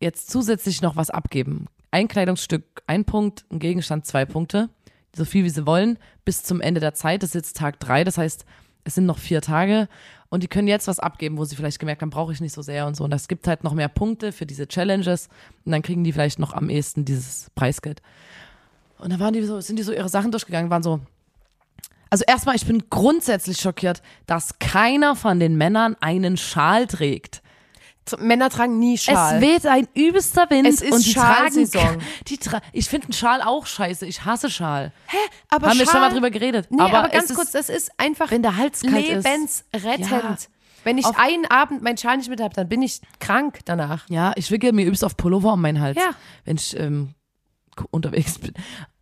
jetzt 0.00 0.30
zusätzlich 0.30 0.82
noch 0.82 0.96
was 0.96 1.10
abgeben. 1.10 1.66
Ein 1.90 2.08
Kleidungsstück, 2.08 2.82
ein 2.86 3.04
Punkt, 3.04 3.44
ein 3.50 3.60
Gegenstand, 3.60 4.06
zwei 4.06 4.24
Punkte. 4.24 4.68
So 5.14 5.24
viel 5.24 5.44
wie 5.44 5.50
sie 5.50 5.64
wollen, 5.64 5.98
bis 6.24 6.42
zum 6.42 6.60
Ende 6.60 6.80
der 6.80 6.94
Zeit. 6.94 7.22
Das 7.22 7.30
ist 7.30 7.34
jetzt 7.34 7.56
Tag 7.56 7.78
drei, 7.78 8.02
das 8.02 8.18
heißt, 8.18 8.44
es 8.82 8.96
sind 8.96 9.06
noch 9.06 9.18
vier 9.18 9.40
Tage. 9.40 9.88
Und 10.34 10.42
die 10.42 10.48
können 10.48 10.66
jetzt 10.66 10.88
was 10.88 10.98
abgeben, 10.98 11.38
wo 11.38 11.44
sie 11.44 11.54
vielleicht 11.54 11.78
gemerkt 11.78 12.02
haben, 12.02 12.10
brauche 12.10 12.32
ich 12.32 12.40
nicht 12.40 12.52
so 12.52 12.60
sehr 12.60 12.88
und 12.88 12.96
so. 12.96 13.04
Und 13.04 13.14
es 13.14 13.28
gibt 13.28 13.46
halt 13.46 13.62
noch 13.62 13.72
mehr 13.72 13.86
Punkte 13.86 14.32
für 14.32 14.46
diese 14.46 14.66
Challenges. 14.66 15.28
Und 15.64 15.70
dann 15.70 15.80
kriegen 15.80 16.02
die 16.02 16.12
vielleicht 16.12 16.40
noch 16.40 16.52
am 16.52 16.70
ehesten 16.70 17.04
dieses 17.04 17.52
Preisgeld. 17.54 18.02
Und 18.98 19.12
dann 19.12 19.20
waren 19.20 19.32
die 19.32 19.44
so, 19.44 19.60
sind 19.60 19.78
die 19.78 19.84
so 19.84 19.92
ihre 19.92 20.08
Sachen 20.08 20.32
durchgegangen, 20.32 20.70
waren 20.70 20.82
so, 20.82 20.98
Also 22.10 22.24
erstmal, 22.26 22.56
ich 22.56 22.66
bin 22.66 22.82
grundsätzlich 22.90 23.58
schockiert, 23.58 24.02
dass 24.26 24.58
keiner 24.58 25.14
von 25.14 25.38
den 25.38 25.56
Männern 25.56 25.96
einen 26.00 26.36
Schal 26.36 26.88
trägt. 26.88 27.40
Männer 28.18 28.50
tragen 28.50 28.78
nie 28.78 28.98
Schal. 28.98 29.36
Es 29.36 29.40
weht 29.40 29.66
ein 29.66 29.88
übelster 29.94 30.48
Wind 30.50 30.66
Es 30.68 30.80
ist 30.82 30.92
und 30.92 31.04
die 31.06 31.14
tragen 31.14 31.54
Schalsaison. 31.54 31.98
die 32.26 32.38
tra 32.38 32.60
ich 32.72 32.88
finde 32.88 33.06
einen 33.06 33.12
Schal 33.14 33.40
auch 33.42 33.66
scheiße. 33.66 34.04
Ich 34.06 34.24
hasse 34.24 34.50
Schal. 34.50 34.92
Hä? 35.06 35.16
Aber 35.48 35.68
Haben 35.68 35.78
wir 35.78 35.84
Schal, 35.86 35.92
schon 35.92 36.00
mal 36.02 36.10
drüber 36.12 36.30
geredet. 36.30 36.66
Nee, 36.70 36.80
aber, 36.82 36.98
aber 36.98 37.08
ganz 37.08 37.24
es 37.24 37.30
ist- 37.30 37.36
kurz, 37.36 37.50
das 37.52 37.68
ist 37.68 37.90
einfach 37.98 38.30
wenn 38.30 38.42
der 38.42 38.56
Hals 38.56 38.82
kalt 38.82 39.08
ist. 39.08 39.24
lebensrettend. 39.26 40.10
Ja. 40.10 40.36
Wenn 40.84 40.98
ich 40.98 41.06
Auf- 41.06 41.18
einen 41.18 41.46
Abend 41.46 41.82
meinen 41.82 41.96
Schal 41.96 42.18
nicht 42.18 42.28
mit 42.28 42.42
habe, 42.42 42.54
dann 42.54 42.68
bin 42.68 42.82
ich 42.82 43.00
krank 43.20 43.60
danach. 43.64 44.06
Ja, 44.10 44.32
ich 44.36 44.50
wickel 44.50 44.72
mir 44.72 44.84
übelst 44.84 45.02
auf 45.02 45.16
Pullover 45.16 45.54
um 45.54 45.60
meinen 45.62 45.80
Hals, 45.80 45.96
Ja. 45.98 46.10
wenn 46.44 46.56
ich 46.56 46.78
ähm, 46.78 47.14
unterwegs 47.90 48.38
bin. 48.38 48.52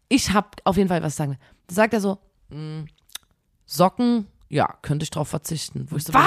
Ich 0.09 0.33
hab 0.33 0.61
auf 0.65 0.77
jeden 0.77 0.89
Fall 0.89 1.03
was 1.03 1.17
sagen. 1.17 1.39
Da 1.67 1.75
sagt 1.75 1.93
er 1.95 2.01
so, 2.01 2.19
mm, 2.51 2.85
Socken, 3.67 4.27
ja, 4.49 4.67
könnte 4.83 5.03
ich 5.05 5.11
drauf 5.11 5.29
verzichten. 5.29 5.87
Wo 5.91 5.97
ich 5.97 6.05
so 6.05 6.13
Was? 6.15 6.23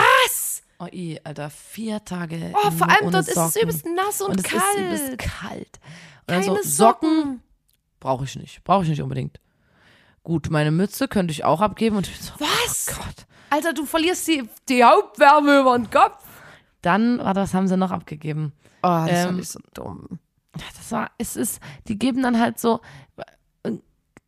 Oh, 0.80 0.88
i, 0.92 1.20
Alter, 1.24 1.50
vier 1.50 2.04
Tage. 2.04 2.54
Oh, 2.54 2.72
vor 2.72 2.90
allem 2.90 3.12
dort 3.12 3.28
ist 3.28 3.38
es 3.38 3.54
Socken. 3.54 3.62
übelst 3.62 3.86
nass 3.86 4.22
und, 4.22 4.32
und 4.32 4.40
es 4.40 4.44
kalt. 4.44 4.62
ist 4.92 5.04
übelst 5.08 5.18
kalt. 5.20 5.80
Und 6.28 6.34
Keine 6.34 6.44
so, 6.46 6.56
Socken. 6.56 6.70
Socken 6.70 7.42
brauche 8.00 8.26
ich 8.26 8.36
nicht, 8.36 8.64
brauche 8.64 8.84
ich 8.84 8.90
nicht 8.90 9.02
unbedingt. 9.02 9.40
Gut, 10.24 10.50
meine 10.50 10.72
Mütze 10.72 11.08
könnte 11.08 11.32
ich 11.32 11.44
auch 11.46 11.62
abgeben 11.62 11.96
und 11.98 12.08
ich 12.08 12.14
bin 12.18 12.24
so, 12.28 12.34
Was? 12.40 12.88
oh 12.92 12.96
Gott. 12.98 13.26
Alter, 13.52 13.74
du 13.74 13.86
verlierst 13.86 14.28
die, 14.28 14.44
die 14.68 14.84
Hauptwärme 14.84 15.60
über 15.62 15.78
den 15.78 15.90
Kopf. 15.90 16.24
Dann, 16.82 17.20
warte, 17.20 17.40
was 17.42 17.54
haben 17.54 17.68
sie 17.68 17.78
noch 17.78 17.92
abgegeben? 17.92 18.52
Oh, 18.84 18.88
das 19.08 19.10
Ähm, 19.12 19.26
fand 19.28 19.40
ich 19.40 19.50
so 19.50 19.60
dumm. 19.74 20.20
Das 20.54 20.92
war, 20.92 21.12
es 21.18 21.36
ist, 21.36 21.60
die 21.88 21.98
geben 21.98 22.22
dann 22.24 22.40
halt 22.40 22.60
so, 22.60 22.82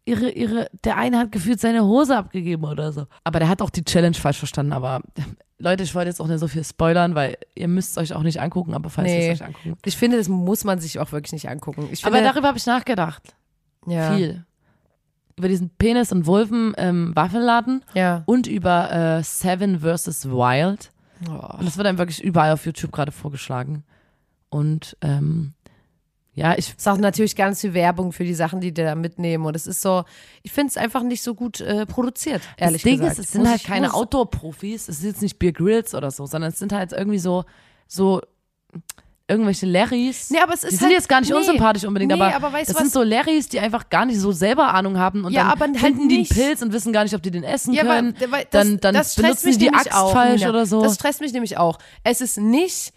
ihre, 0.07 0.29
ihre, 0.31 0.69
der 0.83 0.97
eine 0.97 1.19
hat 1.19 1.31
gefühlt 1.31 1.59
seine 1.59 1.83
Hose 1.83 2.17
abgegeben 2.17 2.63
oder 2.63 2.91
so. 2.93 3.05
Aber 3.23 3.39
der 3.39 3.49
hat 3.49 3.61
auch 3.61 3.69
die 3.69 3.83
Challenge 3.83 4.15
falsch 4.15 4.37
verstanden. 4.39 4.71
Aber 4.73 5.01
Leute, 5.59 5.83
ich 5.83 5.93
wollte 5.93 6.09
jetzt 6.09 6.19
auch 6.21 6.27
nicht 6.27 6.39
so 6.39 6.47
viel 6.47 6.63
spoilern, 6.63 7.13
weil 7.15 7.37
ihr 7.55 7.67
müsst 7.67 7.91
es 7.91 7.97
euch 7.97 8.13
auch 8.13 8.23
nicht 8.23 8.39
angucken, 8.39 8.73
aber 8.73 8.89
falls 8.89 9.09
ihr 9.11 9.17
Nee. 9.17 9.29
es 9.31 9.41
euch 9.41 9.47
angucken. 9.47 9.77
Ich 9.85 9.97
finde, 9.97 10.17
das 10.17 10.29
muss 10.29 10.63
man 10.63 10.79
sich 10.79 10.99
auch 10.99 11.11
wirklich 11.11 11.33
nicht 11.33 11.49
angucken. 11.49 11.87
Ich 11.91 12.05
Aber 12.05 12.15
finde, 12.15 12.29
darüber 12.31 12.47
habe 12.47 12.57
ich 12.57 12.65
nachgedacht. 12.65 13.35
ja, 13.85 14.15
Viel. 14.15 14.45
Über 15.35 15.49
diesen 15.49 15.69
Penis- 15.69 16.11
und 16.11 16.25
Wulfen-Waffelladen 16.25 17.83
Ja. 17.93 18.23
und 18.25 18.47
über 18.47 18.91
äh, 18.91 19.23
Seven 19.23 19.79
vs. 19.81 20.29
Wild. 20.29 20.91
Oh. 21.29 21.57
Und 21.57 21.65
das 21.67 21.77
wird 21.77 21.87
einem 21.87 21.97
wirklich 21.97 22.23
überall 22.23 22.51
auf 22.53 22.65
YouTube 22.65 22.91
gerade 22.91 23.11
vorgeschlagen. 23.11 23.83
Und 24.49 24.95
ähm, 25.01 25.53
ja, 26.37 26.55
ich 26.55 26.75
ist 26.77 26.87
auch 26.87 26.97
natürlich 26.97 27.35
ganz 27.35 27.61
viel 27.61 27.73
Werbung 27.73 28.11
für 28.11 28.23
die 28.23 28.35
Sachen, 28.35 28.61
die 28.61 28.71
die 28.71 28.83
da 28.83 28.93
mitnehmen. 28.93 29.45
Und 29.47 29.55
es 29.55 29.65
ist 29.65 29.81
so, 29.81 30.03
ich 30.43 30.51
finde 30.51 30.69
es 30.69 30.77
einfach 30.77 31.01
nicht 31.01 31.23
so 31.23 31.33
gut 31.33 31.59
äh, 31.61 31.87
produziert, 31.87 32.43
ehrlich 32.57 32.83
das 32.83 32.89
Ding 32.91 32.99
gesagt. 32.99 33.17
ist, 33.19 33.25
es 33.25 33.31
sind 33.31 33.49
halt 33.49 33.63
keine 33.63 33.91
Outdoor-Profis, 33.95 34.87
es 34.87 34.99
sind 34.99 35.09
jetzt 35.09 35.21
nicht 35.23 35.39
Beer 35.39 35.51
Grills 35.51 35.95
oder 35.95 36.11
so, 36.11 36.27
sondern 36.27 36.51
es 36.51 36.59
sind 36.59 36.71
halt 36.73 36.91
irgendwie 36.93 37.17
so, 37.17 37.43
so 37.87 38.21
irgendwelche 39.27 39.65
Larrys. 39.65 40.29
Nee, 40.29 40.37
aber 40.39 40.53
es 40.53 40.63
ist 40.63 40.73
die 40.73 40.75
sind 40.77 40.85
halt- 40.85 40.93
jetzt 40.93 41.09
gar 41.09 41.19
nicht 41.21 41.31
nee, 41.31 41.35
unsympathisch 41.37 41.83
unbedingt, 41.85 42.13
nee, 42.13 42.21
aber, 42.21 42.35
aber 42.35 42.53
weißt 42.53 42.69
das 42.69 42.77
sind 42.77 42.91
so 42.93 43.01
Larrys, 43.03 43.49
die 43.49 43.59
einfach 43.59 43.89
gar 43.89 44.05
nicht 44.05 44.19
so 44.19 44.31
selber 44.31 44.73
Ahnung 44.73 44.97
haben 44.99 45.25
und 45.25 45.33
Ja, 45.33 45.43
dann 45.43 45.51
aber 45.51 45.65
halt 45.65 45.77
finden 45.79 46.07
die 46.07 46.17
einen 46.17 46.27
Pilz 46.27 46.61
und 46.61 46.71
wissen 46.71 46.93
gar 46.93 47.03
nicht, 47.03 47.13
ob 47.15 47.21
die 47.23 47.31
den 47.31 47.43
essen 47.43 47.73
Ja, 47.73 47.81
können. 47.83 48.15
aber 48.23 48.37
das- 48.37 48.47
dann 48.51 48.79
dann 48.79 48.93
das 48.93 49.15
benutzen 49.15 49.47
mich 49.47 49.57
die 49.57 49.73
Axt 49.73 49.91
auch, 49.93 50.13
falsch 50.13 50.41
Nina. 50.41 50.51
oder 50.51 50.65
so. 50.65 50.81
Das 50.81 50.95
stresst 50.95 51.19
mich 51.19 51.33
nämlich 51.33 51.57
auch. 51.57 51.77
Es 52.03 52.21
ist 52.21 52.37
nicht 52.37 52.93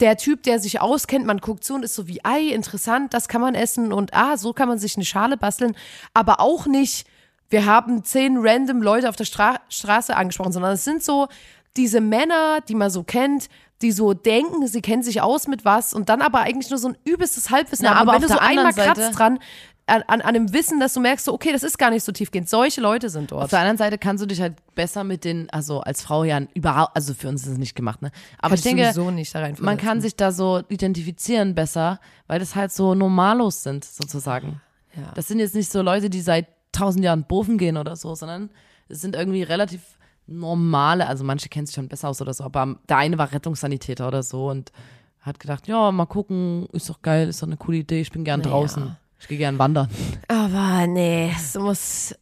der 0.00 0.16
Typ, 0.16 0.42
der 0.44 0.60
sich 0.60 0.80
auskennt, 0.80 1.26
man 1.26 1.38
guckt 1.38 1.64
zu 1.64 1.74
und 1.74 1.82
ist 1.82 1.94
so 1.94 2.06
wie, 2.06 2.24
ei, 2.24 2.48
interessant, 2.48 3.14
das 3.14 3.28
kann 3.28 3.40
man 3.40 3.54
essen 3.54 3.92
und 3.92 4.14
ah, 4.14 4.36
so 4.36 4.52
kann 4.52 4.68
man 4.68 4.78
sich 4.78 4.96
eine 4.96 5.04
Schale 5.04 5.36
basteln, 5.36 5.76
aber 6.14 6.40
auch 6.40 6.66
nicht, 6.66 7.06
wir 7.50 7.66
haben 7.66 8.04
zehn 8.04 8.36
random 8.38 8.82
Leute 8.82 9.08
auf 9.08 9.16
der 9.16 9.24
Stra 9.24 9.60
Straße 9.68 10.14
angesprochen, 10.14 10.52
sondern 10.52 10.72
es 10.74 10.84
sind 10.84 11.02
so 11.02 11.28
diese 11.76 12.00
Männer, 12.00 12.60
die 12.68 12.74
man 12.74 12.90
so 12.90 13.02
kennt, 13.02 13.48
die 13.82 13.92
so 13.92 14.12
denken, 14.12 14.66
sie 14.66 14.82
kennen 14.82 15.02
sich 15.02 15.20
aus 15.22 15.46
mit 15.48 15.64
was 15.64 15.94
und 15.94 16.08
dann 16.08 16.20
aber 16.20 16.40
eigentlich 16.40 16.70
nur 16.70 16.78
so 16.78 16.88
ein 16.88 16.98
übelstes 17.04 17.50
Halbwissen 17.50 17.84
Na, 17.84 17.94
haben. 17.96 18.08
aber 18.08 18.14
wenn 18.14 18.22
du 18.22 18.28
so 18.28 18.38
einmal 18.38 18.72
Seite- 18.72 18.92
kratzt 19.00 19.18
dran, 19.18 19.38
an, 19.88 20.20
an, 20.20 20.34
dem 20.34 20.52
Wissen, 20.52 20.80
dass 20.80 20.94
du 20.94 21.00
merkst, 21.00 21.24
so, 21.24 21.32
okay, 21.32 21.52
das 21.52 21.62
ist 21.62 21.78
gar 21.78 21.90
nicht 21.90 22.04
so 22.04 22.12
tiefgehend. 22.12 22.48
Solche 22.48 22.80
Leute 22.80 23.10
sind 23.10 23.32
dort. 23.32 23.44
Auf 23.44 23.50
der 23.50 23.60
anderen 23.60 23.78
Seite 23.78 23.98
kannst 23.98 24.22
du 24.22 24.26
dich 24.26 24.40
halt 24.40 24.54
besser 24.74 25.04
mit 25.04 25.24
den, 25.24 25.48
also 25.50 25.80
als 25.80 26.02
Frau 26.02 26.24
ja 26.24 26.40
überhaupt, 26.54 26.94
also 26.94 27.14
für 27.14 27.28
uns 27.28 27.42
ist 27.42 27.52
es 27.52 27.58
nicht 27.58 27.74
gemacht, 27.74 28.02
ne? 28.02 28.10
Aber 28.38 28.54
ich 28.54 28.62
denke, 28.62 28.84
sowieso 28.84 29.10
nicht 29.10 29.34
da 29.34 29.40
rein 29.40 29.56
man 29.60 29.76
kann 29.76 30.00
sich 30.00 30.14
da 30.14 30.30
so 30.32 30.62
identifizieren 30.68 31.54
besser, 31.54 32.00
weil 32.26 32.38
das 32.38 32.54
halt 32.54 32.72
so 32.72 32.94
Normalos 32.94 33.62
sind, 33.62 33.84
sozusagen. 33.84 34.60
Ja. 34.94 35.12
Das 35.14 35.28
sind 35.28 35.38
jetzt 35.38 35.54
nicht 35.54 35.70
so 35.70 35.82
Leute, 35.82 36.10
die 36.10 36.20
seit 36.20 36.46
tausend 36.72 37.04
Jahren 37.04 37.24
Bofen 37.24 37.58
gehen 37.58 37.76
oder 37.76 37.96
so, 37.96 38.14
sondern 38.14 38.50
es 38.88 39.00
sind 39.00 39.16
irgendwie 39.16 39.42
relativ 39.42 39.80
normale, 40.26 41.06
also 41.06 41.24
manche 41.24 41.48
kennen 41.48 41.66
sich 41.66 41.74
schon 41.74 41.88
besser 41.88 42.08
aus 42.08 42.20
oder 42.20 42.34
so, 42.34 42.44
aber 42.44 42.76
der 42.88 42.98
eine 42.98 43.18
war 43.18 43.32
Rettungssanitäter 43.32 44.06
oder 44.06 44.22
so 44.22 44.48
und 44.48 44.72
hat 45.20 45.40
gedacht, 45.40 45.66
ja, 45.66 45.90
mal 45.90 46.06
gucken, 46.06 46.66
ist 46.72 46.88
doch 46.88 47.02
geil, 47.02 47.28
ist 47.28 47.42
doch 47.42 47.46
eine 47.46 47.56
coole 47.56 47.78
Idee, 47.78 48.00
ich 48.00 48.12
bin 48.12 48.24
gern 48.24 48.42
draußen. 48.42 48.96
Ich 49.20 49.28
gehe 49.28 49.38
gern 49.38 49.58
wandern. 49.58 49.88
Aber 50.28 50.86
nee, 50.86 51.32
es 51.36 51.54
muss, 51.54 52.14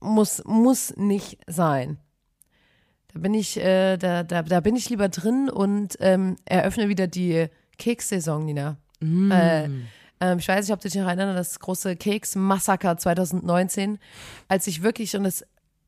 muss, 0.00 0.42
muss 0.44 0.96
nicht 0.96 1.38
sein. 1.46 1.98
Da 3.12 3.20
bin 3.20 3.34
ich, 3.34 3.58
äh, 3.58 3.96
da, 3.96 4.22
da, 4.22 4.42
da 4.42 4.60
bin 4.60 4.76
ich 4.76 4.88
lieber 4.90 5.08
drin 5.08 5.50
und 5.50 5.96
ähm, 6.00 6.36
eröffne 6.44 6.88
wieder 6.88 7.06
die 7.06 7.46
Kekssaison, 7.78 8.44
Nina. 8.44 8.76
Äh, 9.02 9.68
ähm, 10.20 10.38
ich 10.38 10.48
weiß 10.48 10.66
nicht, 10.66 10.72
ob 10.72 10.80
du 10.80 10.88
dich 10.88 11.00
noch 11.00 11.08
erinnerst, 11.08 11.38
das 11.38 11.60
große 11.60 11.96
Keks-Massaker 11.96 12.96
2019, 12.96 13.98
als 14.48 14.66
ich 14.66 14.82
wirklich, 14.82 15.16
und 15.16 15.24
das, 15.24 15.44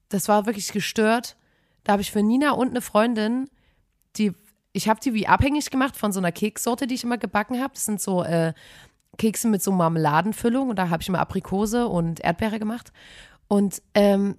das 0.09 0.29
war 0.29 0.47
wirklich 0.47 0.73
gestört, 0.73 1.37
da 1.85 1.93
habe 1.93 2.03
ich 2.03 2.11
für 2.11 2.23
Nina 2.23 2.53
und 2.53 2.71
eine 2.71 2.81
Freundin, 2.81 3.49
die, 4.17 4.33
ich 4.73 4.89
habe 4.89 5.01
die 5.01 5.15
wie 5.15 5.29
abhängig 5.29 5.71
gemacht 5.71 5.97
von 5.97 6.13
so 6.13 6.19
einer 6.19 6.33
Kekssorte, 6.33 6.87
die 6.87 6.95
ich 6.95 7.05
immer 7.05 7.19
gebacken 7.19 7.61
habe. 7.61 7.75
Das 7.75 7.85
sind 7.85 8.01
so 8.01 8.25
äh, 8.25 8.55
Kekse 9.17 9.49
mit 9.49 9.63
so 9.63 9.73
Marmeladenfüllung 9.73 10.71
und 10.71 10.79
da 10.79 10.91
habe 10.91 11.03
ich 11.03 11.09
immer 11.09 11.21
Aprikose 11.21 11.89
und 11.89 12.21
Erdbeere 12.21 12.59
gemacht. 12.59 12.93
Und 13.49 13.83
ähm, 13.95 14.37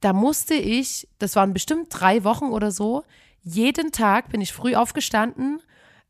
da 0.00 0.12
musste 0.12 0.54
ich, 0.54 1.08
das 1.18 1.36
waren 1.36 1.52
bestimmt 1.52 1.88
drei 1.90 2.24
Wochen 2.24 2.46
oder 2.46 2.70
so, 2.70 3.04
jeden 3.42 3.92
Tag 3.92 4.30
bin 4.30 4.40
ich 4.40 4.52
früh 4.52 4.74
aufgestanden 4.74 5.60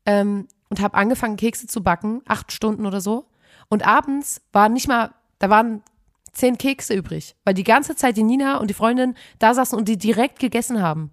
ähm, 0.05 0.47
und 0.69 0.81
habe 0.81 0.95
angefangen, 0.95 1.37
Kekse 1.37 1.67
zu 1.67 1.83
backen, 1.83 2.21
acht 2.27 2.51
Stunden 2.51 2.85
oder 2.85 3.01
so. 3.01 3.27
Und 3.69 3.85
abends 3.85 4.41
war 4.51 4.69
nicht 4.69 4.87
mal, 4.87 5.11
da 5.39 5.49
waren 5.49 5.83
zehn 6.31 6.57
Kekse 6.57 6.93
übrig, 6.93 7.35
weil 7.43 7.53
die 7.53 7.63
ganze 7.63 7.95
Zeit 7.95 8.17
die 8.17 8.23
Nina 8.23 8.57
und 8.57 8.69
die 8.69 8.73
Freundin 8.73 9.15
da 9.39 9.53
saßen 9.53 9.77
und 9.77 9.87
die 9.87 9.97
direkt 9.97 10.39
gegessen 10.39 10.81
haben. 10.81 11.11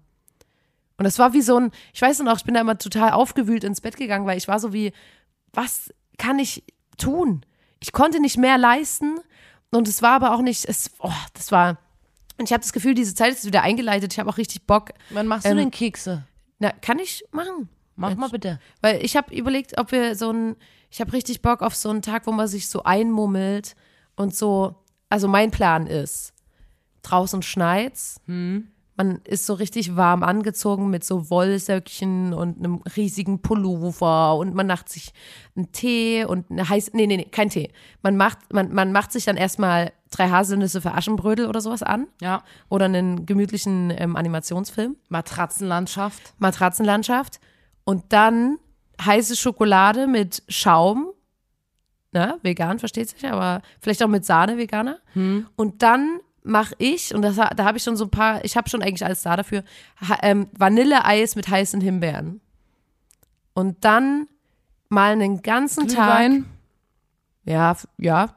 Und 0.97 1.05
das 1.05 1.19
war 1.19 1.33
wie 1.33 1.41
so 1.41 1.57
ein, 1.57 1.71
ich 1.93 2.01
weiß 2.01 2.19
noch, 2.19 2.37
ich 2.37 2.43
bin 2.43 2.53
da 2.53 2.61
immer 2.61 2.77
total 2.77 3.11
aufgewühlt 3.11 3.63
ins 3.63 3.81
Bett 3.81 3.97
gegangen, 3.97 4.25
weil 4.25 4.37
ich 4.37 4.47
war 4.47 4.59
so 4.59 4.73
wie, 4.73 4.93
was 5.51 5.93
kann 6.17 6.39
ich 6.39 6.63
tun? 6.97 7.45
Ich 7.79 7.91
konnte 7.91 8.19
nicht 8.19 8.37
mehr 8.37 8.57
leisten 8.57 9.19
und 9.71 9.87
es 9.87 10.01
war 10.01 10.11
aber 10.13 10.33
auch 10.33 10.41
nicht, 10.41 10.65
es, 10.65 10.91
oh, 10.99 11.11
das 11.33 11.51
war, 11.51 11.77
und 12.37 12.45
ich 12.45 12.53
habe 12.53 12.61
das 12.61 12.73
Gefühl, 12.73 12.93
diese 12.95 13.13
Zeit 13.15 13.33
ist 13.33 13.45
wieder 13.45 13.61
eingeleitet. 13.61 14.13
Ich 14.13 14.19
habe 14.19 14.29
auch 14.29 14.37
richtig 14.37 14.65
Bock. 14.65 14.89
Wann 15.09 15.27
machst 15.27 15.45
Ähm, 15.45 15.57
du 15.57 15.63
denn 15.63 15.71
Kekse? 15.71 16.23
Na, 16.59 16.71
kann 16.71 16.99
ich 16.99 17.23
machen? 17.31 17.69
Mach 17.95 18.15
mal 18.15 18.29
bitte. 18.29 18.59
Weil 18.81 19.03
ich 19.05 19.15
habe 19.15 19.35
überlegt, 19.35 19.77
ob 19.79 19.91
wir 19.91 20.15
so 20.15 20.31
ein, 20.31 20.55
ich 20.89 20.99
habe 20.99 21.13
richtig 21.13 21.41
Bock 21.41 21.61
auf 21.61 21.75
so 21.75 21.89
einen 21.89 22.01
Tag, 22.01 22.25
wo 22.25 22.31
man 22.31 22.47
sich 22.47 22.67
so 22.67 22.83
einmummelt 22.83 23.75
und 24.15 24.35
so, 24.35 24.75
also 25.09 25.27
mein 25.27 25.51
Plan 25.51 25.85
ist, 25.85 26.33
draußen 27.03 27.41
schneit's, 27.43 28.19
man 28.95 29.21
ist 29.23 29.45
so 29.45 29.53
richtig 29.55 29.95
warm 29.95 30.21
angezogen 30.23 30.89
mit 30.89 31.03
so 31.03 31.29
Wollsöckchen 31.29 32.33
und 32.33 32.57
einem 32.59 32.81
riesigen 32.95 33.41
Pullover 33.41 34.37
und 34.37 34.53
man 34.53 34.67
macht 34.67 34.89
sich 34.89 35.13
einen 35.55 35.71
Tee 35.71 36.25
und 36.25 36.49
eine 36.51 36.67
heiße, 36.69 36.91
nee, 36.93 37.07
nee, 37.07 37.17
nee, 37.17 37.25
kein 37.25 37.49
Tee. 37.49 37.71
Man 38.03 38.17
macht, 38.17 38.53
man, 38.53 38.71
man 38.73 38.91
macht 38.91 39.11
sich 39.11 39.25
dann 39.25 39.37
erstmal 39.37 39.91
drei 40.11 40.29
Haselnüsse 40.29 40.79
für 40.81 40.93
Aschenbrödel 40.93 41.47
oder 41.47 41.59
sowas 41.59 41.81
an 41.81 42.07
Ja. 42.21 42.43
oder 42.69 42.85
einen 42.85 43.25
gemütlichen 43.25 43.91
ähm, 43.97 44.15
Animationsfilm. 44.15 44.95
Matratzenlandschaft. 45.09 46.33
Matratzenlandschaft 46.37 47.39
und 47.85 48.03
dann 48.13 48.57
heiße 49.03 49.35
Schokolade 49.35 50.05
mit 50.05 50.43
Schaum. 50.47 51.07
Na, 52.11 52.37
vegan, 52.43 52.77
versteht 52.77 53.09
sich, 53.09 53.25
aber 53.25 53.63
vielleicht 53.81 54.03
auch 54.03 54.07
mit 54.07 54.23
Sahne 54.23 54.57
Veganer. 54.59 54.99
Und 55.55 55.81
dann 55.81 56.19
mache 56.43 56.75
ich, 56.77 57.13
und 57.15 57.21
das, 57.21 57.35
da 57.37 57.63
habe 57.63 57.77
ich 57.77 57.83
schon 57.83 57.95
so 57.97 58.05
ein 58.05 58.09
paar, 58.09 58.43
ich 58.43 58.57
habe 58.57 58.69
schon 58.69 58.81
eigentlich 58.81 59.05
alles 59.05 59.21
da 59.21 59.35
dafür, 59.35 59.63
ähm, 60.21 60.47
Vanilleeis 60.57 61.35
mit 61.35 61.47
heißen 61.47 61.79
Himbeeren. 61.81 62.41
Und 63.53 63.83
dann 63.85 64.27
mal 64.89 65.11
einen 65.13 65.41
ganzen 65.41 65.87
Tag, 65.87 65.95
Glühwein. 66.27 66.45
ja, 67.45 67.71
f- 67.71 67.87
ja, 67.97 68.35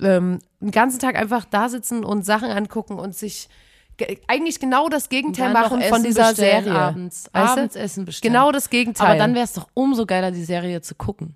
ähm, 0.00 0.38
einen 0.60 0.70
ganzen 0.70 0.98
Tag 1.00 1.16
einfach 1.16 1.44
da 1.46 1.68
sitzen 1.68 2.04
und 2.04 2.24
Sachen 2.24 2.50
angucken 2.50 2.98
und 2.98 3.14
sich 3.14 3.48
ge- 3.96 4.20
eigentlich 4.28 4.60
genau 4.60 4.88
das 4.88 5.08
Gegenteil 5.08 5.52
machen 5.52 5.80
von 5.82 6.02
dieser 6.02 6.34
Serie. 6.34 6.72
Abends. 6.72 7.30
Weißt? 7.32 7.52
Abends 7.52 7.76
Essen 7.76 8.04
bestellen. 8.04 8.32
Genau 8.34 8.52
das 8.52 8.68
Gegenteil. 8.70 9.06
Aber 9.08 9.18
dann 9.18 9.34
wäre 9.34 9.44
es 9.44 9.54
doch 9.54 9.68
umso 9.74 10.04
geiler, 10.06 10.30
die 10.30 10.44
Serie 10.44 10.80
zu 10.82 10.94
gucken. 10.94 11.34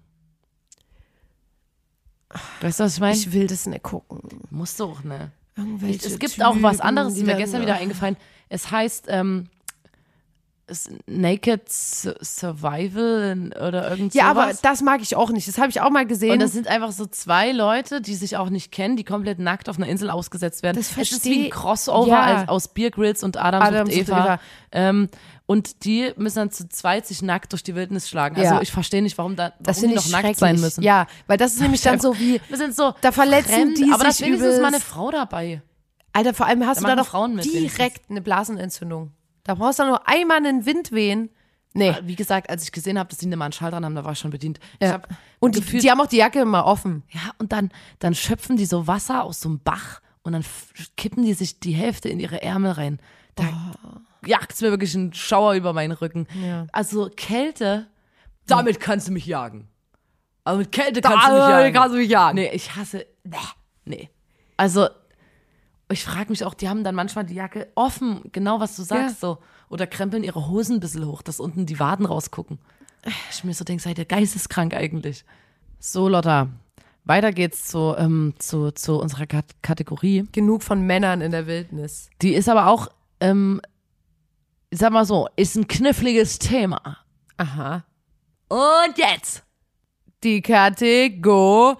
Weißt 2.60 2.78
du, 2.80 2.84
was 2.84 2.94
ich 2.94 3.00
meine? 3.00 3.16
ich 3.16 3.32
will 3.32 3.46
das 3.46 3.66
nicht 3.66 3.82
gucken. 3.82 4.20
Musst 4.50 4.78
du 4.78 4.84
auch, 4.84 5.02
ne? 5.02 5.32
Irgendwelche 5.56 6.06
es 6.08 6.18
gibt 6.18 6.42
auch 6.42 6.56
was 6.60 6.76
Typen, 6.76 6.88
anderes, 6.88 7.14
die 7.14 7.20
ist 7.20 7.26
mir 7.26 7.36
gestern 7.36 7.62
wieder 7.62 7.74
eingefallen. 7.74 8.16
Es 8.48 8.70
heißt 8.70 9.06
ähm, 9.08 9.48
es 10.66 10.88
Naked 11.06 11.68
Su- 11.68 12.14
Survival 12.22 13.50
oder 13.66 13.90
irgend 13.90 14.14
Ja, 14.14 14.30
aber 14.30 14.44
sowas. 14.44 14.60
das 14.62 14.82
mag 14.82 15.02
ich 15.02 15.16
auch 15.16 15.30
nicht. 15.30 15.48
Das 15.48 15.58
habe 15.58 15.68
ich 15.70 15.80
auch 15.80 15.90
mal 15.90 16.06
gesehen. 16.06 16.34
Und 16.34 16.42
das 16.42 16.52
sind 16.52 16.68
einfach 16.68 16.92
so 16.92 17.06
zwei 17.06 17.50
Leute, 17.50 18.00
die 18.00 18.14
sich 18.14 18.36
auch 18.36 18.50
nicht 18.50 18.70
kennen, 18.70 18.96
die 18.96 19.02
komplett 19.04 19.40
nackt 19.40 19.68
auf 19.68 19.78
einer 19.78 19.88
Insel 19.88 20.10
ausgesetzt 20.10 20.62
werden. 20.62 20.76
Das 20.76 20.96
es 20.96 21.10
ist 21.12 21.24
wie 21.24 21.46
ein 21.46 21.50
Crossover 21.50 22.08
Ja. 22.08 22.44
aus 22.48 22.68
Beer 22.68 22.92
Grylls 22.92 23.24
und 23.24 23.36
Adam, 23.36 23.86
sucht 23.86 23.96
Eva. 23.96 24.18
Eva. 24.24 24.40
Ähm, 24.70 25.08
und 25.50 25.84
die 25.84 26.12
müssen 26.16 26.36
dann 26.36 26.50
zu 26.52 26.68
zweit 26.68 27.06
sich 27.08 27.22
nackt 27.22 27.50
durch 27.52 27.64
die 27.64 27.74
Wildnis 27.74 28.08
schlagen. 28.08 28.36
Also 28.36 28.54
Ja. 28.54 28.60
ich 28.62 28.70
verstehe 28.70 29.02
nicht, 29.02 29.18
warum 29.18 29.34
da 29.34 29.46
warum 29.58 29.64
das 29.64 29.80
die 29.80 29.88
noch 29.88 30.08
nackt 30.08 30.36
sein 30.36 30.60
müssen. 30.60 30.82
Ja, 30.84 31.08
weil 31.26 31.38
das 31.38 31.54
ist 31.54 31.60
nämlich 31.60 31.80
dann 31.82 31.98
so 32.06 32.16
wie, 32.20 32.40
Wir 32.48 32.56
sind 32.56 32.76
so 32.76 32.94
Da 33.00 33.10
verletzen 33.10 33.52
fremd, 33.52 33.78
die 33.78 33.90
aber 33.92 34.04
das 34.04 34.18
sich 34.18 34.26
wenigstens 34.26 34.54
ist 34.54 34.60
mal 34.62 34.68
eine. 34.68 34.78
Frau 34.80 35.10
dabei. 35.10 35.60
Alter, 36.12 36.34
vor 36.34 36.46
allem 36.46 36.64
hast 36.64 36.78
Da 36.78 36.82
du 36.82 36.86
da 36.86 37.02
doch 37.02 37.06
Frauen 37.08 37.34
mit 37.34 37.44
direkt 37.52 38.08
eine 38.10 38.20
Blasenentzündung. 38.20 39.10
Da 39.42 39.54
brauchst 39.54 39.80
du 39.80 39.84
nur 39.86 40.06
einmal 40.08 40.36
einen 40.36 40.66
Wind 40.66 40.92
wehen. 40.92 41.30
Nee. 41.72 41.94
Wie 42.02 42.16
gesagt, 42.16 42.48
als 42.50 42.62
ich 42.64 42.70
gesehen 42.72 42.98
habe, 42.98 43.08
dass 43.08 43.18
die 43.18 43.32
einen 43.32 43.52
Schall 43.52 43.70
dran 43.72 43.84
haben, 43.84 43.94
da 43.94 44.04
war 44.04 44.12
ich 44.12 44.18
schon 44.20 44.30
bedient. 44.30 44.58
Ja. 44.80 44.92
hab 44.92 45.08
Und 45.40 45.54
die, 45.56 45.60
gefühlt- 45.60 45.82
die 45.84 45.90
haben 45.90 46.00
auch 46.00 46.06
die 46.08 46.16
Jacke 46.18 46.40
immer 46.40 46.64
offen. 46.66 47.02
Ja, 47.10 47.32
und 47.38 47.52
dann, 47.52 47.70
dann 48.00 48.14
schöpfen 48.14 48.56
die 48.56 48.66
so 48.66 48.86
Wasser 48.86 49.22
aus 49.24 49.40
so 49.40 49.48
einem 49.48 49.60
Bach 49.60 50.00
und 50.22 50.32
dann 50.32 50.44
kippen 50.96 51.24
die 51.24 51.32
sich 51.34 51.58
die 51.60 51.72
Hälfte 51.72 52.08
in 52.08 52.18
ihre 52.20 52.42
Ärmel 52.42 52.72
rein. 52.72 52.98
Da 53.36 53.44
jagt's 54.24 54.60
mir 54.60 54.70
wirklich 54.70 54.94
einen 54.94 55.12
Schauer 55.12 55.54
über 55.54 55.72
meinen 55.72 55.92
Rücken. 55.92 56.26
Ja. 56.44 56.66
Also 56.72 57.10
Kälte, 57.16 57.86
damit 58.46 58.80
kannst 58.80 59.08
du 59.08 59.12
mich 59.12 59.26
jagen. 59.26 59.68
Aber 60.44 60.58
mit 60.58 60.72
Kälte 60.72 61.00
kannst 61.00 61.28
du 61.28 61.32
mich 61.32 61.40
Da 61.40 61.60
jagen. 61.60 61.74
kannst 61.74 61.94
du 61.94 61.98
mich 61.98 62.10
jagen. 62.10 62.34
Nee, 62.36 62.50
ich 62.52 62.74
hasse, 62.74 63.06
nee, 63.24 63.36
nee. 63.84 64.10
Also, 64.56 64.88
ich 65.90 66.04
frage 66.04 66.30
mich 66.30 66.44
auch, 66.44 66.54
die 66.54 66.68
haben 66.68 66.84
dann 66.84 66.94
manchmal 66.94 67.24
die 67.24 67.34
Jacke 67.34 67.68
offen, 67.74 68.22
genau 68.32 68.60
was 68.60 68.76
du 68.76 68.82
sagst, 68.82 69.20
so. 69.20 69.38
Oder 69.68 69.86
krempeln 69.86 70.24
ihre 70.24 70.48
Hosen 70.48 70.76
ein 70.76 70.80
bisschen 70.80 71.06
hoch, 71.06 71.22
dass 71.22 71.40
unten 71.40 71.66
die 71.66 71.78
Waden 71.78 72.06
rausgucken. 72.06 72.58
Ich 73.30 73.44
mir 73.44 73.54
so 73.54 73.64
denke, 73.64 73.82
seid 73.82 73.98
ihr 73.98 74.04
geisteskrank 74.04 74.74
eigentlich. 74.74 75.24
So, 75.78 76.08
Lotta, 76.08 76.48
weiter 77.04 77.32
geht's 77.32 77.68
zu, 77.68 77.94
ähm, 77.96 78.34
zu, 78.38 78.72
zu 78.72 79.00
unserer 79.00 79.26
Kat 79.26 79.46
Kategorie. 79.62 80.26
Genug 80.32 80.62
von 80.62 80.82
Männern 80.82 81.20
in 81.20 81.30
der 81.30 81.46
Wildnis. 81.46 82.10
Die 82.20 82.34
ist 82.34 82.48
aber 82.48 82.66
auch, 82.66 82.88
ähm, 83.20 83.60
sag 84.70 84.92
mal 84.92 85.04
so, 85.04 85.28
ist 85.36 85.56
ein 85.56 85.66
kniffliges 85.66 86.38
Thema. 86.38 86.98
Aha. 87.36 87.84
Und 88.48 88.96
jetzt! 88.96 89.42
Die 90.22 90.42
Kategorie. 90.42 91.76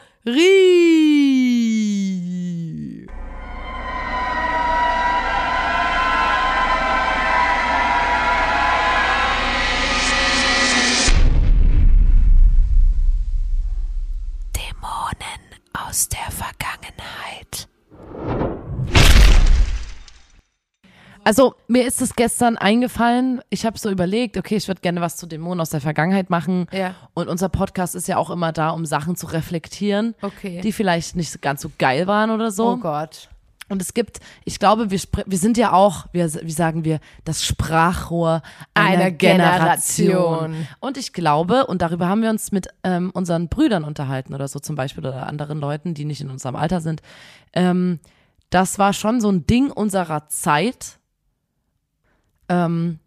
Also 21.30 21.54
mir 21.68 21.86
ist 21.86 22.02
es 22.02 22.16
gestern 22.16 22.56
eingefallen, 22.58 23.40
ich 23.50 23.64
habe 23.64 23.78
so 23.78 23.88
überlegt, 23.88 24.36
okay, 24.36 24.56
ich 24.56 24.66
würde 24.66 24.80
gerne 24.80 25.00
was 25.00 25.16
zu 25.16 25.26
Dämonen 25.28 25.60
aus 25.60 25.70
der 25.70 25.80
Vergangenheit 25.80 26.28
machen. 26.28 26.66
Ja. 26.72 26.96
Und 27.14 27.28
unser 27.28 27.48
Podcast 27.48 27.94
ist 27.94 28.08
ja 28.08 28.16
auch 28.16 28.30
immer 28.30 28.50
da, 28.50 28.70
um 28.70 28.84
Sachen 28.84 29.14
zu 29.14 29.26
reflektieren, 29.28 30.16
Okay. 30.22 30.60
die 30.60 30.72
vielleicht 30.72 31.14
nicht 31.14 31.40
ganz 31.40 31.62
so 31.62 31.70
geil 31.78 32.08
waren 32.08 32.32
oder 32.32 32.50
so. 32.50 32.70
Oh 32.70 32.76
Gott. 32.78 33.28
Und 33.68 33.80
es 33.80 33.94
gibt, 33.94 34.18
ich 34.44 34.58
glaube, 34.58 34.90
wir, 34.90 34.98
wir 35.24 35.38
sind 35.38 35.56
ja 35.56 35.72
auch, 35.72 36.06
wir, 36.10 36.24
wie 36.42 36.50
sagen 36.50 36.84
wir, 36.84 36.98
das 37.24 37.44
Sprachrohr 37.44 38.42
einer, 38.74 38.88
Einer 39.02 39.10
Generation. 39.12 40.08
Generation. 40.08 40.66
Und 40.80 40.96
ich 40.98 41.12
glaube, 41.12 41.68
und 41.68 41.80
darüber 41.80 42.08
haben 42.08 42.22
wir 42.22 42.30
uns 42.30 42.50
mit 42.50 42.66
ähm, 42.82 43.12
unseren 43.14 43.46
Brüdern 43.46 43.84
unterhalten 43.84 44.34
oder 44.34 44.48
so 44.48 44.58
zum 44.58 44.74
Beispiel 44.74 45.06
oder 45.06 45.28
anderen 45.28 45.60
Leuten, 45.60 45.94
die 45.94 46.06
nicht 46.06 46.22
in 46.22 46.28
unserem 46.28 46.56
Alter 46.56 46.80
sind. 46.80 47.02
Ähm, 47.52 48.00
das 48.50 48.80
war 48.80 48.92
schon 48.92 49.20
so 49.20 49.30
ein 49.30 49.46
Ding 49.46 49.70
unserer 49.70 50.26
Zeit. 50.26 50.96
Ähm, 52.50 52.98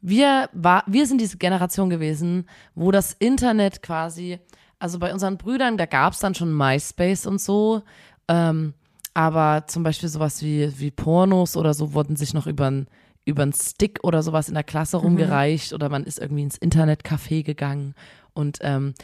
wir, 0.00 0.48
war, 0.52 0.84
wir 0.86 1.06
sind 1.06 1.20
diese 1.20 1.36
Generation 1.36 1.90
gewesen, 1.90 2.46
wo 2.74 2.90
das 2.90 3.12
Internet 3.12 3.82
quasi, 3.82 4.38
also 4.78 4.98
bei 4.98 5.12
unseren 5.12 5.36
Brüdern, 5.36 5.76
da 5.76 5.86
gab 5.86 6.14
es 6.14 6.20
dann 6.20 6.34
schon 6.34 6.56
MySpace 6.56 7.26
und 7.26 7.40
so, 7.40 7.82
ähm, 8.28 8.72
aber 9.12 9.64
zum 9.66 9.82
Beispiel 9.82 10.08
sowas 10.08 10.42
wie, 10.42 10.72
wie 10.78 10.90
Pornos 10.90 11.56
oder 11.56 11.74
so 11.74 11.92
wurden 11.92 12.16
sich 12.16 12.32
noch 12.32 12.46
über 12.46 12.68
einen 12.68 12.86
über 13.24 13.44
einen 13.44 13.52
Stick 13.52 14.00
oder 14.02 14.20
sowas 14.20 14.48
in 14.48 14.54
der 14.54 14.64
Klasse 14.64 14.96
rumgereicht 14.96 15.72
oder 15.74 15.88
man 15.88 16.02
ist 16.02 16.18
irgendwie 16.18 16.42
ins 16.42 16.60
Internetcafé 16.60 17.44
gegangen 17.44 17.94
und 18.34 18.58
ähm, 18.62 18.94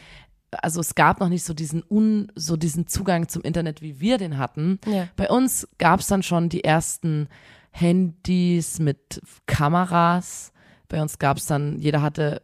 also 0.51 0.81
es 0.81 0.95
gab 0.95 1.19
noch 1.19 1.29
nicht 1.29 1.43
so 1.43 1.53
diesen 1.53 1.83
un, 1.89 2.31
so 2.35 2.57
diesen 2.57 2.87
Zugang 2.87 3.29
zum 3.29 3.43
Internet, 3.43 3.81
wie 3.81 3.99
wir 3.99 4.17
den 4.17 4.37
hatten. 4.37 4.79
Ja. 4.87 5.07
Bei 5.15 5.29
uns 5.29 5.67
gab 5.77 5.99
es 5.99 6.07
dann 6.07 6.23
schon 6.23 6.49
die 6.49 6.63
ersten 6.63 7.29
Handys 7.71 8.79
mit 8.79 9.21
Kameras. 9.45 10.51
Bei 10.87 11.01
uns 11.01 11.19
gab 11.19 11.37
es 11.37 11.45
dann, 11.45 11.79
jeder 11.79 12.01
hatte, 12.01 12.41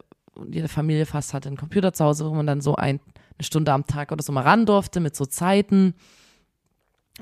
jede 0.50 0.68
Familie 0.68 1.06
fast 1.06 1.34
hatte 1.34 1.50
einen 1.50 1.58
Computer 1.58 1.94
zu 1.94 2.06
Hause, 2.06 2.30
wo 2.30 2.34
man 2.34 2.48
dann 2.48 2.62
so 2.62 2.76
ein, 2.76 3.00
eine 3.38 3.44
Stunde 3.44 3.72
am 3.74 3.86
Tag 3.86 4.12
oder 4.12 4.24
so 4.24 4.32
mal 4.32 4.44
ran 4.44 4.66
durfte 4.66 5.00
mit 5.00 5.16
so 5.16 5.26
Zeiten. 5.26 5.96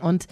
Und 0.02 0.28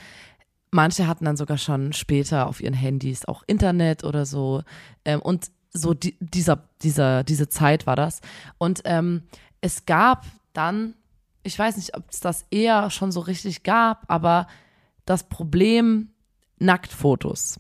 manche 0.72 1.08
hatten 1.08 1.26
dann 1.26 1.38
sogar 1.38 1.58
schon 1.58 1.94
später 1.94 2.48
auf 2.48 2.62
ihren 2.62 2.74
Handys 2.74 3.26
auch 3.26 3.44
Internet 3.48 4.04
oder 4.04 4.26
so. 4.26 4.64
Ähm, 5.06 5.22
und 5.22 5.52
so 5.74 5.94
die, 5.94 6.18
dieser, 6.20 6.68
dieser, 6.82 7.24
diese 7.24 7.48
Zeit 7.50 7.88
war 7.88 7.96
das. 7.96 8.22
Und 8.58 8.82
ähm, 8.86 9.24
es 9.62 9.86
gab 9.86 10.26
dann, 10.54 10.96
ich 11.44 11.58
weiß 11.58 11.78
nicht, 11.78 11.96
ob 11.96 12.10
es 12.10 12.20
das 12.20 12.46
eher 12.52 12.90
schon 12.90 13.12
so 13.12 13.22
richtig 13.22 13.64
gab, 13.64 14.04
aber 14.12 14.48
das 15.06 15.30
Problem 15.30 16.10
Nacktfotos. 16.62 17.60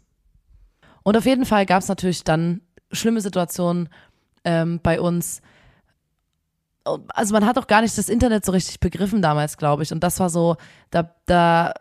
Und 1.04 1.18
auf 1.18 1.26
jeden 1.26 1.46
Fall 1.46 1.66
gab 1.66 1.82
es 1.82 1.88
natürlich 1.88 2.24
dann 2.24 2.62
schlimme 2.92 3.22
Situationen 3.22 3.90
ähm, 4.44 4.80
bei 4.82 5.02
uns. 5.02 5.42
Also 6.84 7.34
man 7.34 7.46
hat 7.46 7.58
auch 7.58 7.68
gar 7.68 7.82
nicht 7.82 7.98
das 7.98 8.10
Internet 8.10 8.46
so 8.46 8.52
richtig 8.52 8.80
begriffen 8.80 9.22
damals, 9.22 9.58
glaube 9.58 9.84
ich. 9.84 9.92
Und 9.92 10.04
das 10.04 10.20
war 10.20 10.30
so, 10.30 10.58
da, 10.90 11.16
da, 11.26 11.74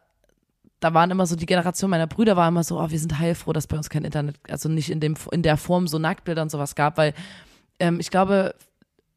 da 0.81 0.95
waren 0.95 1.11
immer 1.11 1.27
so, 1.27 1.37
die 1.37 1.47
Generation 1.47 1.91
meiner 1.91 2.07
Brüder 2.07 2.37
war 2.37 2.49
immer 2.49 2.65
so, 2.65 2.81
oh, 2.81 2.91
wir 2.91 2.99
sind 2.99 3.19
heilfroh, 3.19 3.53
dass 3.53 3.67
bei 3.67 3.77
uns 3.77 3.91
kein 3.91 4.05
Internet, 4.05 4.37
also 4.49 4.69
nicht 4.69 4.91
in 4.91 5.01
dem, 5.01 5.15
in 5.31 5.43
der 5.43 5.57
Form 5.57 5.89
so 5.89 5.99
Nacktbilder 5.99 6.43
und 6.43 6.51
sowas 6.51 6.75
gab, 6.75 6.97
weil 6.97 7.15
ähm, 7.79 8.01
ich 8.01 8.11
glaube, 8.11 8.55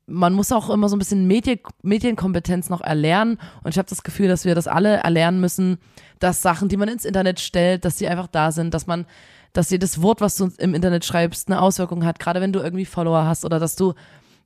man 0.05 0.33
muss 0.33 0.51
auch 0.51 0.69
immer 0.69 0.89
so 0.89 0.95
ein 0.95 0.99
bisschen 0.99 1.27
Medien, 1.27 1.59
Medienkompetenz 1.81 2.69
noch 2.69 2.81
erlernen. 2.81 3.39
Und 3.63 3.71
ich 3.71 3.77
habe 3.77 3.89
das 3.89 4.03
Gefühl, 4.03 4.27
dass 4.27 4.45
wir 4.45 4.55
das 4.55 4.67
alle 4.67 4.97
erlernen 4.97 5.39
müssen, 5.39 5.77
dass 6.19 6.41
Sachen, 6.41 6.69
die 6.69 6.77
man 6.77 6.89
ins 6.89 7.05
Internet 7.05 7.39
stellt, 7.39 7.85
dass 7.85 7.95
die 7.97 8.07
einfach 8.07 8.27
da 8.27 8.51
sind, 8.51 8.73
dass 8.73 8.85
man, 8.87 9.05
dass 9.53 9.69
jedes 9.69 10.01
Wort, 10.01 10.19
was 10.21 10.35
du 10.35 10.49
im 10.57 10.73
Internet 10.73 11.05
schreibst, 11.05 11.47
eine 11.47 11.61
Auswirkung 11.61 12.03
hat, 12.05 12.19
gerade 12.19 12.41
wenn 12.41 12.53
du 12.53 12.59
irgendwie 12.59 12.85
Follower 12.85 13.25
hast 13.25 13.45
oder 13.45 13.59
dass 13.59 13.75
du, 13.75 13.93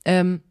ähm, 0.05 0.41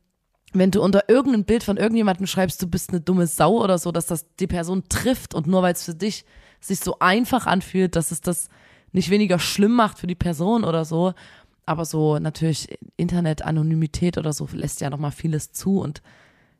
wenn 0.52 0.70
du 0.70 0.82
unter 0.82 1.08
irgendein 1.08 1.44
Bild 1.44 1.62
von 1.62 1.76
irgendjemandem 1.76 2.26
schreibst, 2.26 2.60
du 2.62 2.66
bist 2.66 2.90
eine 2.90 3.00
dumme 3.00 3.26
Sau 3.26 3.62
oder 3.62 3.78
so, 3.78 3.92
dass 3.92 4.06
das 4.06 4.34
die 4.36 4.46
Person 4.46 4.84
trifft 4.88 5.34
und 5.34 5.46
nur 5.46 5.62
weil 5.62 5.72
es 5.72 5.84
für 5.84 5.94
dich 5.94 6.24
sich 6.60 6.80
so 6.80 6.98
einfach 6.98 7.46
anfühlt, 7.46 7.94
dass 7.94 8.10
es 8.10 8.20
das 8.20 8.48
nicht 8.92 9.10
weniger 9.10 9.38
schlimm 9.38 9.72
macht 9.72 9.98
für 9.98 10.06
die 10.06 10.14
Person 10.14 10.64
oder 10.64 10.84
so. 10.84 11.12
Aber 11.66 11.84
so 11.84 12.18
natürlich 12.18 12.78
Internet-Anonymität 12.96 14.18
oder 14.18 14.32
so 14.32 14.48
lässt 14.52 14.80
ja 14.80 14.88
nochmal 14.88 15.10
vieles 15.10 15.52
zu 15.52 15.80
und 15.80 16.00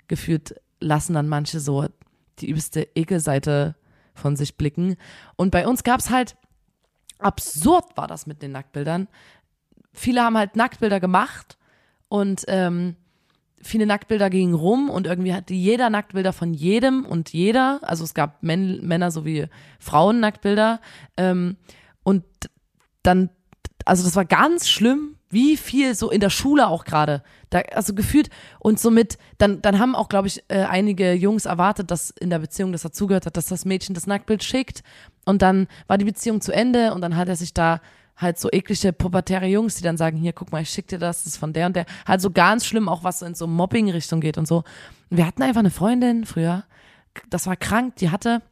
gefühlt 0.09 0.61
lassen 0.81 1.14
dann 1.14 1.29
manche 1.29 1.61
so 1.61 1.87
die 2.40 2.51
übelste 2.51 2.88
Ekelseite 2.95 3.77
von 4.14 4.37
sich 4.37 4.57
blicken. 4.57 4.97
Und 5.37 5.51
bei 5.51 5.66
uns 5.66 5.85
gab's 5.85 6.11
halt, 6.11 6.37
absurd 7.19 7.97
war 7.97 8.09
das 8.09 8.27
mit 8.27 8.42
den 8.42 8.53
Nacktbildern. 8.53 9.09
Viele 9.92 10.23
haben 10.23 10.37
halt 10.37 10.57
Nacktbilder 10.57 11.01
gemacht 11.01 11.57
und 12.09 12.45
ähm, 12.49 12.97
viele 13.62 13.87
Nacktbilder 13.87 14.31
gingen 14.31 14.55
rum 14.55 14.90
und 14.90 15.07
irgendwie 15.07 15.35
hatte 15.35 15.55
jeder 15.55 15.90
Nacktbilder 15.90 16.33
von 16.33 16.55
jedem 16.55 17.05
und 17.05 17.33
jeder. 17.33 17.81
Also 17.83 18.05
es 18.05 18.14
gab 18.14 18.42
Män 18.42 18.87
Männer 18.87 19.11
sowie 19.11 19.47
Frauen 19.79 20.21
Nacktbilder. 20.21 20.81
Ähm, 21.16 21.57
und 22.03 22.25
dann, 23.03 23.31
also 23.87 24.05
das 24.05 24.16
war 24.16 24.25
ganz 24.25 24.68
schlimm, 24.68 25.16
wie 25.31 25.57
viel 25.57 25.94
so 25.94 26.11
in 26.11 26.20
der 26.20 26.31
Schule 26.31 26.66
auch 26.68 26.85
gerade. 26.85 27.22
Also 27.72 27.94
gefühlt 27.94 28.31
und 28.59 28.79
somit, 28.79 29.16
dann, 29.38 29.62
dann 29.62 29.79
haben 29.79 29.94
auch, 29.94 30.09
glaube 30.09 30.29
ich, 30.29 30.44
äh, 30.49 30.64
einige 30.64 31.12
Jungs 31.12 31.46
erwartet, 31.46 31.90
dass 31.90 32.11
in 32.11 32.31
der 32.31 32.40
Beziehung 32.40 32.72
das 32.72 32.83
dazugehört 32.83 33.26
hat, 33.26 33.37
dass 33.37 33.47
das 33.47 33.64
Mädchen 33.64 33.95
das 33.95 34.07
Nacktbild 34.07 34.45
schickt. 34.45 34.82
Und 35.24 35.43
dann 35.43 35.68
war 35.87 35.99
die 35.99 36.05
Beziehung 36.05 36.41
zu 36.41 36.53
Ende 36.53 36.93
und 36.93 37.01
dann 37.01 37.16
hat 37.16 37.28
er 37.28 37.37
sich 37.37 37.55
da 37.55 37.80
halt 38.16 38.39
so 38.39 38.49
eklige 38.51 38.93
pubertäre 38.93 39.47
Jungs, 39.47 39.76
die 39.76 39.82
dann 39.82 39.97
sagen, 39.97 40.16
hier, 40.16 40.32
guck 40.32 40.51
mal, 40.51 40.62
ich 40.62 40.70
schick 40.70 40.89
dir 40.89 40.99
das, 40.99 41.24
das 41.24 41.34
ist 41.34 41.37
von 41.39 41.53
der 41.53 41.66
und 41.66 41.76
der. 41.76 41.87
Halt 42.07 42.20
so 42.20 42.30
ganz 42.30 42.66
schlimm, 42.66 42.89
auch 42.89 43.05
was 43.05 43.22
in 43.22 43.34
so 43.34 43.47
Mobbing-Richtung 43.47 44.20
geht 44.20 44.39
und 44.39 44.49
so. 44.49 44.64
Wir 45.11 45.26
hatten 45.26 45.43
einfach 45.43 45.61
eine 45.61 45.70
Freundin 45.70 46.24
früher, 46.24 46.64
das 47.30 47.47
war 47.47 47.57
krank, 47.57 47.97
die 47.97 48.11
hatte, 48.11 48.43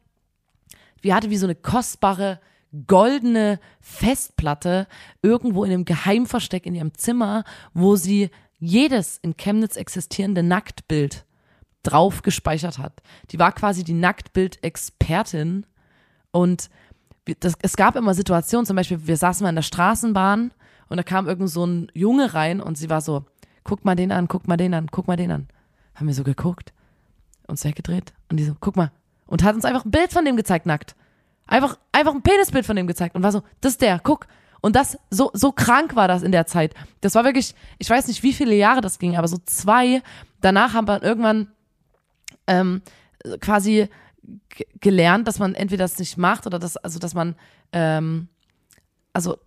die 1.03 1.13
hatte 1.13 1.29
wie 1.29 1.37
so 1.37 1.45
eine 1.45 1.55
kostbare 1.55 2.39
goldene 2.87 3.59
Festplatte 3.79 4.87
irgendwo 5.21 5.63
in 5.63 5.71
einem 5.71 5.85
Geheimversteck 5.85 6.65
in 6.65 6.75
ihrem 6.75 6.93
Zimmer, 6.93 7.43
wo 7.73 7.95
sie 7.95 8.29
jedes 8.59 9.17
in 9.17 9.37
Chemnitz 9.37 9.75
existierende 9.75 10.43
Nacktbild 10.43 11.25
drauf 11.83 12.21
gespeichert 12.21 12.79
hat. 12.79 13.01
Die 13.31 13.39
war 13.39 13.51
quasi 13.51 13.83
die 13.83 13.93
Nacktbild-Expertin 13.93 15.65
und 16.31 16.69
das, 17.39 17.53
es 17.61 17.75
gab 17.75 17.95
immer 17.95 18.13
Situationen, 18.13 18.65
zum 18.65 18.75
Beispiel, 18.75 19.07
wir 19.07 19.17
saßen 19.17 19.43
mal 19.43 19.49
in 19.49 19.55
der 19.55 19.63
Straßenbahn 19.63 20.51
und 20.89 20.97
da 20.97 21.03
kam 21.03 21.27
irgend 21.27 21.49
so 21.49 21.65
ein 21.65 21.91
Junge 21.93 22.33
rein 22.33 22.61
und 22.61 22.77
sie 22.77 22.89
war 22.89 23.01
so, 23.01 23.25
guck 23.63 23.85
mal 23.85 23.95
den 23.95 24.11
an, 24.11 24.27
guck 24.27 24.47
mal 24.47 24.57
den 24.57 24.73
an, 24.73 24.87
guck 24.91 25.07
mal 25.07 25.15
den 25.15 25.31
an. 25.31 25.47
Haben 25.95 26.07
wir 26.07 26.13
so 26.13 26.23
geguckt, 26.23 26.73
uns 27.47 27.63
weggedreht 27.63 28.13
und 28.29 28.37
die 28.37 28.45
so, 28.45 28.55
guck 28.59 28.75
mal. 28.75 28.91
Und 29.27 29.43
hat 29.43 29.55
uns 29.55 29.65
einfach 29.65 29.85
ein 29.85 29.91
Bild 29.91 30.13
von 30.13 30.23
dem 30.25 30.37
gezeigt, 30.37 30.67
nackt. 30.67 30.95
Einfach, 31.47 31.77
einfach 31.91 32.13
ein 32.13 32.21
Penisbild 32.21 32.65
von 32.65 32.75
dem 32.75 32.87
gezeigt 32.87 33.15
und 33.15 33.23
war 33.23 33.31
so, 33.31 33.43
das 33.61 33.73
ist 33.73 33.81
der, 33.81 33.99
guck. 33.99 34.27
Und 34.61 34.75
das, 34.75 34.97
so, 35.11 35.29
so 35.33 35.51
krank 35.51 35.95
war 35.95 36.07
das 36.07 36.23
in 36.23 36.31
der 36.31 36.47
Zeit. 36.47 36.73
Das 37.01 37.13
war 37.13 37.23
wirklich, 37.23 37.53
ich 37.77 37.89
weiß 37.89 38.07
nicht, 38.07 38.23
wie 38.23 38.33
viele 38.33 38.55
Jahre 38.55 38.81
das 38.81 38.97
ging, 38.97 39.15
aber 39.15 39.27
so 39.27 39.37
zwei. 39.45 40.01
Danach 40.41 40.73
haben 40.73 40.87
wir 40.87 41.03
irgendwann 41.03 41.49
ähm, 42.47 42.81
quasi 43.41 43.89
gelernt, 44.79 45.27
dass 45.27 45.37
man 45.37 45.53
entweder 45.53 45.83
das 45.83 45.99
nicht 45.99 46.17
macht 46.17 46.47
oder 46.47 46.57
das, 46.57 46.77
also 46.77 46.97
dass 46.97 47.13
man, 47.13 47.35
ähm, 47.73 48.27
also 49.13 49.37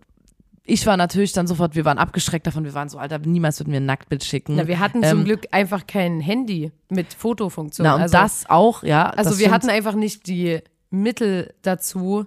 ich 0.63 0.85
war 0.85 0.95
natürlich 0.97 1.33
dann 1.33 1.47
sofort, 1.47 1.75
wir 1.75 1.83
waren 1.83 1.97
abgeschreckt 1.97 2.45
davon, 2.47 2.63
wir 2.63 2.73
waren 2.73 2.89
so, 2.89 2.97
Alter, 2.97 3.19
niemals 3.19 3.59
würden 3.59 3.73
wir 3.73 3.79
ein 3.79 3.85
Nacktbild 3.85 4.23
schicken. 4.23 4.55
Na, 4.55 4.67
wir 4.67 4.79
hatten 4.79 5.03
Ähm, 5.03 5.09
zum 5.09 5.25
Glück 5.25 5.47
einfach 5.51 5.87
kein 5.87 6.21
Handy 6.21 6.71
mit 6.89 7.13
Fotofunktion. 7.13 7.85
Na, 7.85 7.95
und 7.95 8.01
also, 8.03 8.17
das 8.17 8.49
auch, 8.49 8.83
ja. 8.83 9.09
also 9.09 9.31
wir 9.31 9.37
stimmt. 9.37 9.53
hatten 9.53 9.69
einfach 9.69 9.95
nicht 9.95 10.27
die 10.27 10.61
Mittel 10.89 11.53
dazu, 11.61 12.25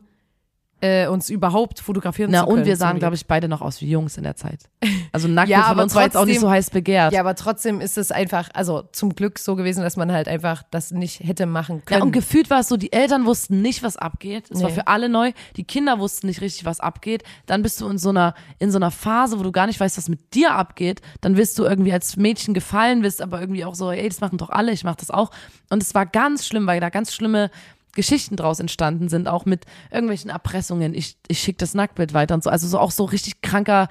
äh, 0.85 1.07
uns 1.07 1.31
überhaupt 1.31 1.79
fotografieren 1.79 2.33
Na, 2.33 2.41
zu 2.41 2.47
können. 2.47 2.59
und 2.59 2.65
wir 2.67 2.77
sahen, 2.77 2.99
glaube 2.99 3.15
ich, 3.15 3.29
beide 3.29 3.47
noch 3.47 3.61
aus 3.61 3.81
wie 3.81 3.89
Jungs 3.89 4.17
in 4.17 4.25
der 4.25 4.35
Zeit. 4.35 4.69
Also 5.13 5.29
nackt 5.29 5.49
Ja, 5.49 5.63
von 5.63 5.71
aber 5.71 5.83
uns 5.85 5.95
war 5.95 6.03
jetzt 6.03 6.17
auch 6.17 6.25
nicht 6.25 6.41
so 6.41 6.51
heiß 6.51 6.71
begehrt. 6.71 7.13
Ja, 7.13 7.21
aber 7.21 7.37
trotzdem 7.37 7.81
ist 7.81 7.97
es 7.99 8.11
einfach, 8.11 8.49
also 8.53 8.83
zum 8.91 9.15
Glück 9.15 9.39
so 9.39 9.55
gewesen, 9.55 9.83
dass 9.85 9.97
man 9.97 10.11
halt 10.11 10.27
einfach 10.27 10.65
das 10.73 10.91
nicht 10.91 11.21
hätte 11.21 11.47
machen 11.47 11.85
können. 11.85 12.01
Ja, 12.01 12.05
und 12.05 12.11
gefühlt 12.11 12.51
war 12.51 12.59
es 12.59 12.69
so, 12.69 12.77
die 12.77 12.93
Eltern 12.93 13.27
wussten 13.27 13.63
nicht, 13.63 13.85
was 13.85 13.97
abgeht. 13.97 14.51
Es 14.51 14.61
war 14.61 14.71
Nee. 14.71 14.75
für 14.75 14.89
alle 14.89 15.09
neu. 15.09 15.31
Die 15.57 15.63
Kinder 15.63 16.01
wussten 16.01 16.27
nicht 16.27 16.41
richtig, 16.41 16.65
was 16.65 16.81
abgeht. 16.81 17.23
Dann 17.47 17.63
bist 17.63 17.81
du 17.81 17.87
in 17.89 17.99
so 17.99 18.09
einer, 18.09 18.35
in 18.59 18.73
so 18.73 18.79
einer 18.79 18.91
Phase, 18.91 19.39
wo 19.39 19.45
du 19.45 19.53
gar 19.53 19.69
nicht 19.69 19.79
weißt, 19.79 19.97
was 19.99 20.09
mit 20.09 20.35
dir 20.35 20.53
abgeht. 20.57 21.01
Dann 21.21 21.37
wirst 21.37 21.61
du 21.61 21.65
irgendwie 21.65 21.93
als 21.93 22.17
Mädchen 22.17 22.55
gefallen, 22.55 23.03
bist 23.03 23.23
aber 23.23 23.41
irgendwie 23.41 23.65
auch 23.65 23.77
so, 23.77 23.93
ey, 23.93 24.09
das 24.09 24.21
machen 24.21 24.37
doch 24.37 24.51
alle, 24.51 24.73
ich 24.73 24.83
mach 24.83 24.97
das 24.97 25.11
auch. 25.13 25.31
Und 25.71 25.81
es 25.81 25.95
war 25.95 26.07
ganz 26.07 26.45
schlimm, 26.45 26.67
weil 26.67 26.81
da 26.81 26.89
ganz 26.89 27.15
schlimme 27.15 27.53
Geschichten 27.95 28.37
draus 28.37 28.61
entstanden 28.61 29.09
sind, 29.09 29.29
auch 29.29 29.45
mit 29.45 29.67
irgendwelchen 29.91 30.31
Erpressungen. 30.31 30.95
Ich, 30.95 31.17
ich 31.29 31.41
schicke 31.41 31.59
das 31.59 31.75
Nacktbild 31.75 32.15
weiter 32.15 32.35
und 32.35 32.43
so. 32.43 32.51
Also 32.51 32.67
so 32.67 32.79
auch 32.79 32.91
so 32.91 33.05
richtig 33.05 33.43
kranker 33.43 33.89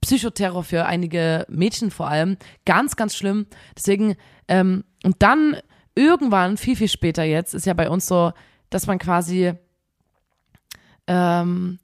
Psychoterror 0.00 0.64
für 0.64 0.86
einige 0.86 1.46
Mädchen 1.48 1.90
vor 1.90 2.08
allem. 2.08 2.36
Ganz, 2.66 2.96
ganz 2.96 3.14
schlimm. 3.14 3.46
Deswegen, 3.76 4.16
ähm, 4.48 4.84
und 5.02 5.16
dann 5.20 5.56
irgendwann, 5.94 6.56
viel, 6.56 6.76
viel 6.76 6.88
später 6.88 7.24
jetzt, 7.24 7.54
ist 7.54 7.66
ja 7.66 7.74
bei 7.74 7.88
uns 7.88 8.06
so, 8.06 8.32
dass 8.70 8.86
man 8.86 8.98
quasi, 8.98 9.52
ähm, 11.06 11.78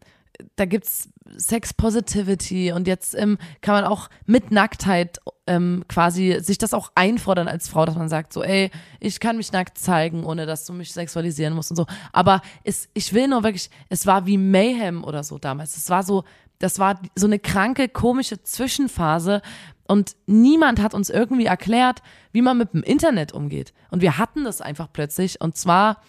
da 0.57 0.64
gibt's 0.64 1.09
Sex 1.36 1.74
Positivity 1.74 2.72
und 2.72 2.86
jetzt 2.86 3.14
ähm, 3.14 3.38
kann 3.61 3.74
man 3.74 3.84
auch 3.84 4.09
mit 4.26 4.51
Nacktheit 4.51 5.18
ähm, 5.47 5.84
quasi 5.88 6.38
sich 6.41 6.59
das 6.59 6.74
auch 6.74 6.91
einfordern 6.95 7.49
als 7.49 7.68
Frau, 7.68 7.84
dass 7.84 7.97
man 7.97 8.09
sagt 8.09 8.32
so, 8.32 8.43
ey, 8.43 8.70
ich 8.99 9.20
kann 9.20 9.36
mich 9.36 9.53
nackt 9.53 9.78
zeigen, 9.78 10.24
ohne 10.24 10.47
dass 10.47 10.64
du 10.64 10.72
mich 10.72 10.93
sexualisieren 10.93 11.55
musst 11.55 11.70
und 11.70 11.76
so. 11.76 11.86
Aber 12.12 12.43
es, 12.64 12.88
ich 12.95 13.12
will 13.12 13.28
nur 13.28 13.43
wirklich, 13.43 13.70
es 13.88 14.07
war 14.07 14.26
wie 14.26 14.38
Mayhem 14.38 15.05
oder 15.05 15.22
so 15.22 15.38
damals. 15.38 15.76
Es 15.76 15.88
war 15.91 16.03
so, 16.03 16.24
das 16.59 16.78
war 16.78 17.01
so 17.14 17.26
eine 17.26 17.38
kranke, 17.38 17.88
komische 17.88 18.43
Zwischenphase 18.43 19.43
und 19.86 20.14
niemand 20.26 20.80
hat 20.80 20.95
uns 20.95 21.11
irgendwie 21.11 21.47
erklärt, 21.47 22.03
wie 22.32 22.43
man 22.43 22.59
mit 22.59 22.72
dem 22.74 22.82
Internet 22.82 23.32
umgeht. 23.32 23.72
Und 23.91 24.03
wir 24.03 24.18
hatten 24.18 24.45
das 24.45 24.61
einfach 24.61 24.88
plötzlich 24.93 25.41
und 25.41 25.57
zwar 25.57 26.03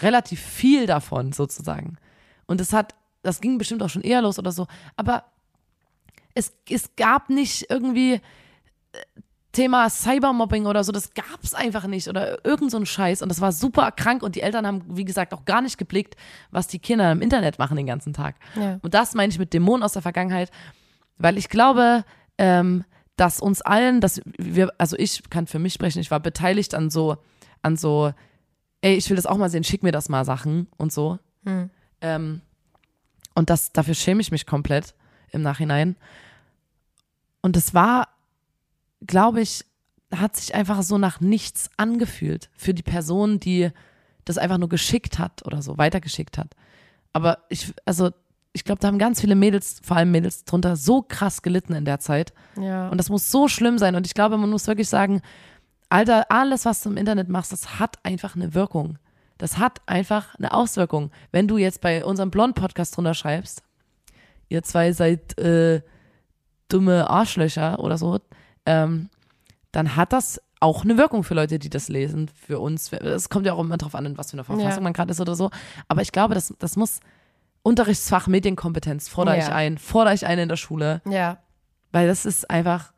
relativ 0.00 0.40
viel 0.40 0.86
davon 0.86 1.32
sozusagen. 1.32 1.96
Und 2.46 2.60
es 2.60 2.72
hat, 2.72 2.94
das 3.22 3.40
ging 3.40 3.58
bestimmt 3.58 3.82
auch 3.82 3.88
schon 3.88 4.02
eher 4.02 4.22
los 4.22 4.38
oder 4.38 4.52
so, 4.52 4.66
aber 4.96 5.24
es, 6.34 6.52
es 6.68 6.94
gab 6.96 7.30
nicht 7.30 7.66
irgendwie 7.70 8.14
äh, 8.14 8.20
Thema 9.52 9.90
Cybermobbing 9.90 10.64
oder 10.66 10.82
so, 10.82 10.92
das 10.92 11.12
gab's 11.12 11.52
einfach 11.52 11.86
nicht 11.86 12.08
oder 12.08 12.42
irgend 12.44 12.70
so 12.70 12.78
ein 12.78 12.86
Scheiß 12.86 13.20
und 13.20 13.28
das 13.28 13.40
war 13.42 13.52
super 13.52 13.90
krank 13.92 14.22
und 14.22 14.34
die 14.34 14.40
Eltern 14.40 14.66
haben, 14.66 14.82
wie 14.88 15.04
gesagt, 15.04 15.34
auch 15.34 15.44
gar 15.44 15.60
nicht 15.60 15.76
geblickt, 15.76 16.16
was 16.50 16.68
die 16.68 16.78
Kinder 16.78 17.12
im 17.12 17.20
Internet 17.20 17.58
machen 17.58 17.76
den 17.76 17.86
ganzen 17.86 18.14
Tag. 18.14 18.36
Ja. 18.56 18.78
Und 18.82 18.94
das 18.94 19.14
meine 19.14 19.30
ich 19.30 19.38
mit 19.38 19.52
Dämonen 19.52 19.82
aus 19.82 19.92
der 19.92 20.00
Vergangenheit, 20.00 20.50
weil 21.18 21.36
ich 21.36 21.50
glaube, 21.50 22.04
ähm, 22.38 22.84
dass 23.16 23.40
uns 23.40 23.60
allen, 23.60 24.00
dass 24.00 24.22
wir, 24.24 24.72
also 24.78 24.96
ich 24.96 25.28
kann 25.28 25.46
für 25.46 25.58
mich 25.58 25.74
sprechen, 25.74 26.00
ich 26.00 26.10
war 26.10 26.20
beteiligt 26.20 26.74
an 26.74 26.88
so, 26.88 27.18
an 27.60 27.76
so, 27.76 28.12
ey, 28.80 28.94
ich 28.94 29.08
will 29.10 29.16
das 29.16 29.26
auch 29.26 29.36
mal 29.36 29.50
sehen, 29.50 29.64
schick 29.64 29.82
mir 29.82 29.92
das 29.92 30.08
mal 30.08 30.24
Sachen 30.24 30.66
und 30.78 30.92
so. 30.92 31.18
Ähm, 32.00 32.40
und 33.34 33.50
das, 33.50 33.72
dafür 33.72 33.94
schäme 33.94 34.20
ich 34.20 34.30
mich 34.30 34.46
komplett 34.46 34.94
im 35.30 35.42
Nachhinein. 35.42 35.96
Und 37.40 37.56
es 37.56 37.74
war, 37.74 38.08
glaube 39.06 39.40
ich, 39.40 39.64
hat 40.14 40.36
sich 40.36 40.54
einfach 40.54 40.82
so 40.82 40.98
nach 40.98 41.20
nichts 41.20 41.70
angefühlt 41.76 42.50
für 42.56 42.74
die 42.74 42.82
Person, 42.82 43.40
die 43.40 43.70
das 44.24 44.38
einfach 44.38 44.58
nur 44.58 44.68
geschickt 44.68 45.18
hat 45.18 45.44
oder 45.44 45.62
so, 45.62 45.78
weitergeschickt 45.78 46.38
hat. 46.38 46.54
Aber 47.12 47.38
ich, 47.48 47.72
also, 47.84 48.10
ich 48.52 48.64
glaube, 48.64 48.80
da 48.80 48.88
haben 48.88 48.98
ganz 48.98 49.20
viele 49.20 49.34
Mädels, 49.34 49.80
vor 49.82 49.96
allem 49.96 50.10
Mädels 50.10 50.44
drunter, 50.44 50.76
so 50.76 51.02
krass 51.02 51.42
gelitten 51.42 51.74
in 51.74 51.84
der 51.84 51.98
Zeit. 51.98 52.32
ja. 52.56 52.88
Und 52.88 52.98
das 52.98 53.08
muss 53.08 53.30
so 53.30 53.48
schlimm 53.48 53.78
sein. 53.78 53.96
Und 53.96 54.06
ich 54.06 54.14
glaube, 54.14 54.36
man 54.36 54.50
muss 54.50 54.66
wirklich 54.66 54.88
sagen, 54.88 55.22
Alter, 55.88 56.30
alles, 56.30 56.64
was 56.64 56.82
du 56.82 56.90
im 56.90 56.96
Internet 56.96 57.28
machst, 57.28 57.52
das 57.52 57.78
hat 57.78 57.98
einfach 58.04 58.36
eine 58.36 58.54
Wirkung. 58.54 58.98
Das 59.42 59.58
hat 59.58 59.80
einfach 59.86 60.36
eine 60.36 60.52
Auswirkung. 60.54 61.10
Wenn 61.32 61.48
du 61.48 61.58
jetzt 61.58 61.80
bei 61.80 62.04
unserem 62.04 62.30
Blond-Podcast 62.30 62.96
drunter 62.96 63.12
schreibst, 63.12 63.64
ihr 64.48 64.62
zwei 64.62 64.92
seid 64.92 65.36
äh, 65.36 65.82
dumme 66.68 67.10
Arschlöcher 67.10 67.80
oder 67.80 67.98
so, 67.98 68.20
ähm, 68.66 69.10
dann 69.72 69.96
hat 69.96 70.12
das 70.12 70.40
auch 70.60 70.84
eine 70.84 70.96
Wirkung 70.96 71.24
für 71.24 71.34
Leute, 71.34 71.58
die 71.58 71.70
das 71.70 71.88
lesen, 71.88 72.28
für 72.28 72.60
uns. 72.60 72.92
Es 72.92 73.30
kommt 73.30 73.44
ja 73.46 73.54
auch 73.54 73.58
immer 73.58 73.78
drauf 73.78 73.96
an, 73.96 74.06
in 74.06 74.16
was 74.16 74.30
für 74.30 74.34
eine 74.36 74.44
Verfassung 74.44 74.70
Ja. 74.70 74.80
man 74.80 74.92
gerade 74.92 75.10
ist 75.10 75.20
oder 75.20 75.34
so. 75.34 75.50
Aber 75.88 76.02
ich 76.02 76.12
glaube, 76.12 76.34
das, 76.36 76.54
das 76.60 76.76
muss 76.76 77.00
Unterrichtsfach 77.64 78.28
Medienkompetenz 78.28 79.08
fordere 79.08 79.38
ich 79.38 79.48
Ja. 79.48 79.56
ein, 79.56 79.76
fordere 79.76 80.14
ich 80.14 80.24
ein 80.24 80.38
in 80.38 80.48
der 80.48 80.56
Schule, 80.56 81.02
ja, 81.04 81.38
weil 81.90 82.06
das 82.06 82.24
ist 82.26 82.48
einfach. 82.48 82.92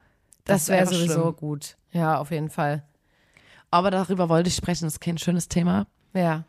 das, 0.45 0.65
ist 0.65 0.69
wäre 0.69 0.87
sowieso 0.87 1.21
schlimm. 1.23 1.37
gut. 1.37 1.77
Ja, 1.93 2.19
auf 2.19 2.31
jeden 2.31 2.51
Fall. 2.51 2.83
Aber 3.71 3.91
darüber 3.91 4.29
wollte 4.29 4.49
ich 4.49 4.57
sprechen, 4.57 4.85
das 4.85 4.95
ist 4.95 5.01
kein 5.01 5.17
schönes 5.17 5.49
Thema. 5.49 5.87
Ja. 6.15 6.45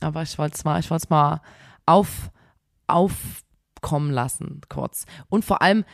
Aber 0.00 0.22
ich 0.22 0.36
wollte 0.38 0.56
es 0.56 0.64
mal, 0.64 0.80
ich 0.80 0.90
wollte 0.90 1.04
es 1.04 1.10
mal 1.10 1.40
auf, 1.86 2.30
aufkommen 2.86 4.10
lassen, 4.10 4.60
kurz. 4.68 5.06
Und 5.28 5.44
vor 5.44 5.62
allem, 5.62 5.84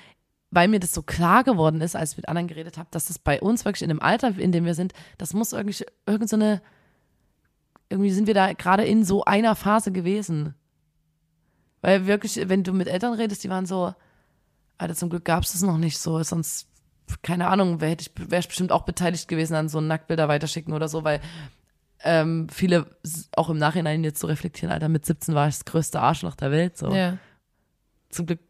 weil 0.50 0.68
mir 0.68 0.80
das 0.80 0.94
so 0.94 1.02
klar 1.02 1.44
geworden 1.44 1.80
ist, 1.80 1.94
als 1.94 2.12
ich 2.12 2.16
mit 2.16 2.28
anderen 2.28 2.48
geredet 2.48 2.78
habe, 2.78 2.88
dass 2.90 3.06
das 3.06 3.18
bei 3.18 3.40
uns 3.40 3.64
wirklich 3.64 3.82
in 3.82 3.90
dem 3.90 4.00
Alter, 4.00 4.38
in 4.38 4.52
dem 4.52 4.64
wir 4.64 4.74
sind, 4.74 4.94
das 5.18 5.34
muss 5.34 5.52
irgendwie, 5.52 5.84
irgend 6.06 6.30
so 6.30 6.36
eine, 6.36 6.62
irgendwie 7.90 8.10
sind 8.10 8.26
wir 8.26 8.34
da 8.34 8.52
gerade 8.54 8.84
in 8.84 9.04
so 9.04 9.24
einer 9.24 9.54
Phase 9.54 9.92
gewesen. 9.92 10.54
Weil 11.80 12.06
wirklich, 12.06 12.48
wenn 12.48 12.64
du 12.64 12.72
mit 12.72 12.88
Eltern 12.88 13.14
redest, 13.14 13.44
die 13.44 13.50
waren 13.50 13.66
so, 13.66 13.94
Alter, 14.78 14.94
zum 14.94 15.10
Glück 15.10 15.24
gab 15.24 15.44
es 15.44 15.52
das 15.52 15.62
noch 15.62 15.78
nicht 15.78 15.98
so, 15.98 16.22
sonst, 16.22 16.68
keine 17.22 17.48
Ahnung, 17.48 17.80
wäre 17.80 17.96
ich, 17.98 18.10
wär 18.16 18.38
ich 18.38 18.48
bestimmt 18.48 18.72
auch 18.72 18.84
beteiligt 18.84 19.28
gewesen 19.28 19.54
an 19.54 19.68
so 19.68 19.80
Nacktbilder 19.80 20.28
weiterschicken 20.28 20.72
oder 20.72 20.88
so, 20.88 21.04
weil 21.04 21.20
ähm, 22.04 22.48
viele 22.50 22.86
auch 23.34 23.50
im 23.50 23.58
Nachhinein 23.58 24.04
jetzt 24.04 24.20
so 24.20 24.26
reflektieren, 24.26 24.72
Alter, 24.72 24.88
mit 24.88 25.04
17 25.04 25.34
war 25.34 25.48
ich 25.48 25.56
das 25.56 25.64
größte 25.64 26.00
Arschloch 26.00 26.34
der 26.36 26.50
Welt. 26.50 26.76
So. 26.76 26.92
Ja. 26.94 27.18
Zum 28.10 28.26
Glück 28.26 28.40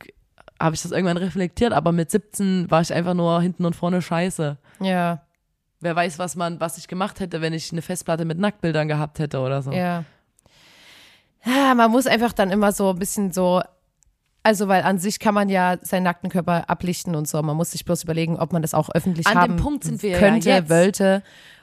habe 0.60 0.74
ich 0.74 0.82
das 0.82 0.90
irgendwann 0.92 1.16
reflektiert, 1.16 1.72
aber 1.72 1.92
mit 1.92 2.10
17 2.10 2.70
war 2.70 2.80
ich 2.80 2.92
einfach 2.92 3.14
nur 3.14 3.40
hinten 3.40 3.64
und 3.64 3.76
vorne 3.76 4.02
scheiße. 4.02 4.56
Ja. 4.80 5.22
Wer 5.80 5.94
weiß, 5.94 6.18
was 6.18 6.34
man, 6.34 6.60
was 6.60 6.76
ich 6.78 6.88
gemacht 6.88 7.20
hätte, 7.20 7.40
wenn 7.40 7.52
ich 7.52 7.70
eine 7.70 7.82
Festplatte 7.82 8.24
mit 8.24 8.38
Nacktbildern 8.38 8.88
gehabt 8.88 9.18
hätte 9.20 9.38
oder 9.38 9.62
so. 9.62 9.72
Ja. 9.72 10.04
Ja, 11.44 11.74
man 11.74 11.90
muss 11.90 12.06
einfach 12.06 12.32
dann 12.32 12.50
immer 12.50 12.72
so 12.72 12.90
ein 12.90 12.98
bisschen 12.98 13.32
so, 13.32 13.62
also 14.42 14.66
weil 14.66 14.82
an 14.82 14.98
sich 14.98 15.20
kann 15.20 15.34
man 15.34 15.48
ja 15.48 15.76
seinen 15.82 16.02
nackten 16.02 16.30
Körper 16.30 16.68
ablichten 16.68 17.14
und 17.14 17.28
so. 17.28 17.40
Man 17.42 17.56
muss 17.56 17.70
sich 17.70 17.84
bloß 17.84 18.02
überlegen, 18.02 18.38
ob 18.38 18.52
man 18.52 18.62
das 18.62 18.74
auch 18.74 18.90
öffentlich 18.90 19.26
An 19.28 19.34
dem 19.34 19.40
haben 19.40 19.56
Punkt 19.56 19.84
sind 19.84 20.02
wir 20.02 20.10
ja 20.10 20.18
könnte, 20.18 20.48
jetzt. 20.48 20.70
wollte. 20.70 21.22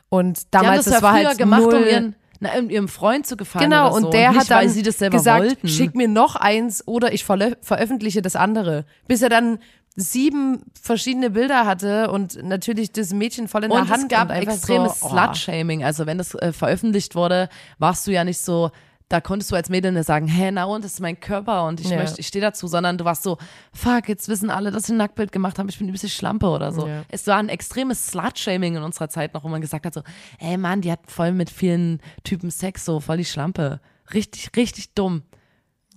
Und 0.09 0.53
damals, 0.53 0.85
das, 0.85 0.93
das 0.95 1.03
war 1.03 1.15
früher 1.15 1.27
halt 1.27 1.37
gemacht, 1.37 1.61
null, 1.61 1.75
um 1.75 1.83
ihren, 1.85 2.15
na, 2.39 2.57
um 2.57 2.69
ihrem 2.69 2.87
Freund 2.87 3.25
zu 3.25 3.37
gefallen. 3.37 3.69
Genau, 3.69 3.91
so. 3.91 3.97
und 3.97 4.13
der 4.13 4.31
nicht, 4.31 4.39
hat 4.39 4.51
dann 4.51 4.69
sie 4.69 4.83
das 4.83 4.99
selber 4.99 5.17
gesagt, 5.17 5.45
wollten. 5.45 5.67
schick 5.67 5.95
mir 5.95 6.07
noch 6.07 6.35
eins 6.35 6.87
oder 6.87 7.13
ich 7.13 7.23
verlö- 7.23 7.57
veröffentliche 7.61 8.21
das 8.21 8.35
andere. 8.35 8.85
Bis 9.07 9.21
er 9.21 9.29
dann 9.29 9.59
sieben 9.95 10.63
verschiedene 10.79 11.29
Bilder 11.29 11.65
hatte 11.65 12.11
und 12.11 12.43
natürlich 12.43 12.91
das 12.91 13.13
Mädchen 13.13 13.47
voll 13.47 13.63
in 13.63 13.71
Und 13.71 13.77
der 13.77 13.89
Hand 13.89 14.03
es 14.03 14.09
gab 14.09 14.29
und 14.29 14.35
extremes 14.35 14.99
so, 14.99 15.07
oh. 15.07 15.09
Slut-Shaming. 15.09 15.83
Also 15.83 16.05
wenn 16.05 16.17
das 16.17 16.35
äh, 16.35 16.51
veröffentlicht 16.51 17.15
wurde, 17.15 17.49
warst 17.79 18.05
du 18.05 18.11
ja 18.11 18.23
nicht 18.23 18.39
so 18.39 18.71
da 19.09 19.21
konntest 19.21 19.51
du 19.51 19.55
als 19.55 19.69
Mädel 19.69 19.91
nicht 19.91 20.05
sagen, 20.07 20.27
hä, 20.27 20.49
na 20.51 20.65
und, 20.65 20.83
das 20.83 20.93
ist 20.93 20.99
mein 20.99 21.19
Körper 21.19 21.67
und 21.67 21.79
ich 21.79 21.89
Ja. 21.89 21.97
möchte, 21.97 22.19
ich 22.19 22.27
stehe 22.27 22.41
dazu, 22.41 22.65
sondern 22.67 22.97
du 22.97 23.05
warst 23.05 23.21
so, 23.23 23.37
fuck, 23.71 24.09
jetzt 24.09 24.27
wissen 24.29 24.49
alle, 24.49 24.71
dass 24.71 24.83
sie 24.83 24.93
ein 24.93 24.97
Nacktbild 24.97 25.31
gemacht 25.31 25.59
haben, 25.59 25.69
ich 25.69 25.77
bin 25.77 25.87
ein 25.87 25.91
bisschen 25.91 26.09
Schlampe 26.09 26.47
oder 26.47 26.71
so. 26.71 26.87
Ja. 26.87 27.03
Es 27.09 27.27
war 27.27 27.37
ein 27.37 27.49
extremes 27.49 28.07
Slut-Shaming 28.07 28.77
in 28.77 28.83
unserer 28.83 29.07
Zeit 29.09 29.33
noch, 29.35 29.43
wo 29.43 29.47
man 29.47 29.61
gesagt 29.61 29.85
hat 29.85 29.93
so, 29.93 30.01
ey 30.39 30.57
Mann, 30.57 30.81
die 30.81 30.91
hat 30.91 31.01
voll 31.07 31.31
mit 31.33 31.49
vielen 31.51 32.01
Typen 32.23 32.49
Sex, 32.49 32.83
so 32.85 32.99
voll 32.99 33.17
die 33.17 33.25
Schlampe. 33.25 33.79
Richtig, 34.13 34.49
richtig 34.55 34.93
dumm. 34.95 35.21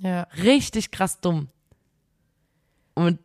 Ja. 0.01 0.27
Richtig 0.43 0.91
krass 0.91 1.21
dumm. 1.21 1.49
Und 2.95 3.19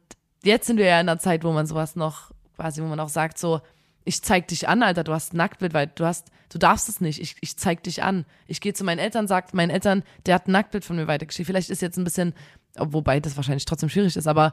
jetzt 0.44 0.68
sind 0.68 0.78
wir 0.78 0.86
ja 0.86 1.00
in 1.02 1.10
einer 1.10 1.20
Zeit, 1.20 1.44
wo 1.44 1.52
man 1.52 1.66
sowas 1.68 1.96
noch, 1.96 2.32
quasi, 2.56 2.82
wo 2.82 2.86
man 2.88 3.00
auch 3.00 3.10
sagt 3.10 3.38
so, 3.38 3.62
ich 4.06 4.22
zeig 4.22 4.48
dich 4.48 4.68
an, 4.68 4.84
Alter, 4.84 5.04
du 5.04 5.14
hast 5.14 5.34
ein 5.34 5.38
Nacktbild, 5.38 5.74
weil 5.74 5.88
du 5.88 6.06
hast, 6.06 6.28
du 6.50 6.58
darfst 6.58 6.90
es 6.90 7.02
nicht, 7.02 7.22
ich, 7.22 7.36
ich 7.42 7.58
zeig 7.58 7.84
dich 7.84 8.04
an. 8.04 8.26
Ich 8.48 8.62
gehe 8.62 8.74
zu 8.74 8.84
meinen 8.84 9.00
Eltern, 9.00 9.28
sagt 9.28 9.54
meinen 9.54 9.70
Eltern, 9.70 10.04
der 10.26 10.36
hat 10.36 10.48
ein 10.48 10.52
Nacktbild 10.52 10.86
von 10.86 10.96
mir 10.96 11.08
weitergeschickt. 11.08 11.48
Vielleicht 11.48 11.70
ist 11.70 11.82
jetzt 11.82 11.98
ein 11.98 12.04
bisschen, 12.04 12.34
wobei 12.78 13.20
das 13.20 13.36
wahrscheinlich 13.38 13.66
trotzdem 13.66 13.90
schwierig 13.90 14.16
ist, 14.18 14.28
aber 14.28 14.52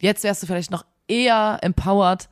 jetzt 0.00 0.24
wärst 0.24 0.42
du 0.42 0.46
vielleicht 0.46 0.70
noch 0.70 0.84
eher 1.08 1.58
empowered, 1.62 2.28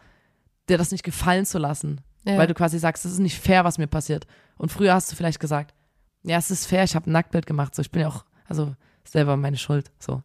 dir 0.69 0.79
das 0.79 0.91
nicht 0.91 1.05
gefallen 1.05 1.47
zu 1.47 1.59
lassen. 1.59 2.01
Ja. 2.25 2.37
Weil 2.37 2.47
du 2.47 2.55
quasi 2.55 2.79
sagst, 2.79 3.05
das 3.05 3.13
ist 3.13 3.19
nicht 3.21 3.39
fair, 3.39 3.65
was 3.65 3.79
mir 3.79 3.87
passiert. 3.87 4.27
Und 4.57 4.73
früher 4.73 4.95
hast 4.95 5.11
du 5.11 5.17
vielleicht 5.17 5.41
gesagt, 5.41 5.75
ja, 6.23 6.37
es 6.37 6.51
ist 6.51 6.67
fair, 6.67 6.85
ich 6.85 6.95
habe 6.95 7.09
ein 7.09 7.13
Nacktbild 7.13 7.47
gemacht, 7.47 7.75
so 7.75 7.83
ich 7.83 7.91
bin 7.91 8.03
ja 8.03 8.09
auch, 8.09 8.25
also 8.47 8.75
selber 9.05 9.37
meine 9.37 9.57
Schuld, 9.57 9.91
so. 9.99 10.23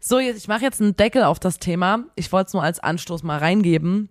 So, 0.00 0.18
jetzt, 0.18 0.38
ich 0.38 0.48
mache 0.48 0.62
jetzt 0.62 0.80
einen 0.80 0.96
Deckel 0.96 1.22
auf 1.24 1.38
das 1.38 1.58
Thema. 1.58 2.04
Ich 2.16 2.30
wollte 2.32 2.48
es 2.48 2.52
nur 2.54 2.62
als 2.62 2.80
Anstoß 2.80 3.22
mal 3.22 3.38
reingeben, 3.38 4.10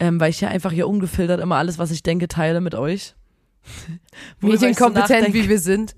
ähm, 0.00 0.20
weil 0.20 0.30
ich 0.30 0.40
ja 0.40 0.48
einfach 0.48 0.72
hier 0.72 0.88
ungefiltert 0.88 1.40
immer 1.40 1.56
alles, 1.56 1.78
was 1.78 1.90
ich 1.90 2.02
denke, 2.02 2.28
teile 2.28 2.60
mit 2.60 2.74
euch. 2.74 3.14
Medienkompetent, 4.40 5.34
wie 5.34 5.48
wir 5.48 5.58
sind. 5.58 5.94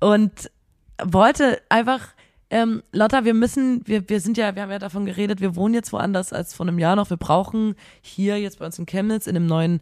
Und 0.00 0.50
wollte 1.02 1.60
einfach, 1.68 2.08
ähm, 2.50 2.82
Lotta, 2.92 3.24
wir 3.24 3.34
müssen, 3.34 3.86
wir, 3.86 4.08
wir 4.08 4.20
sind 4.20 4.36
ja, 4.36 4.54
wir 4.54 4.62
haben 4.62 4.70
ja 4.70 4.78
davon 4.78 5.06
geredet, 5.06 5.40
wir 5.40 5.54
wohnen 5.54 5.74
jetzt 5.74 5.92
woanders 5.92 6.32
als 6.32 6.54
vor 6.54 6.66
einem 6.66 6.78
Jahr 6.78 6.96
noch. 6.96 7.10
Wir 7.10 7.16
brauchen 7.16 7.76
hier 8.00 8.40
jetzt 8.40 8.58
bei 8.58 8.66
uns 8.66 8.78
in 8.78 8.86
Chemnitz 8.86 9.26
in 9.26 9.36
einem 9.36 9.46
neuen 9.46 9.80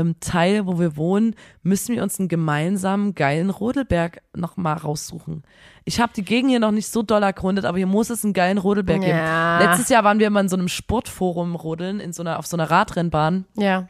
ähm, 0.00 0.16
Teil, 0.20 0.66
wo 0.66 0.78
wir 0.78 0.96
wohnen, 0.96 1.34
müssen 1.62 1.94
wir 1.94 2.02
uns 2.02 2.18
einen 2.18 2.28
gemeinsamen 2.28 3.14
geilen 3.14 3.50
Rodelberg 3.50 4.22
noch 4.34 4.56
mal 4.56 4.74
raussuchen. 4.74 5.42
Ich 5.84 6.00
habe 6.00 6.12
die 6.14 6.24
Gegend 6.24 6.50
hier 6.50 6.60
noch 6.60 6.70
nicht 6.72 6.88
so 6.88 7.02
doll 7.02 7.22
ergründet, 7.22 7.64
aber 7.64 7.78
hier 7.78 7.86
muss 7.86 8.10
es 8.10 8.24
einen 8.24 8.32
geilen 8.34 8.58
Rodelberg 8.58 9.02
Ja. 9.02 9.58
geben. 9.58 9.70
Letztes 9.70 9.88
Jahr 9.88 10.04
waren 10.04 10.18
wir 10.18 10.30
mal 10.30 10.40
in 10.40 10.48
so 10.48 10.56
einem 10.56 10.68
Sportforum 10.68 11.54
rodeln, 11.56 12.00
in 12.00 12.12
so 12.12 12.22
einer, 12.22 12.38
auf 12.38 12.46
so 12.46 12.56
einer 12.56 12.70
Radrennbahn. 12.70 13.44
Ja. 13.56 13.88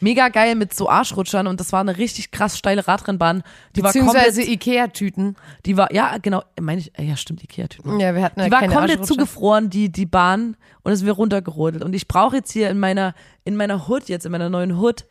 Mega 0.00 0.28
geil 0.28 0.54
mit 0.54 0.74
so 0.74 0.90
Arschrutschern 0.90 1.46
und 1.46 1.60
das 1.60 1.72
war 1.72 1.80
eine 1.80 1.96
richtig 1.96 2.30
krass 2.30 2.58
steile 2.58 2.86
Radrennbahn. 2.86 3.42
Die 3.74 3.82
war 3.82 3.88
Beziehungsweise 3.90 4.42
Ikea-Tüten. 4.42 5.36
die 5.64 5.78
war, 5.78 5.94
ja, 5.94 6.18
genau, 6.20 6.42
meine 6.60 6.80
ich, 6.82 6.92
ja, 6.98 7.16
stimmt, 7.16 7.42
Ikea-Typen. 7.42 7.98
Ja, 8.00 8.14
wir 8.14 8.22
hatten 8.22 8.40
ja 8.40 8.46
Die 8.46 8.52
war 8.52 8.66
komplett 8.68 9.06
zugefroren, 9.06 9.70
die, 9.70 9.90
die 9.90 10.04
Bahn, 10.04 10.56
und 10.82 10.92
es 10.92 11.06
wird 11.06 11.16
runtergerodelt. 11.16 11.82
Und 11.82 11.94
ich 11.94 12.06
brauche 12.06 12.36
jetzt 12.36 12.52
hier 12.52 12.68
in 12.68 12.78
meiner, 12.78 13.14
in 13.44 13.56
meiner 13.56 13.88
Hood, 13.88 14.08
jetzt 14.10 14.26
in 14.26 14.32
meiner 14.32 14.50
neuen 14.50 14.78
Hood, 14.78 15.06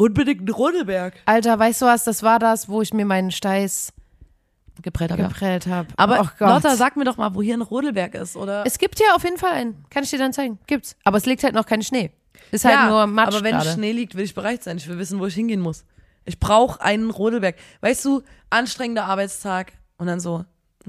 unbedingt 0.00 0.40
einen 0.40 0.48
Rodelberg. 0.48 1.14
Alter, 1.26 1.58
weißt 1.58 1.82
du 1.82 1.86
was, 1.86 2.04
das 2.04 2.22
war 2.22 2.38
das, 2.38 2.68
wo 2.68 2.80
ich 2.80 2.94
mir 2.94 3.04
meinen 3.04 3.30
Steiß 3.30 3.92
Geprellt 4.82 5.10
habe. 5.10 5.24
geprellt 5.24 5.66
habe. 5.66 5.88
Aber 5.96 6.20
oh 6.22 6.28
Gott. 6.38 6.48
Lotta, 6.48 6.74
sag 6.74 6.96
mir 6.96 7.04
doch 7.04 7.18
mal, 7.18 7.34
wo 7.34 7.42
hier 7.42 7.54
ein 7.54 7.60
Rodelberg 7.60 8.14
ist, 8.14 8.34
oder? 8.34 8.64
es 8.66 8.78
gibt 8.78 8.98
ja 8.98 9.14
auf 9.14 9.24
jeden 9.24 9.36
Fall 9.36 9.52
einen. 9.52 9.84
Kann 9.90 10.02
ich 10.04 10.10
dir 10.10 10.18
dann 10.18 10.32
zeigen. 10.32 10.58
Gibt's. 10.66 10.96
Aber 11.04 11.18
es 11.18 11.26
liegt 11.26 11.44
halt 11.44 11.54
noch 11.54 11.66
kein 11.66 11.82
Schnee. 11.82 12.12
Ist 12.50 12.64
halt 12.64 12.88
nur 12.88 13.06
Matsch 13.06 13.28
aber 13.28 13.44
wenn 13.44 13.56
gerade. 13.56 13.70
Schnee 13.70 13.92
liegt, 13.92 14.14
will 14.14 14.24
ich 14.24 14.34
bereit 14.34 14.64
sein. 14.64 14.78
Ich 14.78 14.88
will 14.88 14.96
wissen, 14.96 15.20
wo 15.20 15.26
ich 15.26 15.34
hingehen 15.34 15.60
muss. 15.60 15.84
Ich 16.24 16.40
brauche 16.40 16.80
einen 16.80 17.10
Rodelberg. 17.10 17.56
Weißt 17.82 18.02
du, 18.06 18.22
anstrengender 18.48 19.04
Arbeitstag 19.04 19.74
und 19.98 20.06
dann 20.06 20.18
so, 20.18 20.46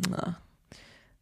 na, 0.10 0.38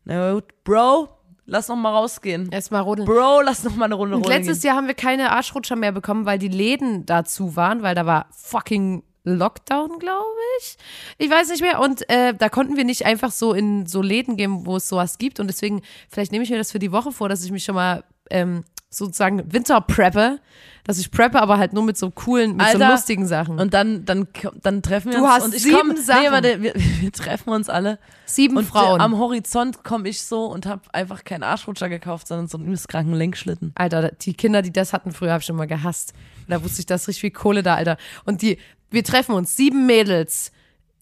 na 0.06 0.34
gut, 0.34 0.64
Bro, 0.64 1.10
lass 1.50 1.68
noch 1.68 1.76
mal 1.76 1.92
rausgehen. 1.92 2.50
Erstmal 2.52 2.82
rodeln. 2.82 3.06
Bro, 3.08 3.42
lass 3.42 3.64
noch 3.64 3.76
mal 3.76 3.86
eine 3.86 3.96
Runde 3.96 4.16
Und 4.16 4.24
rodeln 4.24 4.40
letztes 4.40 4.62
gehen. 4.62 4.70
Jahr 4.70 4.78
haben 4.78 4.88
wir 4.88 4.94
keine 4.94 5.32
Arschrutscher 5.32 5.76
mehr 5.76 5.92
bekommen, 5.92 6.26
weil 6.26 6.40
die 6.40 6.48
Läden 6.48 7.06
dazu 7.06 7.56
waren, 7.56 7.82
weil 7.82 7.96
da 7.96 8.06
war 8.06 8.28
fucking 8.32 9.04
Lockdown, 9.24 10.00
glaube 10.00 10.26
ich. 10.60 10.78
Ich 11.18 11.30
weiß 11.30 11.50
nicht 11.50 11.62
mehr. 11.62 11.80
Und 11.80 12.10
äh, 12.10 12.34
da 12.34 12.50
konnten 12.50 12.78
wir 12.78 12.86
nicht 12.86 13.06
einfach 13.06 13.32
so 13.32 13.54
in 13.54 13.86
so 13.86 14.02
Läden 14.02 14.38
gehen, 14.38 14.66
wo 14.66 14.78
es 14.78 14.88
sowas 14.88 15.18
gibt. 15.18 15.40
Und 15.40 15.48
deswegen, 15.48 15.82
vielleicht 16.10 16.32
nehme 16.32 16.44
ich 16.44 16.50
mir 16.50 16.58
das 16.58 16.72
für 16.72 16.80
die 16.80 16.92
Woche 16.92 17.12
vor, 17.12 17.30
dass 17.30 17.44
ich 17.44 17.52
mich 17.52 17.64
schon 17.64 17.76
mal 17.76 18.04
ähm, 18.30 18.64
sozusagen 18.90 19.52
Winter 19.52 19.82
preppe. 19.82 20.40
Dass 20.86 20.98
ich 20.98 21.12
preppe, 21.12 21.40
aber 21.40 21.60
halt 21.60 21.74
nur 21.74 21.84
mit 21.84 22.00
so 22.00 22.10
coolen, 22.10 22.56
mit 22.56 22.66
so 22.66 22.74
Alter, 22.74 22.92
lustigen 22.94 23.28
Sachen. 23.28 23.60
Und 23.60 23.76
dann, 23.76 24.06
dann, 24.06 24.28
dann 24.64 24.82
treffen 24.82 25.12
wir 25.12 25.20
Du 25.20 25.24
uns. 25.26 25.34
hast 25.34 25.44
und 25.44 25.54
ich 25.54 25.62
sieben 25.62 25.78
komm, 25.78 25.98
Sachen. 25.98 26.22
Nee, 26.24 26.32
warte, 26.32 26.62
wir, 26.64 26.74
wir 27.02 27.12
treffen 27.12 27.52
uns 27.52 27.70
alle. 27.70 28.00
Sieben 28.26 28.58
Und 28.58 28.66
Frauen. 28.66 29.00
am 29.00 29.20
Horizont 29.20 29.84
komme 29.84 30.10
ich 30.10 30.24
so 30.24 30.46
und 30.46 30.66
habe 30.66 30.82
einfach 30.92 31.24
keinen 31.26 31.44
Arschrutscher 31.44 31.90
gekauft, 31.90 32.28
sondern 32.28 32.48
so 32.48 32.58
einen 32.58 32.66
übelst 32.66 32.88
kranken 32.90 33.14
Lenkschlitten. 33.14 33.72
Alter, 33.76 34.14
die 34.14 34.34
Kinder, 34.34 34.64
die 34.64 34.74
das 34.74 34.92
hatten 34.92 35.12
früher, 35.12 35.32
habe 35.32 35.42
ich 35.42 35.46
schon 35.46 35.58
mal 35.58 35.68
gehasst. 35.68 36.14
Da 36.48 36.64
wusste 36.64 36.80
ich, 36.80 36.88
das 36.88 37.04
ist 37.04 37.08
richtig 37.10 37.22
viel 37.22 37.32
Kohle 37.32 37.62
da, 37.62 37.76
Alter. 37.76 37.98
Und 38.26 38.42
die, 38.42 38.58
wir 38.90 39.04
treffen 39.04 39.36
uns, 39.36 39.56
sieben 39.56 39.86
Mädels, 39.86 40.52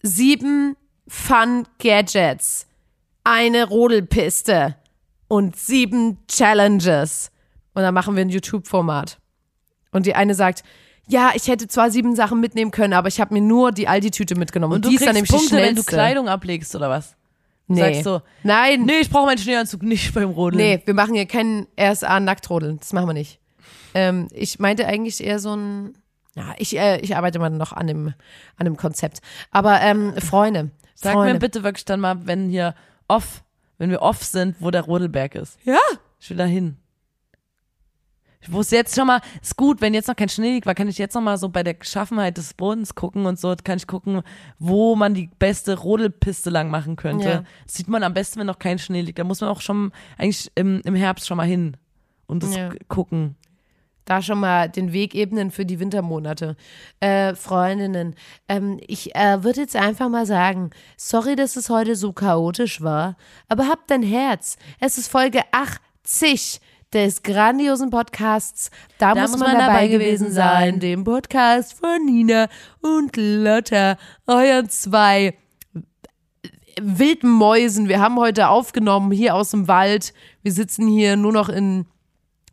sieben 0.02 0.76
Fun-Gadgets, 1.06 2.66
eine 3.24 3.64
Rodelpiste 3.68 4.76
und 5.28 5.56
sieben 5.56 6.18
Challenges. 6.28 7.30
Und 7.78 7.84
dann 7.84 7.94
machen 7.94 8.16
wir 8.16 8.24
ein 8.24 8.28
YouTube-Format. 8.28 9.20
Und 9.92 10.04
die 10.04 10.16
eine 10.16 10.34
sagt, 10.34 10.64
ja, 11.06 11.30
ich 11.36 11.46
hätte 11.46 11.68
zwar 11.68 11.92
sieben 11.92 12.16
Sachen 12.16 12.40
mitnehmen 12.40 12.72
können, 12.72 12.92
aber 12.92 13.06
ich 13.06 13.20
habe 13.20 13.32
mir 13.32 13.40
nur 13.40 13.70
die 13.70 13.86
Aldi-Tüte 13.86 14.34
mitgenommen. 14.34 14.72
Und, 14.72 14.76
Und 14.78 14.84
du 14.86 14.88
die 14.88 14.96
ist 14.96 15.06
dann 15.06 15.14
nämlich 15.14 15.30
Punkte, 15.30 15.50
die 15.50 15.62
wenn 15.62 15.76
du 15.76 15.82
schnellste. 15.82 15.92
Kleidung 15.92 16.28
ablegst 16.28 16.74
oder 16.74 16.90
was? 16.90 17.14
Du 17.68 17.74
nee. 17.74 17.80
sagst 17.80 18.02
so, 18.02 18.20
Nein, 18.42 18.82
nee, 18.82 18.98
ich 19.00 19.08
brauche 19.08 19.26
meinen 19.26 19.38
Schneeanzug 19.38 19.84
nicht 19.84 20.12
beim 20.14 20.30
Rodeln. 20.30 20.60
Nee, 20.60 20.82
wir 20.84 20.94
machen 20.94 21.14
hier 21.14 21.26
keinen 21.26 21.68
RSA-Nacktrodeln. 21.78 22.80
Das 22.80 22.92
machen 22.92 23.06
wir 23.06 23.12
nicht. 23.12 23.38
Ähm, 23.94 24.26
ich 24.32 24.58
meinte 24.58 24.84
eigentlich 24.88 25.22
eher 25.22 25.38
so 25.38 25.54
ein. 25.54 25.94
Ja, 26.34 26.56
ich, 26.58 26.76
äh, 26.76 26.98
ich 26.98 27.14
arbeite 27.14 27.38
mal 27.38 27.48
noch 27.50 27.72
an 27.72 27.86
dem, 27.86 28.12
an 28.56 28.64
dem 28.64 28.76
Konzept. 28.76 29.20
Aber 29.52 29.80
ähm, 29.82 30.14
Freunde. 30.16 30.72
Sag 30.96 31.12
Freunde. 31.12 31.34
mir 31.34 31.38
bitte 31.38 31.62
wirklich 31.62 31.84
dann 31.84 32.00
mal, 32.00 32.26
wenn 32.26 32.48
hier 32.48 32.74
off, 33.06 33.44
wenn 33.78 33.90
wir 33.90 34.02
off 34.02 34.24
sind, 34.24 34.56
wo 34.58 34.72
der 34.72 34.82
Rodelberg 34.82 35.36
ist. 35.36 35.60
Ja. 35.62 35.78
Ich 36.18 36.28
will 36.28 36.38
da 36.38 36.44
hin. 36.44 36.76
Ich 38.40 38.52
wusste 38.52 38.76
jetzt 38.76 38.94
schon 38.94 39.08
mal, 39.08 39.20
ist 39.42 39.56
gut, 39.56 39.80
wenn 39.80 39.94
jetzt 39.94 40.06
noch 40.06 40.14
kein 40.14 40.28
Schnee 40.28 40.52
liegt, 40.52 40.66
weil 40.66 40.74
kann 40.76 40.88
ich 40.88 40.96
jetzt 40.98 41.14
noch 41.14 41.22
mal 41.22 41.38
so 41.38 41.48
bei 41.48 41.62
der 41.64 41.74
Beschaffenheit 41.74 42.36
des 42.36 42.54
Bodens 42.54 42.94
gucken 42.94 43.26
und 43.26 43.38
so 43.38 43.54
kann 43.64 43.78
ich 43.78 43.86
gucken, 43.88 44.22
wo 44.60 44.94
man 44.94 45.12
die 45.14 45.28
beste 45.38 45.76
Rodelpiste 45.76 46.48
lang 46.48 46.70
machen 46.70 46.94
könnte. 46.96 47.28
Ja. 47.28 47.44
Das 47.64 47.74
sieht 47.74 47.88
man 47.88 48.02
am 48.04 48.14
besten, 48.14 48.38
wenn 48.40 48.46
noch 48.46 48.60
kein 48.60 48.78
Schnee 48.78 49.00
liegt. 49.00 49.18
Da 49.18 49.24
muss 49.24 49.40
man 49.40 49.50
auch 49.50 49.60
schon 49.60 49.90
eigentlich 50.18 50.50
im, 50.54 50.80
im 50.84 50.94
Herbst 50.94 51.26
schon 51.26 51.36
mal 51.36 51.46
hin 51.46 51.76
und 52.26 52.42
das 52.44 52.54
Ja. 52.54 52.70
gucken. 52.86 53.34
Da 54.04 54.22
schon 54.22 54.40
mal 54.40 54.70
den 54.70 54.92
Weg 54.94 55.14
ebnen 55.14 55.50
für 55.50 55.66
die 55.66 55.80
Wintermonate. 55.80 56.56
Äh, 57.00 57.34
Freundinnen, 57.34 58.14
ähm, 58.48 58.80
ich 58.86 59.14
äh, 59.14 59.42
würde 59.44 59.60
jetzt 59.60 59.76
einfach 59.76 60.08
mal 60.08 60.24
sagen, 60.24 60.70
sorry, 60.96 61.36
dass 61.36 61.56
es 61.56 61.68
heute 61.68 61.94
so 61.94 62.14
chaotisch 62.14 62.80
war, 62.80 63.16
aber 63.48 63.68
habt 63.68 63.92
ein 63.92 64.02
Herz. 64.02 64.56
Es 64.80 64.96
ist 64.96 65.08
Folge 65.08 65.42
80 65.52 66.60
des 66.92 67.22
grandiosen 67.22 67.90
Podcasts. 67.90 68.70
Da, 68.98 69.14
muss, 69.14 69.36
man, 69.36 69.58
dabei 69.58 69.88
gewesen 69.88 70.32
sein. 70.32 70.80
Dem 70.80 71.04
Podcast 71.04 71.74
von 71.78 72.04
Nina 72.04 72.48
und 72.80 73.16
Lotta, 73.16 73.96
euren 74.26 74.68
zwei 74.70 75.36
wilden 76.80 77.30
Mäusen. 77.30 77.88
Wir 77.88 78.00
haben 78.00 78.16
heute 78.16 78.48
aufgenommen 78.48 79.10
hier 79.10 79.34
aus 79.34 79.50
dem 79.50 79.68
Wald. 79.68 80.14
Wir 80.42 80.52
sitzen 80.52 80.86
hier 80.88 81.16
nur 81.16 81.32
noch 81.32 81.48
in 81.48 81.86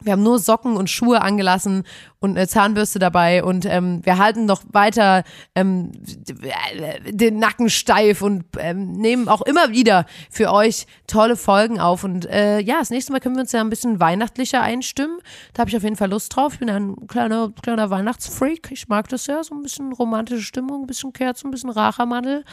wir 0.02 0.12
haben 0.12 0.24
nur 0.24 0.38
Socken 0.40 0.78
und 0.78 0.90
Schuhe 0.90 1.22
angelassen 1.22 1.84
und 2.26 2.38
eine 2.38 2.48
Zahnbürste 2.48 3.00
dabei 3.00 3.44
und 3.44 3.66
ähm, 3.66 4.02
wir 4.04 4.18
halten 4.18 4.46
noch 4.46 4.64
weiter 4.72 5.24
ähm, 5.54 5.92
den 5.96 7.40
Nacken 7.40 7.70
steif 7.70 8.22
und 8.22 8.44
ähm, 8.58 8.94
nehmen 8.94 9.30
auch 9.30 9.42
immer 9.44 9.70
wieder 9.70 10.06
für 10.30 10.52
euch 10.52 10.88
tolle 11.08 11.38
Folgen 11.38 11.80
auf. 11.80 12.04
Und 12.04 12.26
äh, 12.26 12.60
ja, 12.60 12.80
das 12.80 12.90
nächste 12.90 13.12
Mal 13.12 13.20
können 13.20 13.36
wir 13.36 13.42
uns 13.42 13.52
ja 13.52 13.62
ein 13.62 13.70
bisschen 13.70 14.00
weihnachtlicher 14.00 14.62
einstimmen. 14.62 15.20
Da 15.54 15.62
habe 15.62 15.70
ich 15.70 15.78
auf 15.78 15.84
jeden 15.84 15.96
Fall 15.96 16.10
Lust 16.10 16.36
drauf. 16.36 16.54
Ich 16.54 16.60
bin 16.60 16.70
ein 16.70 17.08
kleiner, 17.08 17.52
kleiner 17.62 17.90
Weihnachtsfreak. 17.90 18.70
Ich 18.72 18.88
mag 18.88 19.08
das 19.10 19.28
ja, 19.28 19.44
so 19.44 19.54
ein 19.54 19.62
bisschen 19.62 19.94
romantische 19.94 20.44
Stimmung, 20.44 20.84
ein 20.84 20.88
bisschen 20.88 21.14
Kerzen, 21.14 21.48
ein 21.48 21.52
bisschen 21.52 21.70
Rachermandel. 21.70 22.44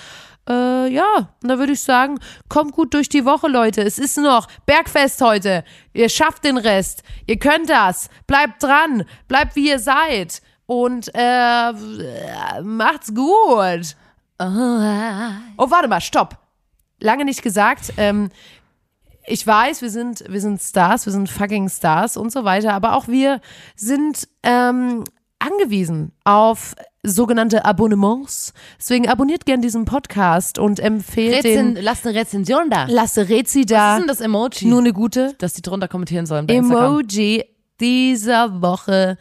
Äh, 0.49 0.89
ja, 0.93 1.31
und 1.43 1.49
da 1.49 1.59
würde 1.59 1.73
ich 1.73 1.81
sagen, 1.81 2.19
kommt 2.49 2.73
gut 2.73 2.95
durch 2.95 3.09
die 3.09 3.25
Woche, 3.25 3.49
Leute. 3.49 3.83
Es 3.83 3.99
ist 3.99 4.19
noch 4.19 4.49
Bergfest 4.67 5.21
heute. 5.21 5.65
Ihr 5.93 6.09
schafft 6.09 6.45
den 6.45 6.59
Rest. 6.59 7.03
Ihr 7.27 7.39
könnt 7.39 7.71
das. 7.71 8.09
Bleibt 8.27 8.63
dran. 8.63 9.05
Bleibt 9.29 9.55
wie 9.55 9.62
ihr 9.67 9.79
seid. 9.79 10.43
Und 10.67 11.11
äh, 11.15 11.73
macht's 12.63 13.15
gut. 13.15 13.97
Oh, 14.39 15.71
warte 15.71 15.89
mal, 15.89 16.01
stopp. 16.01 16.39
Lange 17.01 17.25
nicht 17.25 17.43
gesagt. 17.43 17.93
Ähm, 17.97 18.31
ich 19.27 19.47
weiß, 19.47 19.83
wir 19.83 19.91
sind, 19.91 20.25
wir 20.29 20.41
sind 20.41 20.61
Stars, 20.61 21.07
wir 21.07 21.13
sind 21.13 21.29
fucking 21.29 21.69
Stars 21.69 22.17
und 22.17 22.33
so 22.33 22.45
weiter, 22.45 22.73
aber 22.73 22.97
auch 22.97 23.07
wir 23.09 23.41
sind 23.77 24.29
ähm, 24.43 25.05
angewiesen 25.39 26.13
auf 26.25 26.75
sogenannte 27.05 27.65
Abonnements. 27.65 28.53
Deswegen 28.79 29.09
abonniert 29.09 29.45
gern 29.47 29.61
diesen 29.61 29.85
Podcast 29.85 30.59
und 30.59 30.81
empfehlt 30.81 31.45
Rezen, 31.45 31.75
den. 31.75 31.85
lass 31.85 32.07
eine 32.07 32.17
Rezension 32.19 32.71
da. 32.71 32.87
Lasse 32.89 33.29
Rezi 33.29 33.61
Was 33.61 33.67
da. 33.67 33.95
ist 33.95 34.01
denn 34.01 34.09
das 34.09 34.21
Emoji? 34.21 34.69
Nur 34.69 34.81
eine 34.81 34.93
gute. 34.93 35.35
dass 35.39 35.53
die 35.53 35.63
drunter 35.63 35.89
kommentieren 35.89 36.27
sollen 36.27 36.47
bei 36.47 36.55
Instagram. 36.55 36.85
Emoji 37.01 37.45
dieser 37.81 38.63
Woche 38.63 39.19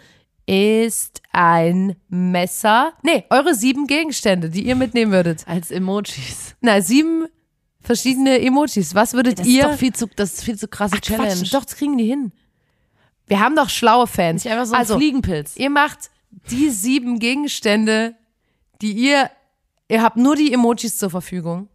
ist 0.51 1.21
ein 1.31 1.95
Messer. 2.09 2.91
Nee, 3.03 3.23
eure 3.29 3.55
sieben 3.55 3.87
Gegenstände, 3.87 4.49
die 4.49 4.63
ihr 4.67 4.75
mitnehmen 4.75 5.13
würdet. 5.13 5.47
Als 5.47 5.71
Emojis. 5.71 6.55
Na, 6.59 6.81
sieben 6.81 7.27
verschiedene 7.79 8.41
Emojis. 8.41 8.93
Was 8.93 9.13
würdet 9.13 9.39
Das 9.39 9.47
ihr? 9.47 9.63
ist 9.63 9.71
doch 9.71 9.77
viel 9.77 9.93
zu, 9.93 10.07
das 10.13 10.33
ist 10.33 10.43
viel 10.43 10.57
zu 10.57 10.67
krasse 10.67 10.95
Ach, 10.97 11.01
Challenge. 11.01 11.29
Quatsch, 11.35 11.53
doch, 11.53 11.63
das 11.63 11.75
kriegen 11.77 11.97
die 11.97 12.03
hin. 12.05 12.33
Wir 13.27 13.39
haben 13.39 13.55
doch 13.55 13.69
schlaue 13.69 14.07
Fans. 14.07 14.43
Nicht 14.43 14.51
einfach 14.51 14.65
so 14.65 14.73
ein 14.73 14.79
also, 14.79 14.97
Fliegenpilz. 14.97 15.55
ihr 15.55 15.69
macht 15.69 16.11
die 16.49 16.69
sieben 16.69 17.19
Gegenstände, 17.19 18.15
die 18.81 18.91
ihr, 18.91 19.29
ihr 19.87 20.01
habt 20.03 20.17
nur 20.17 20.35
die 20.35 20.51
Emojis 20.51 20.97
zur 20.97 21.09
Verfügung 21.09 21.69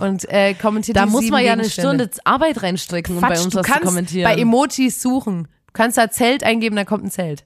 und 0.00 0.28
äh, 0.28 0.54
kommentiert 0.54 0.96
Da 0.96 1.04
die 1.04 1.12
muss 1.12 1.20
sieben 1.20 1.32
man 1.34 1.44
ja 1.44 1.52
eine. 1.52 1.70
Stunde 1.70 2.10
Arbeit 2.24 2.64
reinstricken, 2.64 3.14
um 3.14 3.20
bei 3.20 3.28
Quatsch, 3.28 3.44
uns 3.44 3.54
was 3.54 3.64
zu 3.66 3.80
kommentieren. 3.80 4.24
bei 4.24 4.40
Emojis 4.40 5.00
suchen. 5.00 5.44
Du 5.68 5.72
kannst 5.72 5.96
da 5.98 6.10
Zelt 6.10 6.42
eingeben, 6.42 6.74
da 6.74 6.84
kommt 6.84 7.04
ein 7.04 7.10
Zelt. 7.12 7.44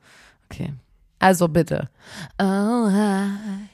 Okay. 0.52 0.72
Also 1.20 1.48
bitte. 1.48 1.88
Oh, 2.38 2.88
I 2.90 3.68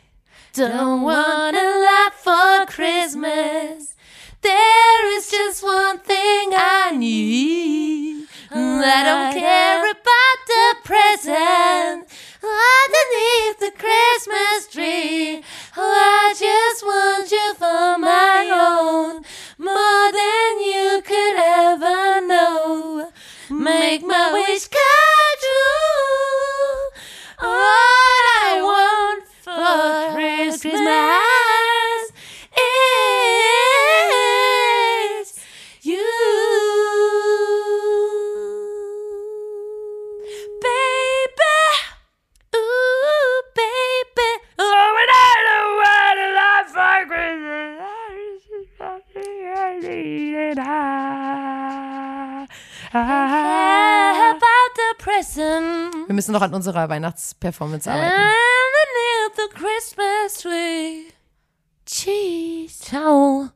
don't 0.53 1.03
wanna 1.03 1.59
laugh 1.59 2.15
for 2.15 2.67
Christmas. 2.67 3.95
There 4.41 5.17
is 5.17 5.31
just 5.31 5.63
one 5.65 5.99
thing 5.99 6.53
I 6.55 6.93
need. 6.95 8.27
I 8.51 9.03
don't 9.05 9.33
care 9.35 9.91
about 9.91 10.39
the 10.47 10.77
present 10.85 12.09
underneath 12.43 13.59
the 13.59 13.73
Christmas 13.77 14.69
tree. 14.71 15.43
I 15.77 16.35
just 16.39 16.85
want 16.85 17.31
you 17.31 17.55
for 17.55 17.99
my 17.99 18.49
own, 18.53 19.25
more 19.59 20.13
than 20.13 20.61
you 20.61 21.03
could 21.05 21.37
ever 21.37 22.27
know. 22.27 23.11
Make 23.51 24.05
my 24.05 24.33
wish 24.33 24.69
come. 24.69 25.28
All 27.41 27.47
I 27.47 28.59
want 28.63 29.25
for 29.29 30.13
Christmas 30.15 30.75
is 35.23 35.39
you, 35.83 36.03
baby. 40.63 41.55
Ooh, 42.57 43.43
baby. 43.55 44.31
Oh, 44.59 44.99
and 45.01 45.13
I 45.15 45.33
don't 45.47 45.75
want 45.79 46.19
a 46.19 46.29
lot 46.35 46.67
for 46.75 46.99
Christmas. 47.07 47.39
Wir 56.07 56.15
müssen 56.15 56.33
noch 56.33 56.43
an 56.43 56.55
unserer 56.55 56.89
Weihnachtsperformance 56.89 57.91
arbeiten. 57.91 58.13
Underneath 58.13 59.37
the 59.37 59.49
Christmas 59.55 60.43
tree. 60.43 61.13
Tschüss. 61.87 62.79
Ciao. 62.81 63.49